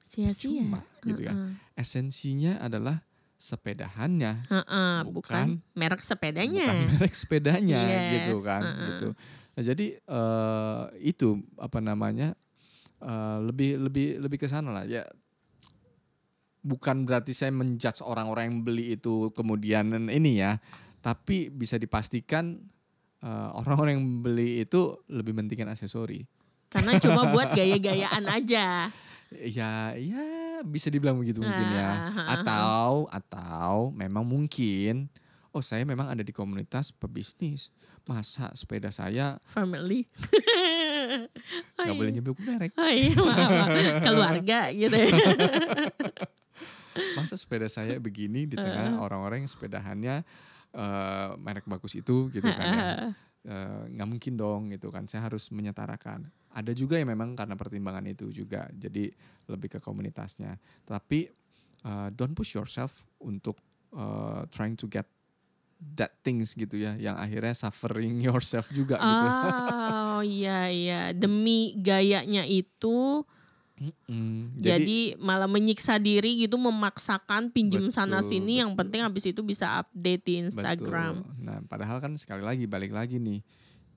Sia-sia. 0.01 0.61
cuma 0.61 0.83
gitu 1.01 1.21
ya. 1.21 1.33
Esensinya 1.73 2.59
adalah 2.59 3.01
sepedahannya, 3.35 4.47
Heeh, 4.47 4.95
Bukan- 5.03 5.11
bukan, 5.11 5.47
merek 5.73 5.99
sepedanya. 5.99 6.63
bukan 6.63 6.79
merek 6.95 7.13
sepedanya 7.13 7.81
Yes, 7.91 8.07
gitu 8.13 8.39
kan, 8.39 8.61
heeh. 8.63 8.85
gitu. 8.87 9.07
Nah, 9.53 9.63
jadi 9.63 9.85
eh, 9.99 10.81
itu 11.03 11.27
apa 11.57 11.77
namanya 11.77 12.35
eh, 12.99 13.37
lebih 13.41 13.79
lebih 13.81 14.07
lebih 14.19 14.37
ke 14.37 14.47
sana 14.47 14.71
lah 14.71 14.85
ya. 14.85 15.03
Bukan 16.63 17.03
berarti 17.03 17.35
saya 17.35 17.51
menjudge 17.51 17.99
orang-orang 17.99 18.47
yang 18.47 18.59
beli 18.63 18.95
itu 18.95 19.27
kemudian 19.35 19.83
ini 20.07 20.39
ya, 20.39 20.55
tapi 21.03 21.51
bisa 21.51 21.75
dipastikan 21.75 22.55
eh, 23.19 23.49
orang-orang 23.51 23.99
yang 23.99 24.07
beli 24.21 24.63
itu 24.63 25.03
lebih 25.07 25.35
pentingkan 25.35 25.67
aksesori. 25.69 26.23
Karena 26.73 26.91
cuma 26.97 27.29
buat 27.29 27.53
gaya-gayaan 27.53 28.25
aja. 28.25 28.89
Ya, 29.33 29.93
ya 29.97 30.23
bisa 30.65 30.89
dibilang 30.89 31.17
begitu 31.21 31.41
mungkin 31.41 31.67
ya. 31.73 31.89
Ah, 32.09 32.37
Atau 32.37 33.09
atau 33.09 33.93
memang 33.93 34.25
mungkin 34.25 35.09
oh 35.53 35.61
saya 35.61 35.85
memang 35.85 36.09
ada 36.09 36.25
di 36.25 36.33
komunitas 36.33 36.89
pebisnis. 36.89 37.69
Masa 38.03 38.51
sepeda 38.57 38.91
saya 38.91 39.39
Family. 39.47 40.03
nggak 41.79 41.95
boleh 41.95 42.11
nyebut 42.11 42.35
merek. 42.41 42.73
Oh 42.75 42.89
iya. 42.89 43.15
Keluarga 44.03 44.59
gitu 44.73 44.91
ya. 44.97 45.13
Masa 47.17 47.39
sepeda 47.39 47.69
saya 47.71 47.97
begini 47.97 48.45
di 48.45 48.57
tengah 48.59 48.99
orang-orang 49.01 49.45
yang 49.45 49.51
sepedahannya 49.51 50.15
eh, 50.73 51.29
merek 51.39 51.65
bagus 51.69 51.95
itu 51.95 52.27
gitu 52.33 52.49
kan 52.53 52.65
ya. 52.67 52.83
Eh, 53.43 53.83
nggak 53.91 54.07
mungkin 54.07 54.33
dong 54.39 54.61
gitu 54.71 54.87
kan. 54.87 55.03
Saya 55.11 55.27
harus 55.27 55.51
menyetarakan. 55.51 56.31
Ada 56.53 56.71
juga 56.71 56.95
yang 56.95 57.11
memang 57.11 57.35
karena 57.35 57.59
pertimbangan 57.59 58.07
itu 58.07 58.31
juga. 58.31 58.71
Jadi 58.71 59.11
lebih 59.51 59.77
ke 59.77 59.79
komunitasnya. 59.83 60.55
Tapi 60.87 61.27
eh, 61.83 62.07
don't 62.15 62.31
push 62.31 62.55
yourself 62.55 63.03
untuk 63.19 63.59
eh, 63.91 64.47
trying 64.47 64.79
to 64.79 64.87
get 64.87 65.07
that 65.99 66.15
things 66.23 66.55
gitu 66.55 66.79
ya 66.79 66.95
yang 66.95 67.19
akhirnya 67.19 67.51
suffering 67.51 68.15
yourself 68.23 68.71
juga 68.71 68.95
gitu. 68.95 69.27
Oh 70.13 70.21
iya 70.23 70.71
iya, 70.71 71.01
demi 71.11 71.75
gayanya 71.75 72.47
itu 72.47 73.27
Mm, 74.07 74.55
jadi, 74.55 74.99
malah 75.19 75.49
menyiksa 75.49 75.99
diri 75.99 76.45
gitu 76.45 76.55
memaksakan 76.55 77.51
pinjem 77.51 77.89
sana 77.91 78.21
Betul, 78.21 78.29
sini 78.37 78.53
yang 78.63 78.71
betul. 78.71 78.79
penting 78.85 79.01
habis 79.03 79.23
itu 79.27 79.41
bisa 79.43 79.83
update 79.83 80.23
di 80.23 80.33
Instagram. 80.45 81.25
Betul. 81.25 81.43
Nah, 81.43 81.57
padahal 81.67 81.97
kan 81.99 82.13
sekali 82.15 82.45
lagi 82.45 82.69
balik 82.69 82.95
lagi 82.95 83.19
nih 83.19 83.43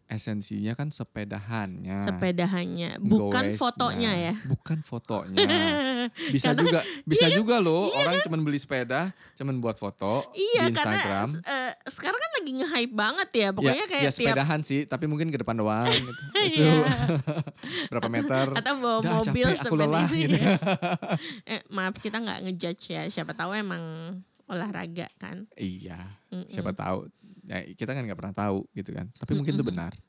esensinya 0.07 0.73
kan 0.73 0.88
sepedahannya. 0.88 1.95
Sepedahannya, 1.95 2.99
bukan 2.99 3.26
goesnya, 3.45 3.57
fotonya 3.57 4.12
ya. 4.14 4.35
Bukan 4.45 4.78
fotonya. 4.81 5.47
Bisa 6.31 6.51
Karena- 6.51 6.62
juga 6.62 6.81
bisa 7.03 7.26
juga 7.28 7.57
loh 7.59 7.91
orang 7.91 8.22
cuman 8.22 8.41
beli 8.41 8.57
sepeda, 8.57 9.11
cuman 9.35 9.59
buat 9.59 9.74
foto 9.74 10.22
Iya 10.33 10.70
di 10.70 10.72
karena 10.72 10.95
Instagram. 10.95 11.28
eh, 11.43 11.72
sekarang 11.85 12.14
kan 12.16 12.31
lagi 12.33 12.51
nge-hype 12.55 12.95
banget 12.95 13.28
ya 13.35 13.49
pokoknya 13.51 13.74
ya, 13.76 13.87
kayak 13.87 14.03
ya 14.03 14.07
tiap 14.07 14.18
sepedahan 14.31 14.61
sih, 14.62 14.81
tapi 14.85 15.05
mungkin 15.05 15.26
ke 15.26 15.39
depan 15.39 15.57
doang 15.57 15.91
gitu. 15.91 16.22
Terus 16.37 16.55
Iya. 16.57 16.74
berapa 17.91 18.07
meter? 18.09 18.47
atau 18.55 18.72
bawa 18.76 18.97
Udah, 18.97 19.12
mobil 19.20 19.47
capek, 19.49 19.61
aku 19.61 19.74
lelah, 19.76 20.07
gitu. 20.09 20.37
ya. 20.37 20.55
eh, 21.45 21.61
maaf 21.68 21.95
kita 21.97 22.16
nggak 22.16 22.39
ngejudge 22.45 22.85
ya 22.89 23.03
siapa 23.07 23.35
tahu 23.35 23.51
emang 23.53 23.83
olahraga 24.47 25.11
kan. 25.18 25.51
Iya, 25.53 25.99
Mm-mm. 26.31 26.47
siapa 26.47 26.70
tahu. 26.70 27.11
Ya, 27.47 27.62
kita 27.62 27.94
kan 27.94 28.03
nggak 28.03 28.18
pernah 28.18 28.34
tahu 28.34 28.66
gitu 28.74 28.90
kan. 28.90 29.07
Tapi 29.14 29.38
mungkin 29.38 29.55
itu 29.55 29.64
benar. 29.64 29.94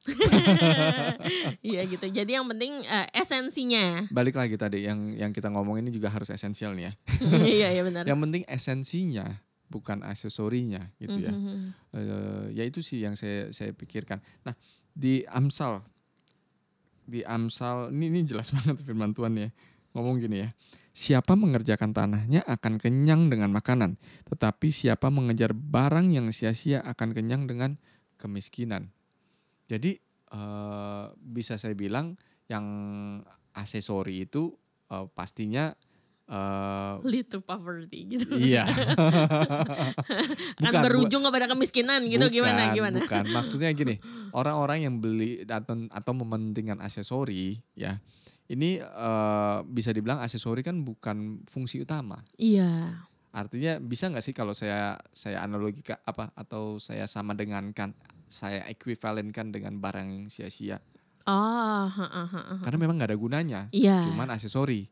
Iya 1.61 1.85
gitu. 1.85 2.05
Jadi 2.09 2.31
yang 2.33 2.49
penting 2.49 2.81
eh, 2.81 3.07
esensinya. 3.13 4.09
Balik 4.09 4.37
lagi 4.37 4.57
tadi 4.57 4.89
yang 4.89 5.13
yang 5.13 5.29
kita 5.29 5.53
ngomong 5.53 5.77
ini 5.77 5.93
juga 5.93 6.09
harus 6.09 6.33
esensial 6.33 6.73
nih 6.73 6.89
ya. 6.89 6.93
Iya 7.45 7.67
iya 7.77 7.83
benar. 7.85 8.03
Yang 8.09 8.19
penting 8.25 8.43
esensinya 8.49 9.27
bukan 9.67 10.01
aksesorinya 10.01 10.89
gitu 10.97 11.19
ya. 11.21 11.33
Eh, 11.93 12.45
ya 12.57 12.63
itu 12.65 12.79
sih 12.81 13.03
yang 13.03 13.13
saya 13.13 13.51
saya 13.53 13.75
pikirkan. 13.75 14.17
Nah 14.47 14.55
di 14.97 15.21
Amsal, 15.29 15.85
di 17.05 17.21
Amsal 17.21 17.93
ini 17.93 18.09
ini 18.09 18.21
jelas 18.25 18.49
banget 18.55 18.81
firman 18.81 19.13
Tuhan 19.13 19.35
ya 19.37 19.49
ngomong 19.93 20.17
gini 20.17 20.47
ya. 20.47 20.49
Siapa 20.97 21.37
mengerjakan 21.37 21.93
tanahnya 21.93 22.41
akan 22.49 22.81
kenyang 22.81 23.29
dengan 23.29 23.53
makanan, 23.53 24.01
tetapi 24.33 24.73
siapa 24.73 25.13
mengejar 25.13 25.53
barang 25.53 26.09
yang 26.09 26.33
sia-sia 26.33 26.81
akan 26.81 27.13
kenyang 27.13 27.45
dengan 27.45 27.77
kemiskinan. 28.17 28.89
Jadi 29.69 29.93
eh, 30.33 31.05
bisa 31.21 31.61
saya 31.61 31.77
bilang 31.77 32.17
yang 32.49 32.65
aksesori 33.53 34.25
itu 34.25 34.49
eh, 34.89 35.05
pastinya 35.13 35.69
eh, 36.25 36.93
Lead 37.05 37.29
to 37.29 37.45
poverty 37.45 38.17
gitu. 38.17 38.33
iya. 38.33 38.65
Kan 40.65 40.73
Bukan, 40.73 40.81
berujung 40.81 41.21
kepada 41.29 41.45
kemiskinan 41.45 42.09
gitu 42.09 42.25
gimana 42.41 42.73
Bukan, 42.73 42.75
gimana? 42.75 42.97
Bukan, 43.05 43.23
maksudnya 43.37 43.69
gini, 43.69 44.01
orang-orang 44.39 44.89
yang 44.89 44.97
beli 44.97 45.45
atau 45.45 45.77
atau 45.93 46.11
mementingkan 46.17 46.81
aksesori 46.81 47.61
ya. 47.77 48.01
Ini 48.47 48.79
eh, 48.79 49.57
bisa 49.67 49.91
dibilang 49.91 50.23
aksesori 50.23 50.63
kan 50.63 50.87
bukan 50.87 51.43
fungsi 51.43 51.83
utama. 51.83 52.23
Iya. 52.39 53.03
Artinya 53.35 53.77
bisa 53.83 54.07
nggak 54.07 54.23
sih 54.23 54.33
kalau 54.33 54.55
saya 54.55 54.97
saya 55.11 55.43
analogika 55.43 55.99
apa 56.07 56.31
atau 56.33 56.79
saya 56.79 57.05
sama 57.11 57.35
dengankan 57.35 57.91
saya 58.25 58.63
ekuivalenkan 58.71 59.51
dengan 59.51 59.77
barang 59.83 60.07
yang 60.07 60.25
sia-sia. 60.31 60.79
Oh, 61.27 61.85
ha, 61.91 62.07
ha, 62.07 62.23
ha. 62.23 62.55
Karena 62.63 62.79
memang 62.79 62.95
nggak 62.95 63.11
ada 63.11 63.19
gunanya. 63.19 63.61
Iya. 63.75 63.99
Cuman 64.07 64.31
aksesori. 64.31 64.87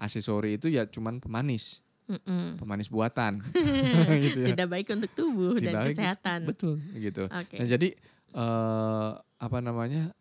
Aksesori 0.00 0.56
itu 0.56 0.72
ya 0.72 0.88
cuman 0.88 1.20
pemanis, 1.20 1.84
Mm-mm. 2.08 2.56
pemanis 2.56 2.88
buatan. 2.88 3.44
gitu 4.24 4.40
ya. 4.40 4.56
Tidak 4.56 4.68
baik 4.72 4.88
untuk 4.96 5.12
tubuh 5.12 5.60
Tidak 5.60 5.68
dan 5.68 5.74
baik, 5.84 5.96
kesehatan. 5.96 6.38
Betul 6.48 6.80
gitu. 6.96 7.28
Oke. 7.28 7.60
Nah 7.60 7.66
jadi 7.68 7.92
eh 8.36 9.10
apa 9.36 9.58
namanya 9.60 10.16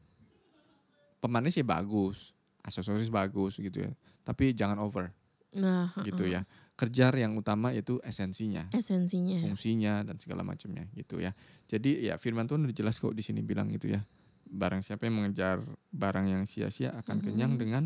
pemanis 1.24 1.56
ya 1.56 1.64
bagus, 1.64 2.35
aksesoris 2.66 3.07
bagus 3.07 3.55
gitu 3.55 3.86
ya. 3.86 3.91
Tapi 4.22 4.51
jangan 4.51 4.82
over 4.82 5.13
Nah, 5.55 5.93
gitu 6.01 6.26
ha. 6.26 6.32
ya. 6.36 6.41
Kejar 6.76 7.16
yang 7.16 7.39
utama 7.39 7.72
itu 7.72 7.95
esensinya, 8.03 8.68
Esensinya. 8.70 9.39
fungsinya 9.39 10.03
dan 10.03 10.20
segala 10.20 10.43
macamnya 10.43 10.84
gitu 10.91 11.24
ya. 11.24 11.32
Jadi 11.63 12.03
ya 12.03 12.20
Firman 12.20 12.43
Tuhan 12.43 12.68
udah 12.68 12.76
jelas 12.76 12.99
kok 12.99 13.16
di 13.16 13.24
sini 13.24 13.39
bilang 13.39 13.72
gitu 13.72 13.88
ya. 13.88 14.03
Barang 14.43 14.84
siapa 14.84 15.07
yang 15.07 15.16
mengejar 15.16 15.63
barang 15.89 16.28
yang 16.28 16.43
sia-sia 16.43 16.91
akan 16.91 17.24
kenyang 17.24 17.55
Mhm. 17.55 17.61
dengan 17.61 17.84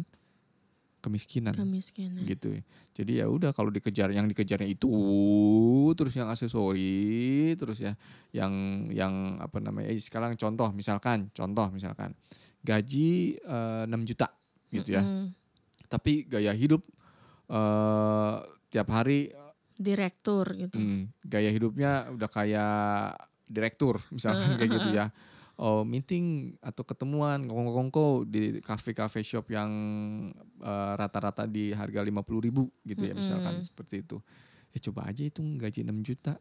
kemiskinan 0.99 1.55
Kemiskinan. 1.55 2.25
gitu 2.25 2.51
ya. 2.51 2.61
Jadi 2.91 3.11
ya 3.21 3.29
udah 3.29 3.53
kalau 3.53 3.69
dikejar 3.69 4.11
yang 4.11 4.25
dikejarnya 4.25 4.67
itu 4.67 4.89
terus 5.95 6.11
yang 6.11 6.27
aksesori 6.27 7.55
terus 7.55 7.79
ya 7.79 7.93
yang 8.33 8.51
yang 8.91 9.37
apa 9.37 9.61
namanya 9.61 9.87
eh, 9.87 10.01
sekarang 10.01 10.35
contoh 10.35 10.73
misalkan 10.73 11.31
contoh 11.31 11.71
misalkan 11.71 12.11
gaji 12.59 13.37
eh, 13.39 13.83
6 13.87 13.95
juta 14.03 14.27
gitu 14.71 14.95
ya. 14.95 15.03
Mm-mm. 15.03 15.33
Tapi 15.89 16.25
gaya 16.29 16.53
hidup 16.53 16.85
eh 17.49 18.35
tiap 18.69 18.87
hari 18.93 19.33
Direktur 19.79 20.43
gitu. 20.59 20.75
hmm, 20.75 21.23
gaya 21.23 21.49
hidupnya 21.49 22.11
udah 22.11 22.27
kayak 22.29 23.15
direktur 23.47 23.95
misalkan 24.11 24.59
kayak 24.59 24.71
gitu 24.75 24.89
ya. 24.91 25.07
Oh, 25.59 25.83
meeting 25.83 26.55
atau 26.63 26.87
ketemuan 26.87 27.43
kongko-kongko 27.43 28.23
di 28.23 28.63
kafe-kafe 28.63 29.19
shop 29.23 29.51
yang 29.51 29.71
eh, 30.59 30.91
rata-rata 30.95 31.43
di 31.47 31.71
harga 31.75 31.99
50.000 32.03 32.39
ribu 32.43 32.63
gitu 32.83 33.03
ya 33.07 33.15
misalkan 33.15 33.59
seperti 33.63 34.03
itu. 34.03 34.17
Ya 34.71 34.79
coba 34.87 35.09
aja 35.09 35.23
itu 35.25 35.41
gaji 35.41 35.83
6 35.83 35.99
juta 36.03 36.37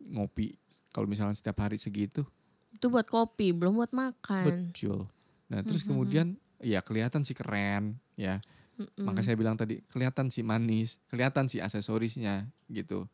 ngopi 0.00 0.54
kalau 0.90 1.06
misalnya 1.06 1.34
setiap 1.36 1.60
hari 1.62 1.76
segitu. 1.78 2.24
Itu 2.72 2.90
buat 2.90 3.06
kopi, 3.10 3.50
belum 3.54 3.78
buat 3.78 3.90
makan. 3.90 4.70
Betul. 4.70 5.06
Nah, 5.50 5.60
terus 5.66 5.82
Mhm. 5.82 5.88
kemudian 5.88 6.26
ya 6.60 6.82
kelihatan 6.82 7.22
sih 7.22 7.34
keren 7.34 7.98
ya. 8.14 8.42
Mm-mm. 8.78 9.04
Maka 9.04 9.26
saya 9.26 9.34
bilang 9.34 9.58
tadi 9.58 9.82
kelihatan 9.90 10.30
sih 10.30 10.46
manis, 10.46 11.02
kelihatan 11.10 11.50
sih 11.50 11.58
aksesorisnya 11.58 12.46
gitu. 12.68 13.10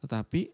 Tetapi 0.00 0.48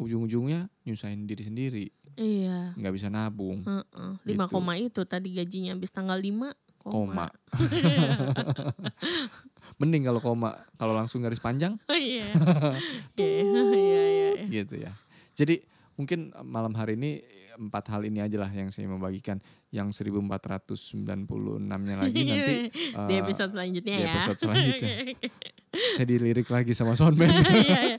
ujung-ujungnya 0.00 0.72
nyusahin 0.82 1.28
diri 1.28 1.44
sendiri, 1.44 1.86
Iya. 2.16 2.72
nggak 2.72 2.94
bisa 2.96 3.12
nabung. 3.12 3.60
Heeh. 3.60 4.12
Lima 4.24 4.48
Gitu. 4.48 4.56
koma 4.56 4.72
itu 4.80 5.04
tadi 5.04 5.36
gajinya 5.36 5.76
habis 5.76 5.92
tanggal 5.92 6.16
5 6.16 6.56
Koma. 6.80 7.28
Mending 9.80 10.08
kalau 10.08 10.20
koma, 10.24 10.56
kalau 10.76 10.96
langsung 10.96 11.20
garis 11.20 11.36
panjang 11.36 11.76
Oh 11.84 11.96
iya. 11.96 12.24
Iya, 13.20 13.28
iya, 13.36 13.62
iya, 13.76 14.00
iya. 14.40 14.44
gitu 14.48 14.80
ya. 14.80 14.92
Jadi 15.36 15.60
mungkin 15.96 16.32
malam 16.40 16.72
hari 16.72 16.96
ini 16.96 17.20
empat 17.60 17.92
hal 17.92 18.08
ini 18.08 18.24
aja 18.24 18.40
lah 18.40 18.48
yang 18.48 18.72
saya 18.72 18.88
mau 18.88 18.96
bagikan. 18.96 19.36
Yang 19.70 20.02
1496-nya 20.02 21.94
lagi 21.94 22.20
nanti 22.32 22.54
di 22.72 23.14
eh, 23.14 23.20
episode 23.22 23.52
selanjutnya 23.54 23.94
di 24.00 24.04
ya. 24.08 24.12
episode 24.16 24.38
selanjutnya. 24.40 24.88
Oke, 25.00 25.14
oke. 25.14 25.28
saya 25.94 26.06
dilirik 26.08 26.48
lagi 26.50 26.72
sama 26.74 26.98
soundman. 26.98 27.30
Iya, 27.54 27.94
iya. 27.94 27.96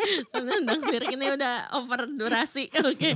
Lirik 0.92 1.16
ini 1.16 1.32
udah 1.32 1.72
over 1.80 2.04
durasi. 2.04 2.68
Oke. 2.84 3.16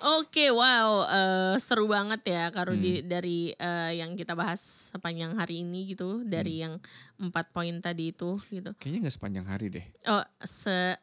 Oke, 0.00 0.48
wow. 0.48 1.04
eh, 1.04 1.54
seru 1.60 1.84
banget 1.84 2.24
ya 2.24 2.48
Kak 2.48 2.72
Rudi 2.72 3.04
dari 3.04 3.52
eh, 3.52 4.00
yang 4.00 4.16
kita 4.16 4.32
bahas 4.32 4.88
sepanjang 4.88 5.36
hari 5.36 5.60
ini 5.60 5.92
gitu. 5.92 6.24
Dari 6.24 6.64
yang 6.64 6.80
empat 7.20 7.52
poin 7.52 7.76
tadi 7.84 8.16
itu 8.16 8.40
gitu. 8.48 8.72
Kayaknya 8.80 8.98
nggak 9.04 9.16
sepanjang 9.20 9.46
hari 9.46 9.66
deh. 9.68 9.84
Oh, 10.08 10.24
se 10.40 10.96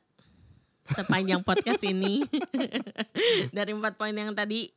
sepanjang 0.88 1.44
podcast 1.44 1.84
ini 1.84 2.24
dari 3.52 3.72
empat 3.76 4.00
poin 4.00 4.16
yang 4.16 4.32
tadi. 4.32 4.72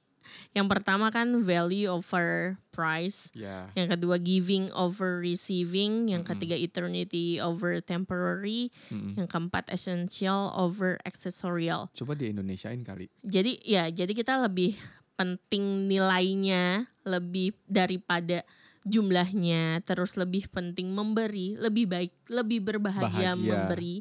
Yang 0.53 0.67
pertama 0.73 1.09
kan 1.15 1.31
value 1.43 1.91
over 1.91 2.59
price. 2.71 3.29
Ya. 3.37 3.69
Yang 3.77 3.99
kedua 3.99 4.17
giving 4.19 4.71
over 4.73 5.21
receiving, 5.21 6.11
yang 6.11 6.23
ketiga 6.25 6.57
eternity 6.57 7.43
over 7.43 7.83
temporary, 7.83 8.71
Mm-mm. 8.89 9.19
yang 9.19 9.29
keempat 9.29 9.69
essential 9.69 10.55
over 10.57 10.97
accessorial. 11.05 11.91
Coba 11.93 12.17
di 12.17 12.31
Indonesiain 12.31 12.81
kali. 12.81 13.11
Jadi 13.21 13.61
ya, 13.67 13.91
jadi 13.91 14.11
kita 14.11 14.41
lebih 14.41 14.79
penting 15.21 15.85
nilainya 15.85 16.89
lebih 17.05 17.53
daripada 17.69 18.41
jumlahnya, 18.89 19.85
terus 19.85 20.17
lebih 20.17 20.49
penting 20.49 20.97
memberi, 20.97 21.53
lebih 21.61 21.85
baik, 21.85 22.13
lebih 22.33 22.65
berbahagia 22.65 23.37
Bahagia. 23.37 23.45
memberi 23.45 24.01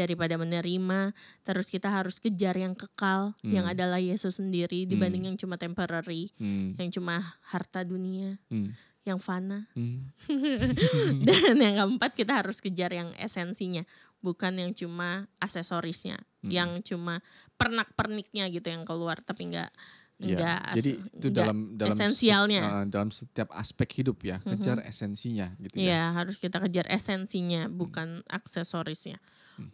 daripada 0.00 0.34
menerima. 0.34 1.12
Terus 1.42 1.68
kita 1.68 1.92
harus 1.92 2.16
kejar 2.16 2.56
yang 2.56 2.72
kekal, 2.72 3.36
yang 3.44 3.68
Hmm. 3.68 3.74
adalah 3.76 4.00
Yesus 4.00 4.40
sendiri 4.40 4.84
dibanding 4.84 5.28
yang 5.28 5.36
cuma 5.36 5.54
temporary, 5.54 6.32
Hmm. 6.36 6.74
yang 6.74 6.88
cuma 6.88 7.36
harta 7.46 7.84
dunia, 7.84 8.40
Hmm. 8.48 8.72
yang 9.04 9.16
fana. 9.16 9.68
Hmm. 9.76 10.08
Dan 11.26 11.56
yang 11.56 11.76
keempat 11.76 12.12
kita 12.14 12.40
harus 12.40 12.58
kejar 12.58 12.90
yang 12.90 13.12
esensinya, 13.16 13.84
bukan 14.20 14.56
yang 14.56 14.72
cuma 14.72 15.24
aksesorisnya, 15.38 16.20
Mm-mm. 16.40 16.52
yang 16.52 16.70
cuma 16.80 17.24
pernak-perniknya 17.56 18.48
gitu 18.48 18.68
yang 18.68 18.84
keluar, 18.84 19.20
tapi 19.20 19.48
enggak 19.48 19.72
Ya, 20.20 20.36
enggak 20.36 20.60
jadi 20.76 20.90
itu 21.16 21.26
dalam 21.32 21.58
dalam 21.80 21.96
se- 21.96 22.04
esensialnya. 22.04 22.60
uh, 22.60 22.84
dalam 22.84 23.08
setiap 23.08 23.48
aspek 23.56 24.04
hidup 24.04 24.20
ya, 24.20 24.36
kejar 24.36 24.84
esensinya 24.84 25.56
gitu 25.56 25.80
ya. 25.80 25.84
Iya, 25.88 26.02
harus 26.12 26.36
kita 26.36 26.60
kejar 26.60 26.84
esensinya, 26.92 27.72
bukan 27.72 28.20
aksesorisnya. 28.28 29.16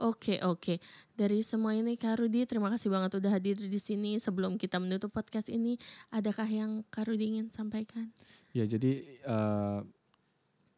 Oke, 0.03 0.43
oke. 0.43 0.83
Dari 1.15 1.39
semua 1.47 1.73
ini 1.79 1.95
Kak 1.95 2.19
Rudi, 2.19 2.43
terima 2.45 2.67
kasih 2.73 2.91
banget 2.91 3.23
udah 3.23 3.31
hadir 3.31 3.55
di 3.55 3.81
sini. 3.81 4.19
Sebelum 4.19 4.59
kita 4.59 4.83
menutup 4.83 5.15
podcast 5.15 5.47
ini, 5.47 5.79
adakah 6.11 6.49
yang 6.51 6.83
Kak 6.91 7.07
Rudi 7.07 7.39
ingin 7.39 7.47
sampaikan? 7.49 8.11
Ya, 8.51 8.67
jadi 8.67 9.07
uh, 9.29 9.87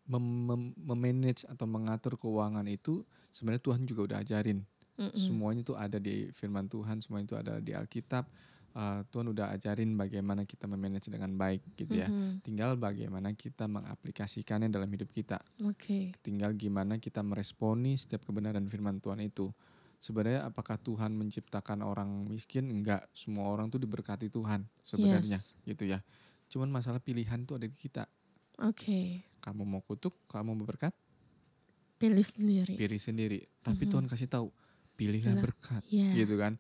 mem- 0.09 0.45
mem- 0.45 0.77
memanage 0.77 1.49
atau 1.49 1.65
mengatur 1.65 2.21
keuangan 2.21 2.67
itu 2.69 3.05
sebenarnya 3.33 3.63
Tuhan 3.63 3.83
juga 3.89 4.01
udah 4.13 4.19
ajarin. 4.21 4.61
Mm-mm. 4.99 5.15
Semuanya 5.15 5.63
itu 5.63 5.75
ada 5.79 5.99
di 6.03 6.29
firman 6.35 6.67
Tuhan, 6.67 6.99
semuanya 6.99 7.27
itu 7.31 7.37
ada 7.39 7.55
di 7.63 7.71
Alkitab. 7.71 8.27
Uh, 8.71 9.03
Tuhan 9.09 9.27
udah 9.27 9.51
ajarin 9.51 9.93
bagaimana 9.93 10.45
kita 10.45 10.65
memanage 10.65 11.09
dengan 11.09 11.35
baik 11.35 11.65
gitu 11.75 11.95
ya. 11.95 12.07
Mhm. 12.07 12.41
Tinggal 12.41 12.77
bagaimana 12.77 13.33
kita 13.33 13.67
mengaplikasikannya 13.67 14.69
dalam 14.69 14.87
hidup 14.87 15.09
kita. 15.09 15.41
Oke. 15.63 16.13
tinggal 16.21 16.53
gimana 16.53 16.97
kita 16.97 17.21
meresponi 17.21 17.95
setiap 17.95 18.23
kebenaran 18.23 18.63
firman 18.65 18.99
Tuhan 18.99 19.19
itu. 19.21 19.51
Sebenarnya 19.99 20.47
apakah 20.47 20.77
Tuhan 20.77 21.11
menciptakan 21.13 21.83
orang 21.83 22.07
miskin? 22.25 22.71
Enggak, 22.71 23.09
semua 23.13 23.49
orang 23.49 23.67
tuh 23.67 23.79
diberkati 23.79 24.29
Tuhan 24.29 24.63
sebenarnya 24.81 25.35
Yes. 25.35 25.59
gitu 25.65 25.83
ya. 25.85 25.99
Cuman 26.47 26.71
masalah 26.71 27.03
pilihan 27.03 27.43
tuh 27.43 27.59
ada 27.59 27.67
di 27.67 27.75
kita. 27.75 28.07
Oke. 28.61 29.27
Kamu 29.41 29.65
mau 29.65 29.83
kutuk, 29.83 30.15
kamu 30.27 30.55
mau 30.55 30.63
berkat, 30.63 30.95
Pilih 31.97 32.23
sendiri. 32.23 32.79
pilih 32.79 33.01
sendiri. 33.01 33.41
Tapi 33.59 33.85
Mhm. 33.85 33.91
Tuhan 33.91 34.07
kasih 34.07 34.29
tahu, 34.29 34.55
pilihlah 34.95 35.35
Pilih. 35.35 35.43
berkat, 35.43 35.83
Iya. 35.89 36.15
gitu 36.15 36.39
kan. 36.39 36.55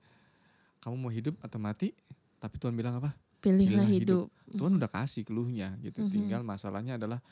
Kamu 0.78 0.96
mau 0.96 1.12
hidup 1.12 1.34
atau 1.42 1.58
mati? 1.58 1.94
Tapi 2.38 2.54
Tuhan 2.58 2.74
bilang 2.74 2.98
apa? 3.02 3.14
Pilihlah 3.38 3.86
Pilihlah 3.86 3.88
hidup. 3.90 4.26
Tuhan 4.50 4.78
udah 4.78 4.90
kasih 4.90 5.22
keluhnya 5.26 5.74
gitu. 5.82 6.02
Mhm. 6.02 6.10
Tinggal 6.10 6.40
masalahnya 6.42 6.98
adalah 6.98 7.22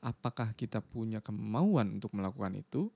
apakah 0.00 0.52
kita 0.56 0.80
punya 0.80 1.20
kemauan 1.20 2.00
untuk 2.00 2.16
melakukan 2.16 2.56
itu? 2.56 2.88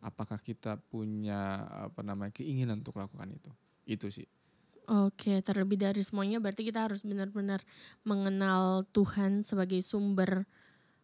Apakah 0.00 0.40
kita 0.40 0.80
punya 0.80 1.68
apa 1.68 2.00
namanya 2.00 2.32
keinginan 2.32 2.80
untuk 2.80 2.96
melakukan 2.96 3.36
itu? 3.36 3.50
Itu 3.84 4.08
sih. 4.08 4.28
Oke, 4.90 5.38
terlebih 5.44 5.78
dari 5.78 6.02
semuanya 6.02 6.42
berarti 6.42 6.66
kita 6.66 6.88
harus 6.88 7.06
benar-benar 7.06 7.62
mengenal 8.02 8.82
Tuhan 8.90 9.46
sebagai 9.46 9.78
sumber 9.86 10.50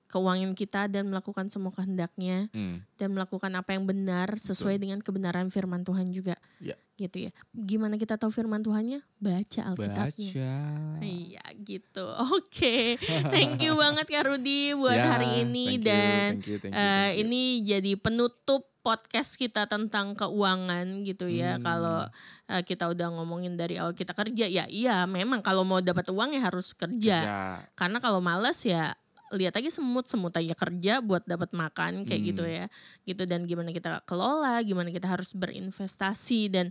keuangan 0.07 0.54
kita 0.54 0.86
dan 0.86 1.11
melakukan 1.11 1.46
semua 1.46 1.70
kehendaknya 1.70 2.46
Hmm. 2.50 2.82
dan 2.94 3.11
melakukan 3.11 3.50
apa 3.52 3.74
yang 3.74 3.84
benar 3.84 4.34
sesuai 4.34 4.78
dengan 4.78 4.98
kebenaran 4.98 5.50
firman 5.50 5.82
Tuhan 5.82 6.09
juga. 6.09 6.38
Ya. 6.59 6.74
Gitu 6.96 7.28
ya. 7.28 7.30
Gimana 7.52 7.94
kita 7.94 8.16
tahu 8.16 8.32
firman 8.32 8.64
Tuhannya? 8.64 9.04
Baca 9.18 9.61
Alkitabnya. 9.68 10.30
Baca. 10.32 10.54
Iya 11.02 11.44
gitu. 11.61 12.07
Oke. 12.38 12.96
Thank 13.28 13.61
you 13.61 13.76
banget 13.76 14.07
Kak 14.09 14.24
Rudi 14.26 14.72
buat 14.72 14.96
Ya, 14.96 15.12
hari 15.12 15.44
ini 15.44 15.76
thank 15.76 15.82
you, 15.82 15.84
dan 15.84 16.28
thank 16.32 16.46
you, 16.48 16.57
thank 16.57 16.72
you, 16.72 16.78
eh, 16.78 16.80
thank 16.80 17.12
you. 17.12 17.20
ini 17.22 17.42
jadi 17.62 17.92
penutup 18.00 18.62
podcast 18.80 19.34
kita 19.34 19.66
tentang 19.66 20.14
keuangan 20.14 21.02
gitu 21.02 21.26
ya. 21.26 21.59
Hmm. 21.59 21.64
Kalau 21.66 21.98
eh, 22.46 22.62
kita 22.62 22.86
udah 22.86 23.11
ngomongin 23.12 23.59
dari 23.59 23.76
awal 23.76 23.92
kita 23.92 24.14
kerja 24.14 24.46
ya 24.46 24.64
iya 24.70 25.02
memang 25.04 25.42
kalau 25.42 25.66
mau 25.66 25.82
dapat 25.82 26.07
uang 26.09 26.32
ya 26.32 26.46
harus 26.46 26.70
kerja. 26.72 27.18
Kerja. 27.18 27.66
Karena 27.74 27.98
kalau 27.98 28.22
males 28.22 28.62
ya 28.62 28.94
lihat 29.35 29.59
aja 29.59 29.70
semut-semut 29.72 30.31
aja 30.35 30.55
kerja 30.55 31.03
buat 31.03 31.27
dapat 31.27 31.51
makan 31.51 32.07
kayak 32.07 32.22
gitu 32.35 32.43
Hmm. 32.47 32.55
ya. 32.62 32.64
Gitu 33.09 33.22
dan 33.27 33.43
gimana 33.47 33.74
kita 33.74 34.03
kelola, 34.07 34.62
gimana 34.62 34.93
kita 34.95 35.11
harus 35.11 35.35
berinvestasi 35.35 36.53
dan 36.53 36.70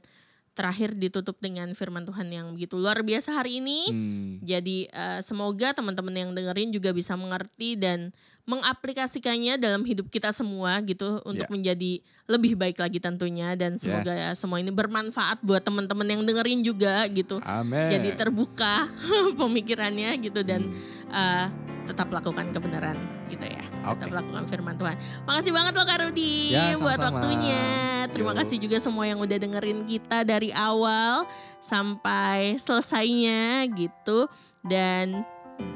terakhir 0.56 0.96
ditutup 0.96 1.36
dengan 1.44 1.76
firman 1.76 2.08
Tuhan 2.08 2.32
yang 2.32 2.56
begitu 2.56 2.80
luar 2.80 3.04
biasa 3.04 3.36
hari 3.44 3.60
ini. 3.60 3.80
Hmm. 3.92 4.32
Jadi 4.40 4.88
eh, 4.88 5.20
semoga 5.20 5.76
teman-teman 5.76 6.16
yang 6.16 6.32
dengerin 6.32 6.72
juga 6.72 6.96
bisa 6.96 7.20
mengerti 7.20 7.76
dan 7.76 8.16
mengaplikasikannya 8.46 9.58
dalam 9.58 9.82
hidup 9.82 10.08
kita 10.08 10.30
semua 10.30 10.78
gitu 10.82 11.22
untuk 11.24 11.46
Ya. 11.46 11.52
menjadi 11.52 11.92
lebih 12.26 12.54
baik 12.54 12.78
lagi 12.78 12.98
tentunya 12.98 13.54
dan 13.54 13.76
semoga 13.76 14.10
ya 14.10 14.34
Yes. 14.34 14.38
semua 14.38 14.58
ini 14.58 14.70
bermanfaat 14.70 15.42
buat 15.42 15.62
teman-teman 15.62 16.06
yang 16.08 16.22
dengerin 16.22 16.62
juga 16.62 17.06
gitu. 17.08 17.42
Amin. 17.42 17.90
Jadi 17.92 18.14
terbuka 18.14 18.86
pemikirannya 19.40 20.14
gitu 20.20 20.42
dan 20.42 20.70
Hmm. 20.70 21.12
eh, 21.12 21.48
tetap 21.86 22.10
lakukan 22.10 22.50
kebenaran 22.50 22.98
gitu 23.28 23.46
ya. 23.46 23.62
Tetap 23.62 24.10
Oke. 24.10 24.10
lakukan 24.12 24.44
firman 24.46 24.74
Tuhan. 24.74 24.98
Makasih 25.24 25.54
banget 25.54 25.74
loh 25.74 25.86
Kak 25.86 26.00
Rudi 26.02 26.50
Ya, 26.50 26.74
buat 26.76 26.98
waktunya. 26.98 27.62
Terima 28.10 28.34
Yuk. 28.34 28.42
kasih 28.42 28.58
juga 28.58 28.78
semua 28.78 29.06
yang 29.06 29.22
udah 29.22 29.38
dengerin 29.38 29.86
kita 29.86 30.22
dari 30.22 30.50
awal 30.50 31.30
sampai 31.60 32.58
selesainya 32.58 33.70
gitu. 33.70 34.26
Dan 34.66 35.22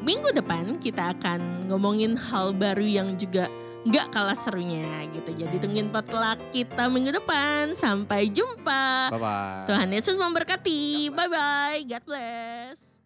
minggu 0.03 0.31
depan 0.35 0.79
kita 0.79 1.15
akan 1.17 1.69
ngomongin 1.71 2.15
hal 2.17 2.55
baru 2.55 2.83
yang 2.83 3.15
juga 3.15 3.47
nggak 3.87 4.11
kalah 4.11 4.35
serunya 4.35 5.07
gitu. 5.15 5.31
Jadi 5.39 5.55
tungguin 5.59 5.89
potluck 5.89 6.39
kita 6.51 6.91
minggu 6.91 7.15
depan. 7.15 7.71
Sampai 7.71 8.27
jumpa. 8.27 9.13
Bye 9.13 9.19
bye. 9.19 9.65
Tuhan 9.71 9.89
Yesus 9.95 10.19
memberkati. 10.19 11.13
Bye 11.15 11.29
bye. 11.31 11.79
God 11.87 12.03
bless. 12.03 12.98